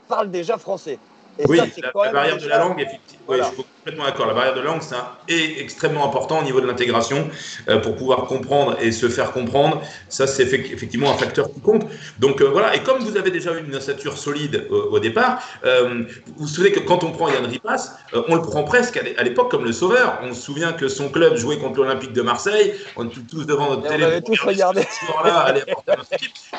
parle 0.08 0.30
déjà 0.30 0.56
français. 0.56 0.98
Et 1.38 1.44
oui, 1.46 1.58
ça, 1.58 1.64
la, 1.94 2.04
la 2.06 2.12
barrière 2.12 2.38
de 2.38 2.48
la 2.48 2.58
langue, 2.58 2.80
effectivement, 2.80 3.24
voilà. 3.26 3.44
oui, 3.44 3.50
je 3.50 3.54
suis 3.62 3.66
complètement 3.78 4.04
d'accord. 4.06 4.26
La 4.26 4.34
barrière 4.34 4.54
de 4.54 4.60
la 4.60 4.66
langue, 4.66 4.82
c'est 4.82 5.60
extrêmement 5.60 6.04
important 6.04 6.40
au 6.40 6.42
niveau 6.42 6.60
de 6.60 6.66
l'intégration 6.66 7.28
euh, 7.68 7.78
pour 7.78 7.94
pouvoir 7.94 8.24
comprendre 8.24 8.76
et 8.80 8.90
se 8.90 9.08
faire 9.08 9.30
comprendre. 9.32 9.80
Ça, 10.08 10.26
c'est 10.26 10.42
effectivement 10.42 11.10
un 11.12 11.16
facteur 11.16 11.52
qui 11.52 11.60
compte. 11.60 11.86
Donc 12.18 12.40
euh, 12.40 12.46
voilà, 12.46 12.74
et 12.74 12.82
comme 12.82 12.98
vous 12.98 13.16
avez 13.16 13.30
déjà 13.30 13.52
une 13.52 13.74
ossature 13.76 14.18
solide 14.18 14.66
au, 14.70 14.96
au 14.96 14.98
départ, 14.98 15.40
euh, 15.64 16.04
vous 16.26 16.32
vous 16.38 16.48
souvenez 16.48 16.72
que 16.72 16.80
quand 16.80 17.04
on 17.04 17.12
prend 17.12 17.28
Yann 17.28 17.46
Ripas, 17.46 17.92
on 18.28 18.34
le 18.34 18.42
prend 18.42 18.64
presque 18.64 18.96
à 18.96 19.22
l'époque 19.22 19.50
comme 19.50 19.64
le 19.64 19.72
sauveur. 19.72 20.18
On 20.22 20.34
se 20.34 20.42
souvient 20.42 20.72
que 20.72 20.88
son 20.88 21.08
club 21.08 21.36
jouait 21.36 21.58
contre 21.58 21.78
l'Olympique 21.78 22.12
de 22.12 22.22
Marseille. 22.22 22.74
On 22.96 23.06
était 23.06 23.20
tous 23.30 23.44
devant 23.44 23.70
notre 23.70 23.86
et 23.86 23.90
télé. 23.90 24.04
On 24.04 24.08
avait 24.08 24.22
tous 24.22 24.40
regardé. 24.40 24.80
Là, 25.24 25.54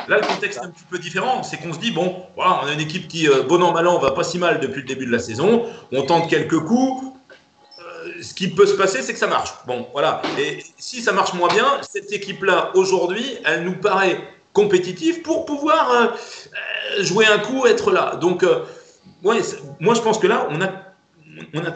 là, 0.08 0.18
le 0.18 0.28
contexte 0.28 0.60
est 0.60 0.66
un 0.66 0.70
petit 0.70 0.86
peu 0.90 1.00
différent. 1.00 1.44
C'est 1.44 1.58
qu'on 1.58 1.74
se 1.74 1.80
dit, 1.80 1.92
bon, 1.92 2.24
voilà, 2.36 2.62
on 2.64 2.68
a 2.68 2.74
une 2.74 2.80
équipe 2.80 3.08
qui, 3.08 3.28
bon 3.48 3.62
an, 3.62 3.74
mal 3.74 3.88
an, 3.88 3.98
va 4.00 4.12
pas 4.12 4.24
si 4.24 4.38
mal 4.38 4.60
depuis 4.70 4.82
le 4.82 4.88
début 4.88 5.06
de 5.06 5.12
la 5.12 5.20
saison. 5.20 5.66
On 5.92 6.04
tente 6.04 6.30
quelques 6.30 6.60
coups. 6.60 7.06
Euh, 7.80 8.22
ce 8.22 8.34
qui 8.34 8.48
peut 8.48 8.66
se 8.66 8.76
passer, 8.76 9.02
c'est 9.02 9.14
que 9.14 9.20
ça 9.20 9.28
marche. 9.28 9.54
Bon, 9.68 9.88
voilà. 9.94 10.22
Et 10.38 10.64
si 10.78 11.02
ça 11.02 11.12
marche 11.12 11.34
moins 11.34 11.50
bien, 11.50 11.80
cette 11.82 12.12
équipe-là, 12.12 12.72
aujourd'hui, 12.76 13.38
elle 13.46 13.64
nous 13.64 13.76
paraît 13.76 14.22
compétitive 14.54 15.22
pour 15.22 15.46
pouvoir 15.46 15.92
euh, 15.92 17.04
jouer 17.04 17.26
un 17.26 17.40
coup, 17.40 17.66
être 17.66 17.92
là. 17.92 18.16
Donc, 18.16 18.44
euh, 18.44 18.64
moi, 19.22 19.36
je 19.36 20.02
pense 20.02 20.18
que 20.18 20.28
là, 20.28 20.48
on 20.50 20.62
a 20.62 20.72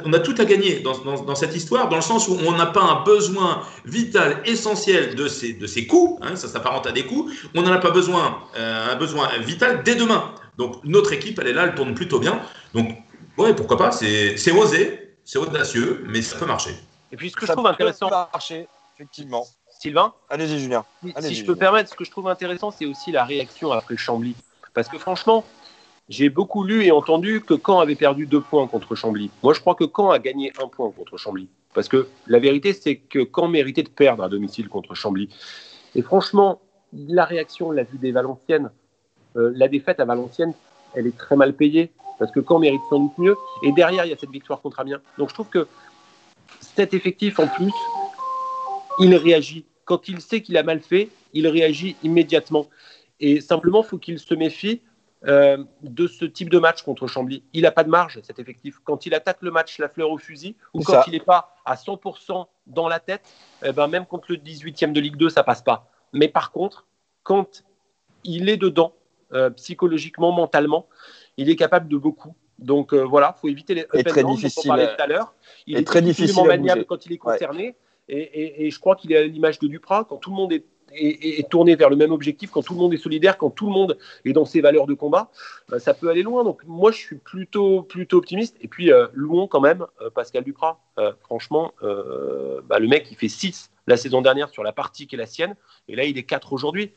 on 0.04 0.14
a, 0.14 0.20
tout 0.20 0.36
à 0.38 0.46
gagner 0.46 0.82
dans, 0.82 1.36
cette 1.36 1.56
histoire, 1.56 1.90
dans 1.90 1.96
le 1.96 2.02
sens 2.02 2.28
où 2.28 2.38
on 2.46 2.52
n'a 2.52 2.66
pas 2.66 2.82
un 2.82 3.04
besoin 3.04 3.62
vital, 3.86 4.42
essentiel 4.46 5.16
de 5.16 5.28
ces, 5.28 5.54
de 5.54 5.68
ces 5.68 5.88
coups, 5.88 6.20
hein, 6.22 6.36
ça 6.36 6.48
s'apparente 6.48 6.88
à 6.88 6.92
des 6.92 7.06
coups, 7.06 7.34
on 7.56 7.62
n'en 7.62 7.72
a 7.72 7.78
pas 7.78 7.92
besoin, 7.92 8.40
euh, 8.58 8.94
un 8.94 8.96
besoin 8.96 9.30
vital 9.40 9.84
dès 9.84 9.96
demain. 9.96 10.34
Donc 10.58 10.84
notre 10.84 11.14
équipe, 11.14 11.40
elle 11.40 11.48
est 11.48 11.54
là, 11.54 11.66
elle 11.66 11.76
tourne 11.76 11.94
plutôt 11.96 12.20
bien. 12.20 12.42
Donc, 12.74 12.98
ouais, 13.38 13.54
pourquoi 13.56 13.78
pas, 13.78 13.92
c'est 13.92 14.52
osé, 14.52 15.18
c'est 15.24 15.40
audacieux, 15.40 16.04
mais 16.08 16.22
ça 16.22 16.38
peut 16.38 16.46
marcher. 16.46 16.72
Et 17.12 17.16
puis 17.16 17.30
ce 17.30 17.36
que 17.36 17.46
ça 17.46 17.54
je 17.54 17.58
trouve 17.58 17.68
intéressant. 17.68 18.10
marcher, 18.10 18.68
effectivement. 18.96 19.46
Sylvain 19.80 20.14
Allez-y, 20.30 20.60
Julien. 20.60 20.86
Allez 21.16 21.28
si 21.28 21.36
je 21.36 21.46
peux 21.46 21.56
permettre, 21.56 21.90
ce 21.90 21.96
que 21.96 22.06
je 22.06 22.12
trouve 22.12 22.30
intéressant, 22.30 22.72
c'est 22.72 22.86
aussi 22.86 23.12
la 23.12 23.26
réaction 23.26 23.72
après 23.72 23.98
Chambly. 23.98 24.36
Parce 24.74 24.88
que 24.88 24.98
franchement, 24.98 25.44
j'ai 26.10 26.30
beaucoup 26.30 26.64
lu 26.64 26.84
et 26.86 26.92
entendu 26.92 27.42
que 27.42 27.56
Caen 27.64 27.80
avait 27.80 27.96
perdu 27.96 28.26
deux 28.26 28.42
points 28.42 28.68
contre 28.68 28.96
Chambly. 28.96 29.30
Moi, 29.42 29.54
je 29.54 29.60
crois 29.60 29.76
que 29.76 29.86
Caen 29.86 30.10
a 30.12 30.20
gagné 30.20 30.52
un 30.62 30.68
point 30.68 30.90
contre 30.92 31.18
Chambly. 31.18 31.50
Parce 31.74 31.88
que 31.88 32.08
la 32.28 32.40
vérité, 32.40 32.74
c'est 32.74 32.98
que 32.98 33.28
Caen 33.34 33.48
méritait 33.48 33.84
de 33.84 33.90
perdre 33.90 34.24
à 34.24 34.30
domicile 34.30 34.70
contre 34.70 34.96
Chambly. 34.96 35.30
Et 35.96 36.02
franchement, 36.02 36.62
la 36.94 37.26
réaction, 37.26 37.72
la 37.72 37.84
vue 37.84 37.98
des 37.98 38.12
Valenciennes, 38.12 38.72
euh, 39.36 39.52
la 39.56 39.68
défaite 39.68 40.00
à 40.00 40.06
Valenciennes, 40.06 40.54
elle 40.94 41.08
est 41.08 41.18
très 41.18 41.36
mal 41.36 41.54
payée. 41.54 41.92
Parce 42.20 42.32
que 42.32 42.40
Caen 42.48 42.60
mérite 42.60 42.82
sans 42.90 43.00
doute 43.00 43.18
mieux. 43.18 43.36
Et 43.64 43.72
derrière, 43.72 44.06
il 44.06 44.10
y 44.10 44.14
a 44.14 44.18
cette 44.18 44.30
victoire 44.30 44.62
contre 44.62 44.80
Amiens. 44.80 45.02
Donc 45.18 45.30
je 45.30 45.34
trouve 45.34 45.50
que 45.50 45.68
cet 46.60 46.94
effectif, 46.94 47.40
en 47.40 47.48
plus, 47.48 47.74
il 49.00 49.16
réagit. 49.16 49.66
Quand 49.86 50.08
il 50.08 50.22
sait 50.22 50.42
qu'il 50.42 50.58
a 50.58 50.64
mal 50.64 50.80
fait, 50.80 51.10
il 51.34 51.48
réagit 51.48 51.96
immédiatement. 52.04 52.68
Et 53.20 53.42
simplement, 53.42 53.82
il 53.82 53.88
faut 53.88 53.98
qu'il 53.98 54.20
se 54.20 54.34
méfie 54.34 54.82
euh, 55.26 55.64
de 55.82 56.08
ce 56.08 56.26
type 56.26 56.50
de 56.50 56.60
match 56.60 56.84
contre 56.84 57.08
Chambly. 57.08 57.44
Il 57.54 57.64
n'a 57.64 57.72
pas 57.72 57.84
de 57.84 57.90
marge, 57.90 58.20
cet 58.24 58.40
effectif. 58.40 58.80
Quand 58.84 59.06
il 59.06 59.14
attaque 59.14 59.38
le 59.42 59.52
match 59.52 59.80
la 59.80 59.90
fleur 59.90 60.12
au 60.12 60.18
fusil, 60.18 60.56
ou 60.74 60.82
quand 60.82 60.94
ça. 60.94 61.04
il 61.08 61.14
n'est 61.14 61.20
pas 61.20 61.56
à 61.66 61.76
100% 61.76 62.46
dans 62.68 62.88
la 62.88 63.00
tête, 63.00 63.22
eh 63.64 63.72
ben, 63.72 63.88
même 63.88 64.06
contre 64.06 64.28
le 64.30 64.38
18e 64.38 64.92
de 64.92 65.00
Ligue 65.00 65.16
2, 65.16 65.30
ça 65.30 65.44
passe 65.44 65.62
pas. 65.62 65.90
Mais 66.12 66.28
par 66.28 66.52
contre, 66.52 66.86
quand 67.24 67.64
il 68.26 68.50
est 68.50 68.58
dedans, 68.58 68.94
euh, 69.34 69.50
psychologiquement, 69.52 70.32
mentalement, 70.32 70.88
il 71.38 71.50
est 71.50 71.56
capable 71.56 71.88
de 71.88 71.98
beaucoup. 71.98 72.36
Donc 72.60 72.94
euh, 72.94 73.02
voilà, 73.02 73.36
il 73.38 73.42
faut 73.42 73.48
éviter 73.50 73.74
les 73.74 73.86
et 73.94 74.04
très 74.04 74.24
difficile, 74.24 74.72
on 74.72 74.76
tout 74.76 75.02
à 75.02 75.08
l'heure. 75.08 75.34
Il 75.68 75.78
est 75.78 75.86
très 75.86 76.02
difficilement 76.02 76.46
maniable 76.46 76.86
quand 76.86 77.06
il 77.06 77.14
est 77.14 77.18
concerné. 77.18 77.64
Ouais. 77.64 77.76
Et, 78.10 78.20
et, 78.20 78.66
et, 78.66 78.72
je 78.72 78.80
crois 78.80 78.98
qu'il 78.98 79.14
est 79.14 79.18
à 79.18 79.24
l'image 79.24 79.60
de 79.60 79.68
Duprat, 79.68 80.04
quand 80.04 80.18
tout 80.18 80.30
le 80.30 80.36
monde 80.36 80.52
est 80.52 80.66
est, 80.96 81.40
est, 81.40 81.50
tourné 81.50 81.76
vers 81.76 81.90
le 81.90 81.96
même 81.96 82.12
objectif, 82.12 82.52
quand 82.52 82.62
tout 82.62 82.74
le 82.74 82.80
monde 82.80 82.94
est 82.94 82.98
solidaire, 82.98 83.38
quand 83.38 83.50
tout 83.50 83.66
le 83.66 83.72
monde 83.72 83.98
est 84.26 84.34
dans 84.34 84.46
ses 84.46 84.62
valeurs 84.62 84.88
de 84.88 84.94
combat, 84.94 85.30
euh, 85.72 85.80
ça 85.80 85.94
peut 85.94 86.10
aller 86.10 86.24
loin. 86.24 86.44
Donc 86.44 86.62
moi, 86.66 86.92
je 86.92 86.98
suis 86.98 87.18
plutôt, 87.18 87.84
plutôt 87.84 88.18
optimiste. 88.18 88.58
Et 88.62 88.68
puis, 88.68 88.92
euh, 88.92 89.08
louons 89.14 89.48
quand 89.48 89.62
même 89.62 89.86
euh, 90.02 90.10
Pascal 90.10 90.44
Duprat. 90.44 90.80
franchement, 91.22 91.74
bah, 91.82 92.80
le 92.80 92.88
mec, 92.88 93.08
il 93.12 93.18
fait 93.18 93.28
6 93.28 93.72
la 93.88 93.98
saison 93.98 94.22
dernière 94.22 94.50
sur 94.50 94.64
la 94.64 94.72
partie 94.72 95.08
qui 95.08 95.16
est 95.16 95.18
la 95.18 95.26
sienne, 95.26 95.56
et 95.88 95.96
là, 95.96 96.06
il 96.06 96.18
est 96.18 96.24
4 96.24 96.54
aujourd'hui. 96.54 96.92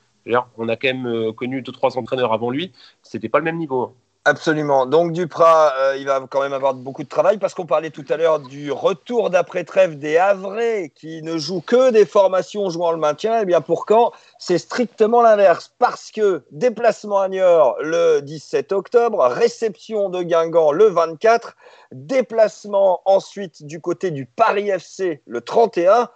On 0.57 0.69
a 0.69 0.77
quand 0.77 0.89
même 0.89 1.33
connu 1.35 1.63
2-3 1.63 1.99
entraîneurs 1.99 2.33
avant 2.33 2.51
lui. 2.51 2.73
C'était 3.03 3.29
pas 3.29 3.39
le 3.39 3.45
même 3.45 3.59
niveau. 3.59 3.83
Hein. 3.83 3.93
Absolument. 4.29 4.87
Donc 4.87 5.13
Duprat, 5.13 5.73
euh, 5.79 5.97
il 5.99 6.07
va 6.07 6.21
quand 6.29 6.41
même 6.41 6.53
avoir 6.53 6.75
beaucoup 6.75 7.05
de 7.05 7.09
travail 7.09 7.39
parce 7.39 7.55
qu'on 7.55 7.65
parlait 7.65 7.91
tout 7.91 8.05
à 8.09 8.17
l'heure 8.17 8.41
du 8.41 8.73
retour 8.73 9.31
d'après-trêve 9.31 10.01
des 10.01 10.17
Havrais 10.17 10.91
qui 10.97 11.23
ne 11.23 11.39
jouent 11.39 11.61
que 11.61 11.93
des 11.93 12.05
formations 12.05 12.69
jouant 12.69 12.91
le 12.91 12.99
maintien. 12.99 13.43
Eh 13.43 13.45
bien 13.45 13.61
pour 13.61 13.87
quand 13.87 14.11
c'est 14.41 14.59
strictement 14.59 15.23
l'inverse 15.23 15.73
parce 15.79 16.11
que 16.11 16.43
déplacement 16.51 17.21
à 17.21 17.29
Niort 17.29 17.77
le 17.81 18.19
17 18.19 18.73
octobre, 18.73 19.25
réception 19.29 20.09
de 20.09 20.25
Guingamp 20.25 20.73
le 20.73 20.87
24, 20.87 21.57
déplacement 21.93 23.03
ensuite 23.05 23.65
du 23.65 23.81
côté 23.81 24.11
du 24.11 24.27
Paris 24.27 24.71
FC 24.71 25.23
le 25.27 25.41
31. 25.41 26.11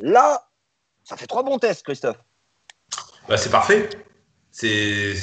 Là, 0.00 0.46
ça 1.04 1.16
fait 1.16 1.26
trois 1.26 1.42
bons 1.42 1.56
tests, 1.56 1.84
Christophe. 1.84 2.25
Bah, 3.28 3.36
c'est 3.36 3.50
parfait. 3.50 3.88
C'est 4.50 5.14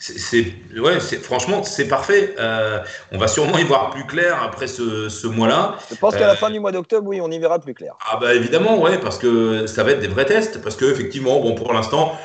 c'est 0.00 0.54
ouais, 0.78 1.00
franchement, 1.00 1.64
c'est 1.64 1.88
parfait. 1.88 2.34
Euh, 2.38 2.78
on 3.10 3.18
va 3.18 3.26
sûrement 3.26 3.58
y 3.58 3.64
voir 3.64 3.90
plus 3.90 4.06
clair 4.06 4.40
après 4.42 4.68
ce, 4.68 5.08
ce 5.08 5.26
mois-là. 5.26 5.76
Je 5.90 5.96
pense 5.96 6.14
qu'à 6.14 6.24
euh, 6.24 6.28
la 6.28 6.36
fin 6.36 6.50
du 6.50 6.60
mois 6.60 6.70
d'octobre, 6.70 7.08
oui, 7.08 7.20
on 7.20 7.30
y 7.30 7.38
verra 7.38 7.58
plus 7.58 7.74
clair. 7.74 7.94
Ah 8.08 8.16
bah 8.20 8.32
évidemment, 8.32 8.80
ouais, 8.80 8.98
parce 8.98 9.18
que 9.18 9.66
ça 9.66 9.82
va 9.82 9.90
être 9.90 10.00
des 10.00 10.06
vrais 10.06 10.24
tests. 10.24 10.62
Parce 10.62 10.76
que 10.76 10.84
effectivement, 10.84 11.40
bon, 11.40 11.56
pour 11.56 11.72
l'instant, 11.72 12.16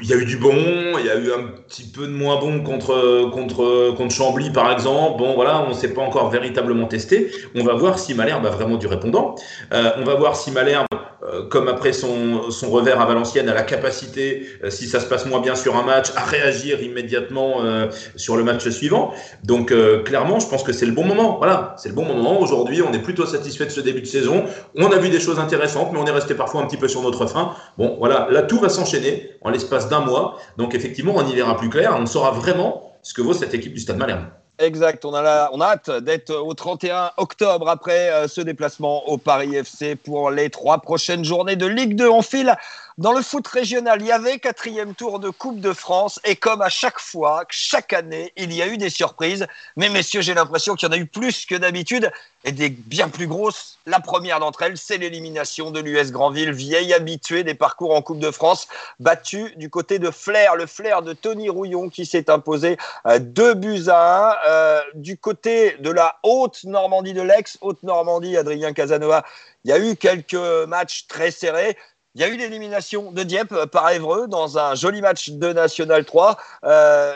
il 0.00 0.08
y 0.08 0.12
a 0.12 0.16
eu 0.16 0.24
du 0.24 0.36
bon, 0.36 0.54
il 0.98 1.06
y 1.06 1.10
a 1.10 1.16
eu 1.16 1.32
un 1.32 1.46
petit 1.68 1.84
peu 1.84 2.06
de 2.06 2.12
moins 2.12 2.38
bon 2.38 2.62
contre 2.62 3.30
contre 3.30 3.94
contre 3.96 4.14
Chambly 4.14 4.50
par 4.50 4.70
exemple. 4.72 5.18
Bon 5.18 5.34
voilà, 5.34 5.60
on 5.62 5.70
ne 5.70 5.74
s'est 5.74 5.92
pas 5.92 6.02
encore 6.02 6.30
véritablement 6.30 6.86
testé. 6.86 7.30
On 7.54 7.64
va 7.64 7.74
voir 7.74 7.98
si 7.98 8.14
Malherbe 8.14 8.46
a 8.46 8.50
vraiment 8.50 8.76
du 8.76 8.86
répondant. 8.86 9.34
Euh, 9.72 9.90
on 9.98 10.04
va 10.04 10.14
voir 10.14 10.36
si 10.36 10.50
Malherbe 10.50 10.86
euh, 10.92 11.17
comme 11.50 11.68
après 11.68 11.92
son, 11.92 12.50
son, 12.50 12.70
revers 12.70 13.00
à 13.00 13.06
Valenciennes, 13.06 13.48
a 13.48 13.54
la 13.54 13.62
capacité, 13.62 14.46
euh, 14.64 14.70
si 14.70 14.86
ça 14.86 15.00
se 15.00 15.06
passe 15.06 15.26
moins 15.26 15.40
bien 15.40 15.54
sur 15.54 15.76
un 15.76 15.82
match, 15.82 16.08
à 16.16 16.24
réagir 16.24 16.82
immédiatement 16.82 17.62
euh, 17.62 17.88
sur 18.16 18.36
le 18.36 18.44
match 18.44 18.68
suivant. 18.68 19.12
Donc 19.44 19.72
euh, 19.72 20.02
clairement, 20.02 20.40
je 20.40 20.48
pense 20.48 20.62
que 20.62 20.72
c'est 20.72 20.86
le 20.86 20.92
bon 20.92 21.04
moment. 21.04 21.36
Voilà, 21.38 21.74
c'est 21.78 21.88
le 21.88 21.94
bon 21.94 22.04
moment. 22.04 22.40
Aujourd'hui, 22.40 22.82
on 22.82 22.92
est 22.92 23.02
plutôt 23.02 23.26
satisfait 23.26 23.66
de 23.66 23.70
ce 23.70 23.80
début 23.80 24.00
de 24.00 24.06
saison. 24.06 24.44
On 24.76 24.90
a 24.90 24.98
vu 24.98 25.08
des 25.08 25.20
choses 25.20 25.38
intéressantes, 25.38 25.90
mais 25.92 25.98
on 25.98 26.06
est 26.06 26.10
resté 26.10 26.34
parfois 26.34 26.62
un 26.62 26.66
petit 26.66 26.76
peu 26.76 26.88
sur 26.88 27.02
notre 27.02 27.26
fin. 27.26 27.54
Bon, 27.76 27.96
voilà, 27.98 28.28
là 28.30 28.42
tout 28.42 28.58
va 28.58 28.68
s'enchaîner 28.68 29.30
en 29.42 29.50
l'espace 29.50 29.88
d'un 29.88 30.00
mois. 30.00 30.38
Donc 30.56 30.74
effectivement, 30.74 31.14
on 31.16 31.26
y 31.26 31.34
verra 31.34 31.56
plus 31.56 31.70
clair. 31.70 31.96
On 31.98 32.06
saura 32.06 32.30
vraiment 32.30 32.92
ce 33.02 33.14
que 33.14 33.22
vaut 33.22 33.32
cette 33.32 33.54
équipe 33.54 33.74
du 33.74 33.80
Stade 33.80 33.98
Malherbe. 33.98 34.24
Exact, 34.60 35.04
on 35.04 35.14
a, 35.14 35.50
on 35.52 35.60
a 35.60 35.66
hâte 35.66 35.88
d'être 35.88 36.34
au 36.34 36.52
31 36.52 37.12
octobre 37.16 37.68
après 37.68 38.10
euh, 38.10 38.26
ce 38.26 38.40
déplacement 38.40 39.08
au 39.08 39.16
Paris 39.16 39.54
FC 39.54 39.94
pour 39.94 40.32
les 40.32 40.50
trois 40.50 40.78
prochaines 40.78 41.24
journées 41.24 41.54
de 41.54 41.66
Ligue 41.66 41.94
2. 41.94 42.08
On 42.08 42.22
file 42.22 42.56
dans 42.98 43.12
le 43.12 43.22
foot 43.22 43.46
régional, 43.46 44.02
il 44.02 44.08
y 44.08 44.12
avait 44.12 44.40
quatrième 44.40 44.92
tour 44.92 45.20
de 45.20 45.30
Coupe 45.30 45.60
de 45.60 45.72
France 45.72 46.18
et 46.24 46.34
comme 46.34 46.60
à 46.62 46.68
chaque 46.68 46.98
fois, 46.98 47.44
chaque 47.48 47.92
année, 47.92 48.32
il 48.36 48.52
y 48.52 48.60
a 48.60 48.66
eu 48.66 48.76
des 48.76 48.90
surprises. 48.90 49.46
Mais 49.76 49.88
messieurs, 49.88 50.20
j'ai 50.20 50.34
l'impression 50.34 50.74
qu'il 50.74 50.88
y 50.88 50.90
en 50.90 50.94
a 50.94 50.98
eu 50.98 51.06
plus 51.06 51.46
que 51.46 51.54
d'habitude 51.54 52.10
et 52.42 52.50
des 52.50 52.70
bien 52.70 53.08
plus 53.08 53.28
grosses. 53.28 53.78
La 53.86 54.00
première 54.00 54.40
d'entre 54.40 54.62
elles, 54.62 54.76
c'est 54.76 54.98
l'élimination 54.98 55.70
de 55.70 55.78
l'US 55.78 56.10
Grandville, 56.10 56.50
vieille 56.50 56.92
habituée 56.92 57.44
des 57.44 57.54
parcours 57.54 57.94
en 57.94 58.02
Coupe 58.02 58.18
de 58.18 58.32
France, 58.32 58.66
battu 58.98 59.52
du 59.54 59.70
côté 59.70 60.00
de 60.00 60.10
Flair, 60.10 60.56
le 60.56 60.66
Flair 60.66 61.02
de 61.02 61.12
Tony 61.12 61.48
Rouillon 61.48 61.90
qui 61.90 62.04
s'est 62.04 62.28
imposé 62.28 62.78
2 63.06 63.42
euh, 63.42 63.54
buts 63.54 63.84
à 63.86 64.40
1. 64.44 64.48
Euh, 64.48 64.80
du 64.94 65.16
côté 65.16 65.76
de 65.78 65.90
la 65.90 66.18
Haute-Normandie 66.24 67.12
de 67.12 67.22
l'ex, 67.22 67.58
Haute-Normandie, 67.60 68.36
Adrien 68.36 68.72
Casanova, 68.72 69.24
il 69.64 69.70
y 69.70 69.72
a 69.72 69.78
eu 69.78 69.94
quelques 69.94 70.34
matchs 70.66 71.06
très 71.06 71.30
serrés. 71.30 71.76
Il 72.18 72.22
y 72.22 72.24
a 72.24 72.30
eu 72.30 72.36
l'élimination 72.36 73.12
de 73.12 73.22
Dieppe 73.22 73.54
par 73.66 73.92
Évreux 73.92 74.26
dans 74.26 74.58
un 74.58 74.74
joli 74.74 75.00
match 75.00 75.30
de 75.30 75.52
National 75.52 76.04
3. 76.04 76.36
Euh, 76.64 77.14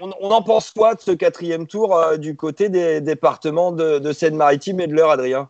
on, 0.00 0.10
en 0.10 0.42
pense 0.42 0.72
quoi 0.72 0.96
de 0.96 1.00
ce 1.00 1.12
quatrième 1.12 1.68
tour 1.68 1.96
euh, 1.96 2.16
du 2.16 2.34
côté 2.34 2.68
des 2.68 3.00
départements 3.00 3.70
de, 3.70 4.12
Seine-Maritime 4.12 4.80
et 4.80 4.88
de 4.88 4.92
l'Eure, 4.92 5.12
Adrien? 5.12 5.48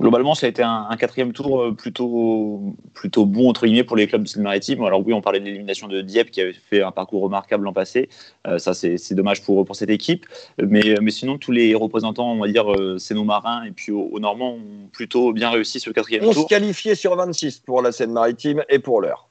Globalement, 0.00 0.34
ça 0.34 0.46
a 0.46 0.48
été 0.48 0.62
un, 0.62 0.96
quatrième 0.98 1.32
tour 1.32 1.60
euh, 1.60 1.72
plutôt, 1.72 2.74
plutôt 2.94 3.26
bon, 3.26 3.48
entre 3.48 3.66
guillemets, 3.66 3.84
pour 3.84 3.96
les 3.96 4.06
clubs 4.06 4.22
de 4.22 4.28
Seine-Maritime. 4.28 4.82
Alors 4.82 5.06
oui, 5.06 5.12
on 5.12 5.20
parlait 5.20 5.40
de 5.40 5.44
l'élimination 5.44 5.86
de 5.88 6.00
Dieppe, 6.00 6.30
qui 6.30 6.40
avait 6.40 6.52
fait 6.52 6.82
un 6.82 6.90
parcours 6.90 7.22
remarquable 7.22 7.64
l'an 7.64 7.72
passé. 7.72 8.08
Euh, 8.46 8.58
ça, 8.58 8.74
c'est 8.74 9.14
dommage 9.14 9.42
pour, 9.42 9.64
pour 9.64 9.76
cette 9.76 9.90
équipe. 9.90 10.26
Mais, 10.58 10.96
mais 11.00 11.10
sinon, 11.10 11.38
tous 11.38 11.52
les 11.52 11.74
représentants, 11.74 12.32
on 12.32 12.40
va 12.40 12.48
dire, 12.48 12.70
euh, 12.72 12.98
Seine-Marins 12.98 13.64
et 13.64 13.70
puis 13.70 13.92
aux, 13.92 14.18
Normands 14.18 14.54
ont 14.54 14.88
plutôt 14.92 15.32
bien 15.32 15.50
réussi 15.50 15.80
ce 15.80 15.90
quatrième 15.90 16.22
tour. 16.22 16.36
11 16.36 16.46
qualifiés 16.46 16.94
sur 16.94 17.14
26 17.16 17.60
pour 17.60 17.82
la 17.82 17.92
Seine-Maritime 17.92 18.64
et 18.68 18.78
pour 18.78 19.00
l'heure. 19.00 19.29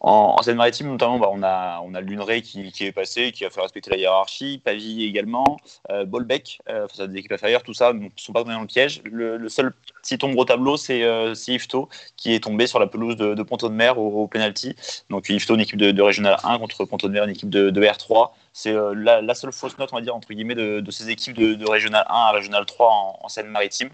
En, 0.00 0.40
Seine-Maritime, 0.42 0.88
notamment, 0.88 1.18
bah, 1.18 1.28
on 1.32 1.42
a, 1.42 1.80
on 1.82 1.90
Luneray 1.90 2.42
qui, 2.42 2.72
est 2.80 2.92
passé, 2.92 3.32
qui 3.32 3.44
a 3.44 3.50
fait 3.50 3.60
respecter 3.60 3.90
la 3.90 3.96
hiérarchie, 3.96 4.60
Pavie 4.64 5.04
également, 5.04 5.58
euh, 5.90 6.04
Bolbec, 6.04 6.60
euh, 6.68 6.86
des 7.06 7.18
équipes 7.18 7.32
inférieures, 7.32 7.62
tout 7.62 7.74
ça, 7.74 7.92
ne 7.92 8.08
sont 8.16 8.32
pas 8.32 8.44
dans 8.44 8.60
le 8.60 8.66
piège. 8.66 9.02
Le, 9.04 9.48
seul 9.48 9.72
petit 10.02 10.16
tombe 10.16 10.38
au 10.38 10.44
tableau, 10.44 10.76
c'est 10.76 11.02
euh, 11.02 11.34
Ifto, 11.48 11.88
qui 12.16 12.34
est 12.34 12.44
tombé 12.44 12.66
sur 12.66 12.78
la 12.78 12.86
pelouse 12.86 13.16
de, 13.16 13.34
de 13.34 13.42
Ponto 13.42 13.68
de 13.68 13.74
Mer 13.74 13.98
au, 13.98 14.26
penalty. 14.28 14.76
Donc 15.10 15.28
Ifto, 15.28 15.54
une 15.54 15.60
équipe 15.60 15.78
de, 15.78 16.02
Régional 16.02 16.36
1 16.44 16.58
contre 16.58 16.84
Ponto 16.84 17.08
de 17.08 17.12
Mer, 17.12 17.24
une 17.24 17.30
équipe 17.30 17.50
de, 17.50 17.70
R3. 17.70 18.30
C'est 18.52 18.72
euh, 18.72 18.94
la, 18.94 19.34
seule 19.34 19.52
fausse 19.52 19.76
note, 19.78 19.90
on 19.92 19.96
va 19.96 20.02
dire, 20.02 20.14
entre 20.14 20.32
guillemets, 20.32 20.54
de, 20.54 20.90
ces 20.90 21.10
équipes 21.10 21.36
de, 21.36 21.68
Régional 21.68 22.04
1 22.08 22.14
à 22.14 22.30
Régional 22.30 22.64
3 22.66 23.18
en, 23.20 23.28
Seine-Maritime. 23.28 23.90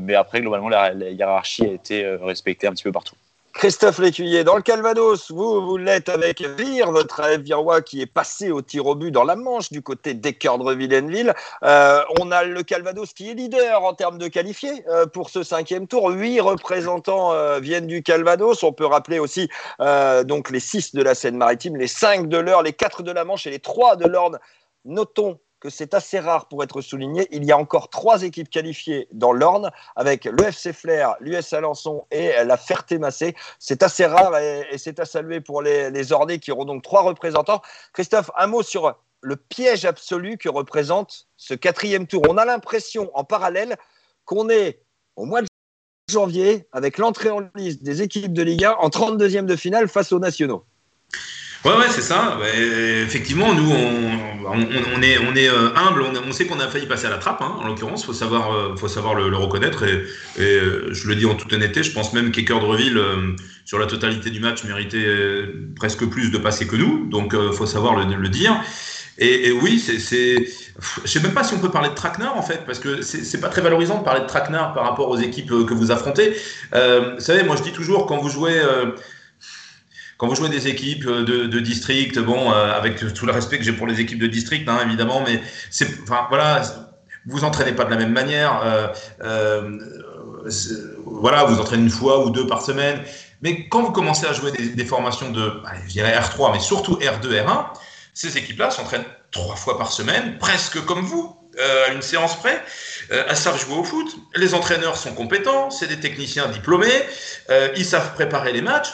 mais 0.00 0.14
après, 0.14 0.40
globalement, 0.40 0.70
la 0.70 0.92
hiérarchie 0.92 1.64
a 1.64 1.72
été 1.72 2.06
respectée 2.22 2.66
un 2.66 2.72
petit 2.72 2.84
peu 2.84 2.92
partout. 2.92 3.16
Christophe 3.56 4.00
Lécuyer, 4.00 4.44
dans 4.44 4.56
le 4.56 4.60
Calvados, 4.60 5.30
vous, 5.30 5.62
vous 5.62 5.78
l'êtes 5.78 6.10
avec 6.10 6.42
Vire, 6.42 6.92
votre 6.92 7.22
AF 7.22 7.38
Virois 7.38 7.80
qui 7.80 8.02
est 8.02 8.06
passé 8.06 8.50
au 8.50 8.60
tir 8.60 8.84
au 8.84 8.94
but 8.94 9.10
dans 9.10 9.24
la 9.24 9.34
Manche 9.34 9.72
du 9.72 9.80
côté 9.80 10.12
d'Équerdre-Villeneville. 10.12 11.32
Euh, 11.62 12.02
on 12.20 12.30
a 12.32 12.44
le 12.44 12.62
Calvados 12.62 13.14
qui 13.14 13.30
est 13.30 13.34
leader 13.34 13.82
en 13.82 13.94
termes 13.94 14.18
de 14.18 14.28
qualifiés 14.28 14.84
euh, 14.88 15.06
pour 15.06 15.30
ce 15.30 15.42
cinquième 15.42 15.86
tour. 15.86 16.10
Huit 16.10 16.38
représentants 16.42 17.32
euh, 17.32 17.58
viennent 17.58 17.86
du 17.86 18.02
Calvados. 18.02 18.62
On 18.62 18.74
peut 18.74 18.84
rappeler 18.84 19.18
aussi 19.18 19.48
donc 20.26 20.50
les 20.50 20.60
six 20.60 20.94
de 20.94 21.02
la 21.02 21.14
Seine-Maritime, 21.14 21.76
les 21.76 21.88
cinq 21.88 22.28
de 22.28 22.36
l'Eure, 22.36 22.62
les 22.62 22.74
quatre 22.74 23.02
de 23.02 23.10
la 23.10 23.24
Manche 23.24 23.46
et 23.46 23.50
les 23.50 23.58
trois 23.58 23.96
de 23.96 24.06
l'Orne. 24.06 24.38
Notons 24.84 25.38
c'est 25.70 25.94
assez 25.94 26.18
rare 26.18 26.48
pour 26.48 26.62
être 26.62 26.80
souligné. 26.80 27.28
Il 27.30 27.44
y 27.44 27.52
a 27.52 27.58
encore 27.58 27.90
trois 27.90 28.22
équipes 28.22 28.50
qualifiées 28.50 29.08
dans 29.12 29.32
l'Orne 29.32 29.70
avec 29.94 30.24
le 30.24 30.44
FC 30.44 30.72
Flair, 30.72 31.16
l'US 31.20 31.52
Alençon 31.52 32.06
et 32.10 32.32
la 32.44 32.56
Ferté-Massé. 32.56 33.34
C'est 33.58 33.82
assez 33.82 34.06
rare 34.06 34.36
et, 34.38 34.78
c'est 34.78 35.00
à 35.00 35.04
saluer 35.04 35.40
pour 35.40 35.62
les, 35.62 35.90
les 35.90 36.38
qui 36.40 36.52
auront 36.52 36.64
donc 36.64 36.82
trois 36.82 37.02
représentants. 37.02 37.62
Christophe, 37.92 38.30
un 38.36 38.46
mot 38.46 38.62
sur 38.62 38.94
le 39.20 39.36
piège 39.36 39.84
absolu 39.84 40.36
que 40.38 40.48
représente 40.48 41.26
ce 41.36 41.54
quatrième 41.54 42.06
tour. 42.06 42.22
On 42.28 42.36
a 42.36 42.44
l'impression 42.44 43.10
en 43.14 43.24
parallèle 43.24 43.76
qu'on 44.24 44.48
est 44.48 44.82
au 45.16 45.24
mois 45.24 45.42
de 45.42 45.48
janvier 46.10 46.68
avec 46.72 46.98
l'entrée 46.98 47.30
en 47.30 47.42
liste 47.54 47.82
des 47.82 48.02
équipes 48.02 48.32
de 48.32 48.42
Ligue 48.42 48.64
1 48.64 48.72
en 48.72 48.88
32e 48.88 49.46
de 49.46 49.56
finale 49.56 49.88
face 49.88 50.12
aux 50.12 50.18
nationaux. 50.18 50.64
Ouais, 51.66 51.88
c'est 51.90 52.02
ça. 52.02 52.38
effectivement, 53.02 53.52
nous, 53.52 53.72
on, 53.72 55.02
est, 55.02 55.18
on 55.18 55.36
euh, 55.36 55.70
humble. 55.74 56.04
On, 56.24 56.32
sait 56.32 56.46
qu'on 56.46 56.60
a 56.60 56.68
failli 56.68 56.86
passer 56.86 57.06
à 57.06 57.10
la 57.10 57.18
trappe, 57.18 57.42
hein, 57.42 57.56
en 57.60 57.66
l'occurrence. 57.66 58.10
Savoir, 58.12 58.52
euh, 58.52 58.76
faut 58.76 58.86
savoir 58.86 59.14
le, 59.14 59.36
reconnaître. 59.36 59.82
Et, 59.84 60.04
euh, 60.38 60.88
je 60.92 61.08
le 61.08 61.16
dis 61.16 61.26
en 61.26 61.34
toute 61.34 61.52
honnêteté, 61.52 61.82
je 61.82 61.92
pense 61.92 62.12
même 62.12 62.30
qu'Équerdreville, 62.30 63.00
sur 63.64 63.80
la 63.80 63.86
totalité 63.86 64.30
du 64.30 64.38
match, 64.38 64.62
méritait 64.62 65.06
presque 65.74 66.06
plus 66.06 66.30
de 66.30 66.38
passer 66.38 66.68
que 66.68 66.76
nous. 66.76 67.08
Donc, 67.08 67.34
faut 67.52 67.66
savoir 67.66 67.96
le, 67.96 68.28
dire. 68.28 68.60
Et, 69.18 69.50
oui, 69.50 69.80
c'est, 69.80 70.46
je 71.04 71.10
sais 71.10 71.20
même 71.20 71.34
pas 71.34 71.42
si 71.42 71.54
on 71.54 71.58
peut 71.58 71.70
parler 71.70 71.88
de 71.88 71.94
traquenard 71.94 72.36
en 72.36 72.42
fait, 72.42 72.64
parce 72.64 72.78
que 72.78 73.02
c'est 73.02 73.40
pas 73.40 73.48
très 73.48 73.62
valorisant 73.62 73.98
de 73.98 74.04
parler 74.04 74.20
de 74.20 74.26
traquenard 74.26 74.72
par 74.72 74.84
rapport 74.84 75.08
aux 75.08 75.18
équipes 75.18 75.48
que 75.48 75.74
vous 75.74 75.90
affrontez. 75.90 76.36
vous 76.72 77.18
savez, 77.20 77.42
moi 77.42 77.56
je 77.56 77.64
dis 77.64 77.72
toujours 77.72 78.06
quand 78.06 78.18
vous 78.18 78.30
jouez 78.30 78.60
quand 80.18 80.28
vous 80.28 80.34
jouez 80.34 80.48
des 80.48 80.68
équipes 80.68 81.06
euh, 81.06 81.24
de, 81.24 81.60
district, 81.60 82.18
bon, 82.18 82.50
euh, 82.50 82.72
avec 82.72 83.12
tout 83.12 83.26
le 83.26 83.32
respect 83.32 83.58
que 83.58 83.64
j'ai 83.64 83.72
pour 83.72 83.86
les 83.86 84.00
équipes 84.00 84.18
de 84.18 84.26
district, 84.26 84.68
hein, 84.68 84.78
évidemment, 84.84 85.22
mais 85.26 85.42
c'est, 85.70 85.88
enfin, 86.02 86.26
voilà, 86.28 86.62
vous 87.26 87.44
entraînez 87.44 87.72
pas 87.72 87.84
de 87.84 87.90
la 87.90 87.96
même 87.96 88.12
manière. 88.12 88.62
Euh, 88.64 88.88
euh 89.22 89.78
voilà, 91.04 91.42
vous 91.42 91.58
entraînez 91.58 91.82
une 91.82 91.90
fois 91.90 92.24
ou 92.24 92.30
deux 92.30 92.46
par 92.46 92.62
semaine. 92.62 93.02
Mais 93.42 93.66
quand 93.68 93.82
vous 93.82 93.90
commencez 93.90 94.26
à 94.26 94.32
jouer 94.32 94.52
des, 94.52 94.84
formations 94.84 95.32
de, 95.32 95.60
je 95.84 95.90
dirais 95.90 96.16
R3, 96.16 96.52
mais 96.52 96.60
surtout 96.60 96.94
R2, 96.96 97.44
R1, 97.44 97.66
ces 98.14 98.38
équipes-là 98.38 98.70
s'entraînent 98.70 99.04
trois 99.32 99.56
fois 99.56 99.76
par 99.76 99.90
semaine, 99.90 100.38
presque 100.38 100.84
comme 100.84 101.00
vous, 101.00 101.36
à 101.88 101.92
une 101.92 102.02
séance 102.02 102.36
près, 102.36 102.62
à 103.10 103.34
savent 103.34 103.60
jouer 103.60 103.74
au 103.74 103.82
foot. 103.82 104.16
Les 104.36 104.54
entraîneurs 104.54 104.96
sont 104.96 105.14
compétents, 105.14 105.70
c'est 105.70 105.88
des 105.88 105.98
techniciens 105.98 106.46
diplômés, 106.46 107.02
ils 107.76 107.84
savent 107.84 108.14
préparer 108.14 108.52
les 108.52 108.62
matchs. 108.62 108.92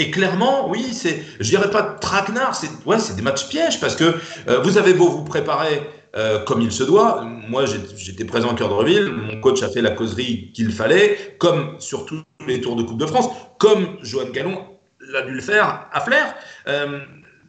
Et 0.00 0.12
clairement, 0.12 0.68
oui, 0.70 0.92
c'est, 0.92 1.24
je 1.40 1.48
dirais 1.48 1.70
pas 1.70 1.82
traquenard, 1.82 2.54
c'est, 2.54 2.70
ouais, 2.86 3.00
c'est 3.00 3.16
des 3.16 3.22
matchs 3.22 3.48
pièges 3.48 3.80
parce 3.80 3.96
que 3.96 4.14
euh, 4.48 4.60
vous 4.60 4.78
avez 4.78 4.94
beau 4.94 5.08
vous 5.08 5.24
préparer 5.24 5.82
euh, 6.16 6.38
comme 6.44 6.62
il 6.62 6.70
se 6.70 6.84
doit. 6.84 7.24
Moi, 7.24 7.64
j'étais 7.96 8.24
présent 8.24 8.52
à 8.52 8.54
Cœur 8.54 8.68
de 8.68 8.74
Reville, 8.74 9.10
mon 9.10 9.40
coach 9.40 9.60
a 9.62 9.68
fait 9.68 9.82
la 9.82 9.90
causerie 9.90 10.52
qu'il 10.54 10.72
fallait, 10.72 11.36
comme 11.38 11.80
sur 11.80 12.06
tous 12.06 12.22
les 12.46 12.60
tours 12.60 12.76
de 12.76 12.84
Coupe 12.84 12.98
de 12.98 13.06
France, 13.06 13.28
comme 13.58 13.98
Johan 14.02 14.30
Gallon 14.32 14.64
l'a 15.00 15.22
dû 15.22 15.32
le 15.32 15.40
faire 15.40 15.86
à 15.92 16.00
Flair. 16.00 16.32
Euh, 16.68 17.00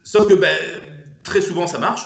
sauf 0.02 0.26
que 0.26 0.34
ben, 0.34 0.56
très 1.22 1.40
souvent, 1.40 1.68
ça 1.68 1.78
marche. 1.78 2.02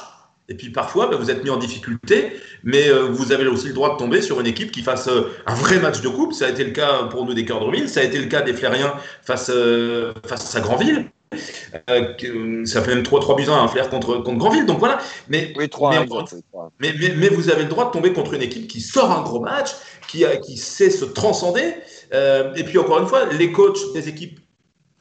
Et 0.48 0.54
puis 0.54 0.70
parfois, 0.70 1.06
bah, 1.06 1.16
vous 1.16 1.30
êtes 1.30 1.42
mis 1.42 1.50
en 1.50 1.56
difficulté, 1.56 2.34
mais 2.64 2.88
euh, 2.88 3.04
vous 3.04 3.32
avez 3.32 3.46
aussi 3.46 3.68
le 3.68 3.72
droit 3.72 3.94
de 3.94 3.98
tomber 3.98 4.20
sur 4.20 4.40
une 4.40 4.46
équipe 4.46 4.70
qui 4.70 4.82
fasse 4.82 5.08
euh, 5.08 5.32
un 5.46 5.54
vrai 5.54 5.78
match 5.78 6.02
de 6.02 6.08
coupe. 6.08 6.34
Ça 6.34 6.46
a 6.46 6.50
été 6.50 6.64
le 6.64 6.72
cas 6.72 7.04
pour 7.04 7.24
nous 7.24 7.32
des 7.32 7.46
Cœurs 7.46 7.66
de 7.66 7.86
ça 7.86 8.00
a 8.00 8.02
été 8.02 8.18
le 8.18 8.26
cas 8.26 8.42
des 8.42 8.52
Flériens 8.52 8.94
face, 9.22 9.50
euh, 9.50 10.12
face 10.26 10.54
à 10.54 10.60
Grandville. 10.60 11.06
ça 11.32 12.82
fait 12.82 12.94
même 12.94 13.02
3-3 13.02 13.36
buts 13.36 13.44
1 13.48 13.52
un 13.52 13.68
Flair 13.68 13.88
contre, 13.88 14.18
contre 14.18 14.38
Grandville. 14.38 14.66
Donc 14.66 14.80
voilà. 14.80 14.98
Mais, 15.28 15.54
oui, 15.56 15.68
3, 15.68 16.04
mais, 16.78 16.94
mais, 17.00 17.14
mais, 17.16 17.28
vous 17.28 17.48
avez 17.48 17.62
le 17.62 17.68
droit 17.70 17.86
de 17.86 17.90
tomber 17.92 18.12
contre 18.12 18.34
une 18.34 18.42
équipe 18.42 18.68
qui 18.68 18.82
sort 18.82 19.10
un 19.12 19.22
gros 19.22 19.40
match, 19.40 19.70
qui, 20.08 20.26
a, 20.26 20.36
qui 20.36 20.58
sait 20.58 20.90
se 20.90 21.06
transcender. 21.06 21.74
et 22.12 22.64
puis 22.64 22.76
encore 22.76 23.00
une 23.00 23.08
fois, 23.08 23.24
les 23.32 23.50
coachs 23.50 23.94
des 23.94 24.10
équipes 24.10 24.40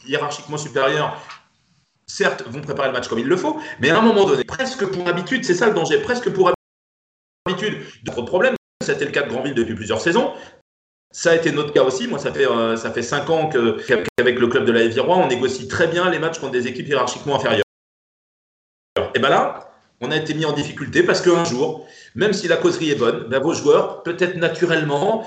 hiérarchiquement 0.07 0.57
supérieures 0.57 1.17
certes, 2.07 2.43
vont 2.47 2.61
préparer 2.61 2.89
le 2.89 2.93
match 2.93 3.07
comme 3.07 3.19
il 3.19 3.27
le 3.27 3.37
faut, 3.37 3.59
mais 3.79 3.89
à 3.89 3.97
un 3.97 4.01
moment 4.01 4.25
donné, 4.25 4.43
presque 4.43 4.85
pour 4.85 5.07
habitude, 5.07 5.43
c'est 5.45 5.53
ça 5.53 5.67
le 5.67 5.73
danger, 5.73 5.99
presque 6.01 6.29
pour 6.29 6.51
habitude, 7.45 7.79
d'autres 8.03 8.23
problèmes. 8.23 8.55
C'était 8.83 9.05
le 9.05 9.11
cas 9.11 9.23
de 9.23 9.29
Grandville 9.29 9.55
depuis 9.55 9.75
plusieurs 9.75 10.01
saisons. 10.01 10.33
Ça 11.11 11.31
a 11.31 11.35
été 11.35 11.51
notre 11.51 11.71
cas 11.71 11.83
aussi. 11.83 12.07
Moi, 12.07 12.19
ça 12.19 12.33
fait, 12.33 12.47
euh, 12.47 12.75
ça 12.75 12.91
fait 12.91 13.03
cinq 13.03 13.29
ans 13.29 13.47
qu'avec 13.47 14.39
le 14.39 14.47
club 14.47 14.65
de 14.65 14.71
la 14.71 14.87
Virois, 14.87 15.17
on 15.17 15.27
négocie 15.27 15.67
très 15.67 15.87
bien 15.87 16.09
les 16.09 16.19
matchs 16.19 16.39
contre 16.39 16.53
des 16.53 16.67
équipes 16.67 16.87
hiérarchiquement 16.87 17.35
inférieures. 17.35 17.63
Et 19.15 19.19
bien 19.19 19.29
là, 19.29 19.71
on 20.01 20.11
a 20.11 20.17
été 20.17 20.33
mis 20.33 20.45
en 20.45 20.53
difficulté 20.53 21.03
parce 21.03 21.21
qu'un 21.21 21.45
jour, 21.45 21.87
même 22.15 22.33
si 22.33 22.47
la 22.47 22.57
causerie 22.57 22.91
est 22.91 22.95
bonne, 22.95 23.27
ben, 23.29 23.39
vos 23.39 23.53
joueurs, 23.53 24.03
peut-être 24.03 24.35
naturellement, 24.35 25.25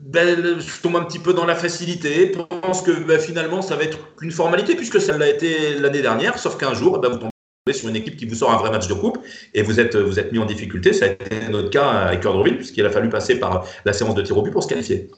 ben, 0.00 0.58
tombe 0.82 0.96
un 0.96 1.04
petit 1.04 1.18
peu 1.18 1.32
dans 1.32 1.46
la 1.46 1.54
facilité. 1.54 2.32
Pense 2.62 2.82
que 2.82 2.92
ben, 2.92 3.18
finalement, 3.18 3.62
ça 3.62 3.76
va 3.76 3.84
être 3.84 4.16
qu'une 4.16 4.30
formalité, 4.30 4.74
puisque 4.74 5.00
ça 5.00 5.16
l'a 5.16 5.28
été 5.28 5.74
l'année 5.78 6.02
dernière, 6.02 6.38
sauf 6.38 6.56
qu'un 6.56 6.74
jour, 6.74 6.98
ben, 6.98 7.08
vous 7.08 7.18
tombez 7.18 7.30
sur 7.72 7.88
une 7.88 7.96
équipe 7.96 8.16
qui 8.16 8.26
vous 8.26 8.36
sort 8.36 8.52
un 8.52 8.58
vrai 8.58 8.70
match 8.70 8.86
de 8.86 8.94
coupe 8.94 9.18
et 9.54 9.62
vous 9.62 9.80
êtes, 9.80 9.96
vous 9.96 10.18
êtes 10.20 10.32
mis 10.32 10.38
en 10.38 10.46
difficulté. 10.46 10.92
Ça 10.92 11.06
a 11.06 11.08
été 11.08 11.48
notre 11.50 11.70
cas 11.70 11.88
avec 11.88 12.20
Cœur 12.20 12.42
puisqu'il 12.42 12.86
a 12.86 12.90
fallu 12.90 13.08
passer 13.08 13.38
par 13.38 13.66
la 13.84 13.92
séance 13.92 14.14
de 14.14 14.22
tir 14.22 14.36
au 14.38 14.42
but 14.42 14.52
pour 14.52 14.62
se 14.62 14.68
qualifier. 14.68 15.08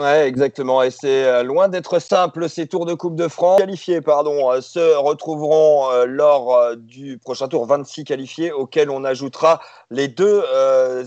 Ouais, 0.00 0.26
exactement. 0.26 0.82
Et 0.82 0.90
c'est 0.90 1.24
euh, 1.24 1.44
loin 1.44 1.68
d'être 1.68 2.00
simple. 2.00 2.48
Ces 2.48 2.66
tours 2.66 2.84
de 2.84 2.94
Coupe 2.94 3.14
de 3.14 3.28
France 3.28 3.60
qualifiés, 3.60 4.00
pardon, 4.00 4.50
euh, 4.50 4.60
se 4.60 4.96
retrouveront 4.96 5.88
euh, 5.92 6.04
lors 6.04 6.74
du 6.76 7.16
prochain 7.18 7.46
tour 7.46 7.64
26 7.64 8.02
qualifiés, 8.02 8.50
auquel 8.50 8.90
on 8.90 9.04
ajoutera 9.04 9.60
les 9.92 10.08
deux 10.08 10.42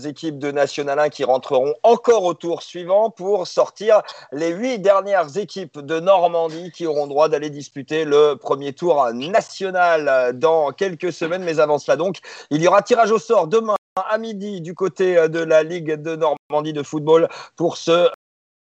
équipes 0.06 0.38
de 0.38 0.50
National 0.50 0.98
1 1.00 1.10
qui 1.10 1.24
rentreront 1.24 1.74
encore 1.82 2.24
au 2.24 2.32
tour 2.32 2.62
suivant 2.62 3.10
pour 3.10 3.46
sortir 3.46 4.00
les 4.32 4.48
huit 4.52 4.78
dernières 4.78 5.36
équipes 5.36 5.80
de 5.80 6.00
Normandie 6.00 6.70
qui 6.70 6.86
auront 6.86 7.06
droit 7.06 7.28
d'aller 7.28 7.50
disputer 7.50 8.06
le 8.06 8.36
premier 8.36 8.72
tour 8.72 9.12
national 9.12 10.32
dans 10.38 10.70
quelques 10.72 11.12
semaines. 11.12 11.42
Mais 11.42 11.60
avant 11.60 11.78
cela, 11.78 11.96
donc, 11.96 12.20
il 12.50 12.62
y 12.62 12.68
aura 12.68 12.80
tirage 12.80 13.10
au 13.10 13.18
sort 13.18 13.48
demain 13.48 13.76
à 14.08 14.16
midi 14.16 14.62
du 14.62 14.74
côté 14.74 15.28
de 15.28 15.40
la 15.40 15.62
Ligue 15.62 16.00
de 16.00 16.16
Normandie 16.16 16.72
de 16.72 16.82
football 16.82 17.28
pour 17.56 17.76
ce 17.76 18.08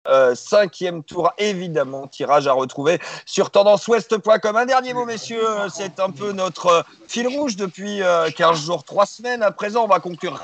euh, 0.09 0.35
cinquième 0.35 1.05
tour, 1.05 1.33
évidemment, 1.39 2.09
tirage 2.09 2.49
à 2.49 2.53
retrouver 2.53 2.99
sur 3.25 3.51
tendanceouest.com. 3.51 4.57
Un 4.57 4.67
dernier 4.67 4.95
mot, 4.95 5.05
messieurs, 5.05 5.47
c'est 5.73 6.01
un 6.01 6.11
peu 6.11 6.33
notre 6.33 6.67
euh, 6.67 6.83
fil 7.07 7.29
rouge 7.29 7.57
depuis 7.57 8.01
15 8.37 8.41
euh, 8.41 8.55
jours, 8.55 8.85
3 8.85 9.07
semaines. 9.07 9.43
À 9.43 9.53
présent, 9.53 9.85
on 9.85 9.89
va 9.89 10.01
conclure 10.01 10.41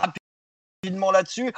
rapidement 0.82 1.10
là-dessus. 1.10 1.52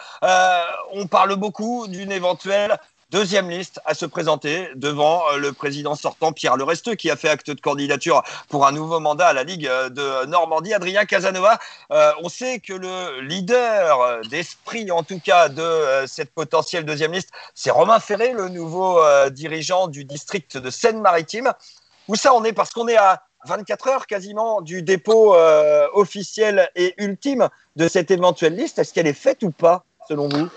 on 0.92 1.06
parle 1.06 1.36
beaucoup 1.36 1.86
d'une 1.88 2.10
éventuelle 2.10 2.78
Deuxième 3.10 3.50
liste 3.50 3.80
à 3.86 3.94
se 3.94 4.06
présenter 4.06 4.68
devant 4.76 5.24
euh, 5.32 5.38
le 5.38 5.52
président 5.52 5.96
sortant 5.96 6.30
Pierre 6.30 6.56
Leresteux 6.56 6.94
qui 6.94 7.10
a 7.10 7.16
fait 7.16 7.28
acte 7.28 7.50
de 7.50 7.60
candidature 7.60 8.22
pour 8.48 8.68
un 8.68 8.70
nouveau 8.70 9.00
mandat 9.00 9.26
à 9.26 9.32
la 9.32 9.42
Ligue 9.42 9.66
euh, 9.66 9.88
de 9.88 10.26
Normandie, 10.26 10.72
Adrien 10.72 11.04
Casanova. 11.06 11.58
Euh, 11.90 12.12
on 12.22 12.28
sait 12.28 12.60
que 12.60 12.72
le 12.72 13.20
leader 13.22 14.20
d'esprit, 14.28 14.92
en 14.92 15.02
tout 15.02 15.18
cas, 15.18 15.48
de 15.48 16.06
cette 16.06 16.32
potentielle 16.32 16.84
deuxième 16.84 17.12
liste, 17.12 17.30
c'est 17.52 17.72
Romain 17.72 17.98
Ferré, 17.98 18.32
le 18.32 18.48
nouveau 18.48 19.00
dirigeant 19.30 19.88
du 19.88 20.04
district 20.04 20.56
de 20.56 20.70
Seine-Maritime. 20.70 21.52
Où 22.06 22.14
ça 22.14 22.32
on 22.32 22.44
est? 22.44 22.52
Parce 22.52 22.70
qu'on 22.70 22.86
est 22.86 22.96
à 22.96 23.24
24 23.46 23.88
heures 23.88 24.06
quasiment 24.06 24.60
du 24.60 24.82
dépôt 24.82 25.34
officiel 25.94 26.70
et 26.76 26.94
ultime 26.98 27.48
de 27.74 27.88
cette 27.88 28.12
éventuelle 28.12 28.54
liste. 28.54 28.78
Est-ce 28.78 28.94
qu'elle 28.94 29.08
est 29.08 29.12
faite 29.14 29.42
ou 29.42 29.50
pas, 29.50 29.84
selon 30.08 30.28
vous? 30.28 30.48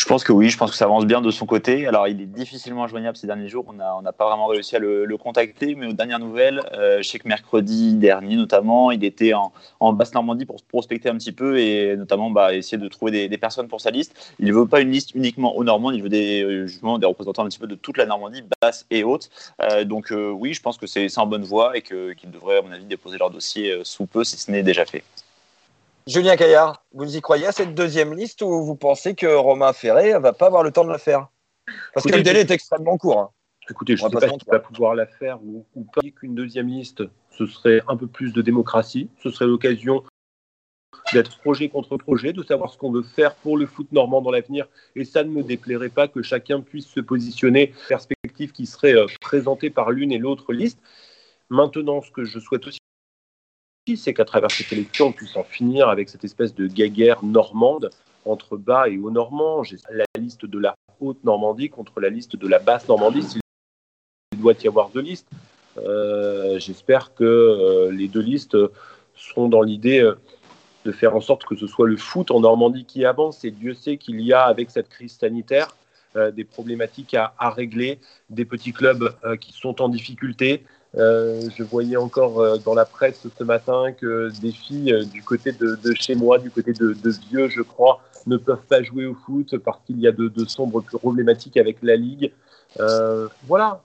Je 0.00 0.06
pense 0.06 0.24
que 0.24 0.32
oui, 0.32 0.48
je 0.48 0.56
pense 0.56 0.70
que 0.70 0.76
ça 0.78 0.86
avance 0.86 1.04
bien 1.04 1.20
de 1.20 1.30
son 1.30 1.44
côté. 1.44 1.86
Alors, 1.86 2.08
il 2.08 2.22
est 2.22 2.26
difficilement 2.26 2.86
joignable 2.86 3.18
ces 3.18 3.26
derniers 3.26 3.48
jours. 3.48 3.66
On 3.68 3.74
n'a 3.74 3.94
on 3.94 4.02
pas 4.02 4.28
vraiment 4.28 4.46
réussi 4.46 4.74
à 4.74 4.78
le, 4.78 5.14
contacter, 5.18 5.74
mais 5.74 5.86
aux 5.86 5.92
dernières 5.92 6.18
nouvelles, 6.18 6.62
euh, 6.72 7.02
je 7.02 7.08
sais 7.08 7.18
que 7.18 7.28
mercredi 7.28 7.92
dernier, 7.92 8.36
notamment, 8.36 8.90
il 8.92 9.04
était 9.04 9.34
en, 9.34 9.52
Basse-Normandie 9.92 10.46
pour 10.46 10.62
prospecter 10.62 11.10
un 11.10 11.18
petit 11.18 11.32
peu 11.32 11.58
et 11.58 11.98
notamment 11.98 12.30
bah, 12.30 12.54
essayer 12.54 12.78
de 12.78 12.88
trouver 12.88 13.28
des, 13.28 13.36
personnes 13.36 13.68
pour 13.68 13.82
sa 13.82 13.90
liste. 13.90 14.34
Il 14.38 14.46
ne 14.46 14.54
veut 14.54 14.66
pas 14.66 14.80
une 14.80 14.90
liste 14.90 15.14
uniquement 15.14 15.54
aux 15.54 15.64
Normands, 15.64 15.90
il 15.90 16.02
veut 16.02 16.08
des, 16.08 16.42
euh, 16.44 16.66
justement, 16.66 16.98
des 16.98 17.06
représentants 17.06 17.44
un 17.44 17.48
petit 17.48 17.58
peu 17.58 17.66
de 17.66 17.74
toute 17.74 17.98
la 17.98 18.06
Normandie, 18.06 18.42
basse 18.62 18.86
et 18.90 19.04
haute. 19.04 19.28
Euh, 19.60 19.84
donc, 19.84 20.14
oui, 20.14 20.54
je 20.54 20.62
pense 20.62 20.78
que 20.78 20.86
c'est 20.86 21.18
en 21.18 21.26
bonne 21.26 21.44
voie 21.44 21.76
et 21.76 21.82
qu'ils 21.82 22.30
devraient, 22.30 22.56
à 22.56 22.62
mon 22.62 22.72
avis, 22.72 22.86
déposer 22.86 23.18
leur 23.18 23.30
dossier 23.30 23.80
sous 23.84 24.06
peu 24.06 24.24
si 24.24 24.38
ce 24.38 24.50
n'est 24.50 24.62
déjà 24.62 24.86
fait. 24.86 25.04
Julien 26.06 26.36
Caillard, 26.36 26.84
vous 26.92 27.16
y 27.16 27.20
croyez 27.20 27.46
à 27.46 27.52
cette 27.52 27.74
deuxième 27.74 28.14
liste 28.14 28.42
ou 28.42 28.64
vous 28.64 28.74
pensez 28.74 29.14
que 29.14 29.26
Romain 29.26 29.72
Ferré 29.72 30.18
va 30.18 30.32
pas 30.32 30.46
avoir 30.46 30.62
le 30.62 30.72
temps 30.72 30.84
de 30.84 30.90
la 30.90 30.98
faire? 30.98 31.28
Parce 31.94 32.06
que 32.06 32.16
le 32.16 32.22
délai 32.22 32.40
est 32.40 32.50
extrêmement 32.50 32.96
court. 32.96 33.20
Hein. 33.20 33.30
Écoutez, 33.68 33.96
je 33.96 34.04
ne 34.04 34.08
sais 34.08 34.16
pas, 34.16 34.28
s'il 34.28 34.50
va 34.50 34.58
pouvoir 34.58 34.94
la 34.94 35.06
faire 35.06 35.38
ou, 35.42 35.64
pas. 35.94 36.00
Qu'une 36.00 36.34
deuxième 36.34 36.66
liste, 36.68 37.04
ce 37.30 37.46
serait 37.46 37.80
un 37.86 37.96
peu 37.96 38.06
plus 38.06 38.32
de 38.32 38.42
démocratie. 38.42 39.08
Ce 39.22 39.30
serait 39.30 39.46
l'occasion 39.46 40.02
d'être 41.12 41.38
projet 41.38 41.68
contre 41.68 41.96
projet, 41.96 42.32
de 42.32 42.42
savoir 42.42 42.72
ce 42.72 42.78
qu'on 42.78 42.90
veut 42.90 43.02
faire 43.02 43.34
pour 43.36 43.56
le 43.56 43.66
foot 43.66 43.92
normand 43.92 44.22
dans 44.22 44.30
l'avenir. 44.30 44.66
Et 44.96 45.04
ça 45.04 45.22
ne 45.22 45.30
me 45.30 45.42
déplairait 45.42 45.88
pas 45.88 46.08
que 46.08 46.22
chacun 46.22 46.60
puisse 46.60 46.88
se 46.88 47.00
positionner, 47.00 47.72
perspective 47.88 48.52
qui 48.52 48.66
serait 48.66 48.94
euh, 48.94 49.06
présentée 49.20 49.70
par 49.70 49.90
l'une 49.90 50.10
et 50.10 50.18
l'autre 50.18 50.52
liste. 50.52 50.80
Maintenant, 51.48 52.02
ce 52.02 52.10
que 52.10 52.24
je 52.24 52.38
souhaite 52.38 52.66
aussi 52.66 52.79
c'est 53.96 54.14
qu'à 54.14 54.24
travers 54.24 54.50
cette 54.50 54.72
élection, 54.72 55.08
on 55.08 55.12
puisse 55.12 55.36
en 55.36 55.44
finir 55.44 55.88
avec 55.88 56.08
cette 56.08 56.24
espèce 56.24 56.54
de 56.54 56.66
guéguerre 56.66 57.24
normande 57.24 57.90
entre 58.24 58.56
bas 58.56 58.88
et 58.88 58.98
haut 58.98 59.10
normand. 59.10 59.62
J'ai 59.62 59.76
la 59.90 60.04
liste 60.18 60.46
de 60.46 60.58
la 60.58 60.74
haute 61.00 61.22
Normandie 61.24 61.70
contre 61.70 62.00
la 62.00 62.08
liste 62.08 62.36
de 62.36 62.48
la 62.48 62.58
basse 62.58 62.88
Normandie. 62.88 63.38
Il 64.32 64.40
doit 64.40 64.54
y 64.62 64.68
avoir 64.68 64.90
deux 64.90 65.00
listes. 65.00 65.28
Euh, 65.78 66.58
j'espère 66.58 67.14
que 67.14 67.24
euh, 67.24 67.92
les 67.92 68.08
deux 68.08 68.20
listes 68.20 68.56
seront 69.14 69.48
dans 69.48 69.62
l'idée 69.62 70.00
euh, 70.00 70.14
de 70.84 70.92
faire 70.92 71.14
en 71.14 71.20
sorte 71.20 71.44
que 71.44 71.56
ce 71.56 71.66
soit 71.66 71.86
le 71.86 71.96
foot 71.96 72.30
en 72.30 72.40
Normandie 72.40 72.84
qui 72.84 73.04
avance. 73.04 73.44
Et 73.44 73.50
Dieu 73.50 73.74
sait 73.74 73.96
qu'il 73.96 74.20
y 74.20 74.32
a, 74.32 74.42
avec 74.42 74.70
cette 74.70 74.88
crise 74.88 75.16
sanitaire, 75.18 75.76
des 76.34 76.42
problématiques 76.42 77.14
à, 77.14 77.50
régler, 77.50 78.00
des 78.30 78.44
petits 78.44 78.72
clubs 78.72 79.14
qui 79.40 79.52
sont 79.52 79.80
en 79.80 79.88
difficulté, 79.88 80.64
euh, 80.96 81.48
je 81.56 81.62
voyais 81.62 81.96
encore 81.96 82.40
euh, 82.40 82.58
dans 82.58 82.74
la 82.74 82.84
presse 82.84 83.26
ce 83.38 83.44
matin 83.44 83.92
que 83.92 84.28
des 84.40 84.50
filles 84.50 84.92
euh, 84.92 85.04
du 85.04 85.22
côté 85.22 85.52
de, 85.52 85.78
chez 85.94 86.16
moi, 86.16 86.38
du 86.38 86.50
côté 86.50 86.72
de, 86.72 86.96
Vieux, 87.28 87.48
je 87.48 87.62
crois, 87.62 88.00
ne 88.26 88.36
peuvent 88.36 88.64
pas 88.68 88.82
jouer 88.82 89.06
au 89.06 89.14
foot 89.14 89.56
parce 89.58 89.78
qu'il 89.86 90.00
y 90.00 90.08
a 90.08 90.12
de, 90.12 90.44
sombres 90.46 90.82
problématiques 90.82 91.56
avec 91.56 91.78
la 91.82 91.96
Ligue. 91.96 92.32
voilà, 93.46 93.82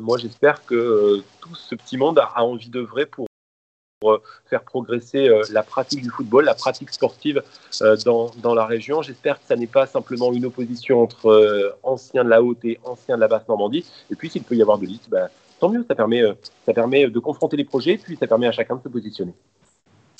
moi 0.00 0.18
j'espère 0.18 0.64
que 0.64 1.22
tout 1.40 1.54
ce 1.54 1.74
petit 1.74 1.96
monde 1.96 2.18
a, 2.18 2.42
envie 2.42 2.68
d'œuvrer 2.68 3.06
pour 3.06 3.26
faire 4.46 4.62
progresser 4.62 5.30
la 5.50 5.62
pratique 5.62 6.02
du 6.02 6.10
football, 6.10 6.44
la 6.44 6.54
pratique 6.54 6.92
sportive 6.92 7.42
dans, 8.04 8.30
dans 8.42 8.54
la 8.54 8.66
région. 8.66 9.02
J'espère 9.02 9.38
que 9.40 9.46
ça 9.46 9.56
n'est 9.56 9.66
pas 9.66 9.86
simplement 9.86 10.32
une 10.32 10.46
opposition 10.46 11.02
entre 11.02 11.76
anciens 11.82 12.24
de 12.24 12.30
la 12.30 12.42
haute 12.42 12.64
et 12.64 12.78
anciens 12.84 13.16
de 13.16 13.20
la 13.20 13.28
basse 13.28 13.48
Normandie. 13.48 13.84
Et 14.10 14.16
puis 14.16 14.30
s'il 14.30 14.42
peut 14.42 14.56
y 14.56 14.62
avoir 14.62 14.78
de 14.78 14.86
listes, 14.86 15.08
ben, 15.08 15.28
tant 15.60 15.68
mieux, 15.68 15.84
ça 15.86 15.94
permet, 15.94 16.22
euh, 16.22 16.34
ça 16.66 16.72
permet 16.72 17.08
de 17.08 17.18
confronter 17.18 17.56
les 17.56 17.64
projets, 17.64 17.98
puis 17.98 18.16
ça 18.16 18.26
permet 18.26 18.46
à 18.46 18.52
chacun 18.52 18.76
de 18.76 18.82
se 18.82 18.88
positionner. 18.88 19.34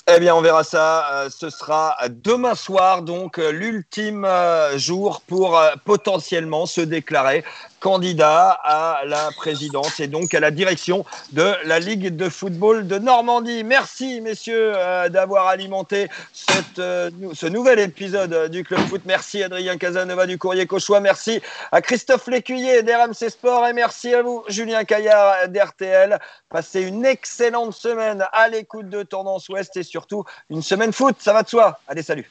Eh 0.07 0.21
bien, 0.21 0.35
on 0.35 0.43
verra 0.43 0.65
ça. 0.65 1.13
Euh, 1.13 1.31
ce 1.31 1.49
sera 1.49 1.97
demain 2.11 2.55
soir, 2.55 3.03
donc 3.03 3.39
euh, 3.39 3.51
l'ultime 3.51 4.29
jour 4.77 5.23
pour 5.27 5.59
potentiellement 5.85 6.67
se 6.67 6.83
déclarer 6.83 7.45
candidat 7.85 8.49
à 8.65 9.03
la 9.05 9.29
présidence 9.37 10.01
et 10.01 10.07
donc 10.07 10.33
à 10.33 10.41
la 10.41 10.51
direction 10.51 11.05
de 11.33 11.53
la 11.67 11.79
Ligue 11.79 12.17
de 12.17 12.31
football 12.31 12.87
de 12.87 12.97
Normandie. 12.97 13.63
Merci, 13.63 14.23
messieurs, 14.23 14.73
euh, 14.75 15.11
d'avoir 15.11 15.49
alimenté 15.49 16.09
cette, 16.33 16.79
euh, 16.79 17.11
ce 17.35 17.45
nouvel 17.45 17.79
épisode 17.79 18.51
du 18.51 18.65
Club 18.65 18.81
Foot. 18.89 19.03
Merci, 19.05 19.43
Adrien 19.43 19.77
Casanova 19.77 20.27
du 20.27 20.39
Courrier 20.39 20.67
Cauchois. 20.67 21.01
Merci 21.01 21.43
à 21.73 21.83
Christophe 21.83 22.27
Lécuyer 22.29 22.83
d'RMC 22.83 23.29
Sport 23.29 23.67
et 23.67 23.75
merci 23.75 24.15
à 24.15 24.23
vous, 24.23 24.45
Julien 24.49 24.85
Caillard 24.85 25.47
d'RTL. 25.51 26.19
Passez 26.49 26.81
une 26.81 27.05
excellente 27.05 27.75
semaine 27.75 28.25
à 28.33 28.49
l'écoute 28.49 28.89
de 28.89 29.03
Tendance 29.03 29.51
Ouest 29.51 29.77
et 29.77 29.83
surtout 29.83 30.25
une 30.49 30.63
semaine 30.63 30.95
foot. 30.95 31.17
Ça 31.19 31.35
va 31.35 31.43
de 31.43 31.51
soi. 31.51 31.79
Allez, 31.87 32.03
salut. 32.03 32.31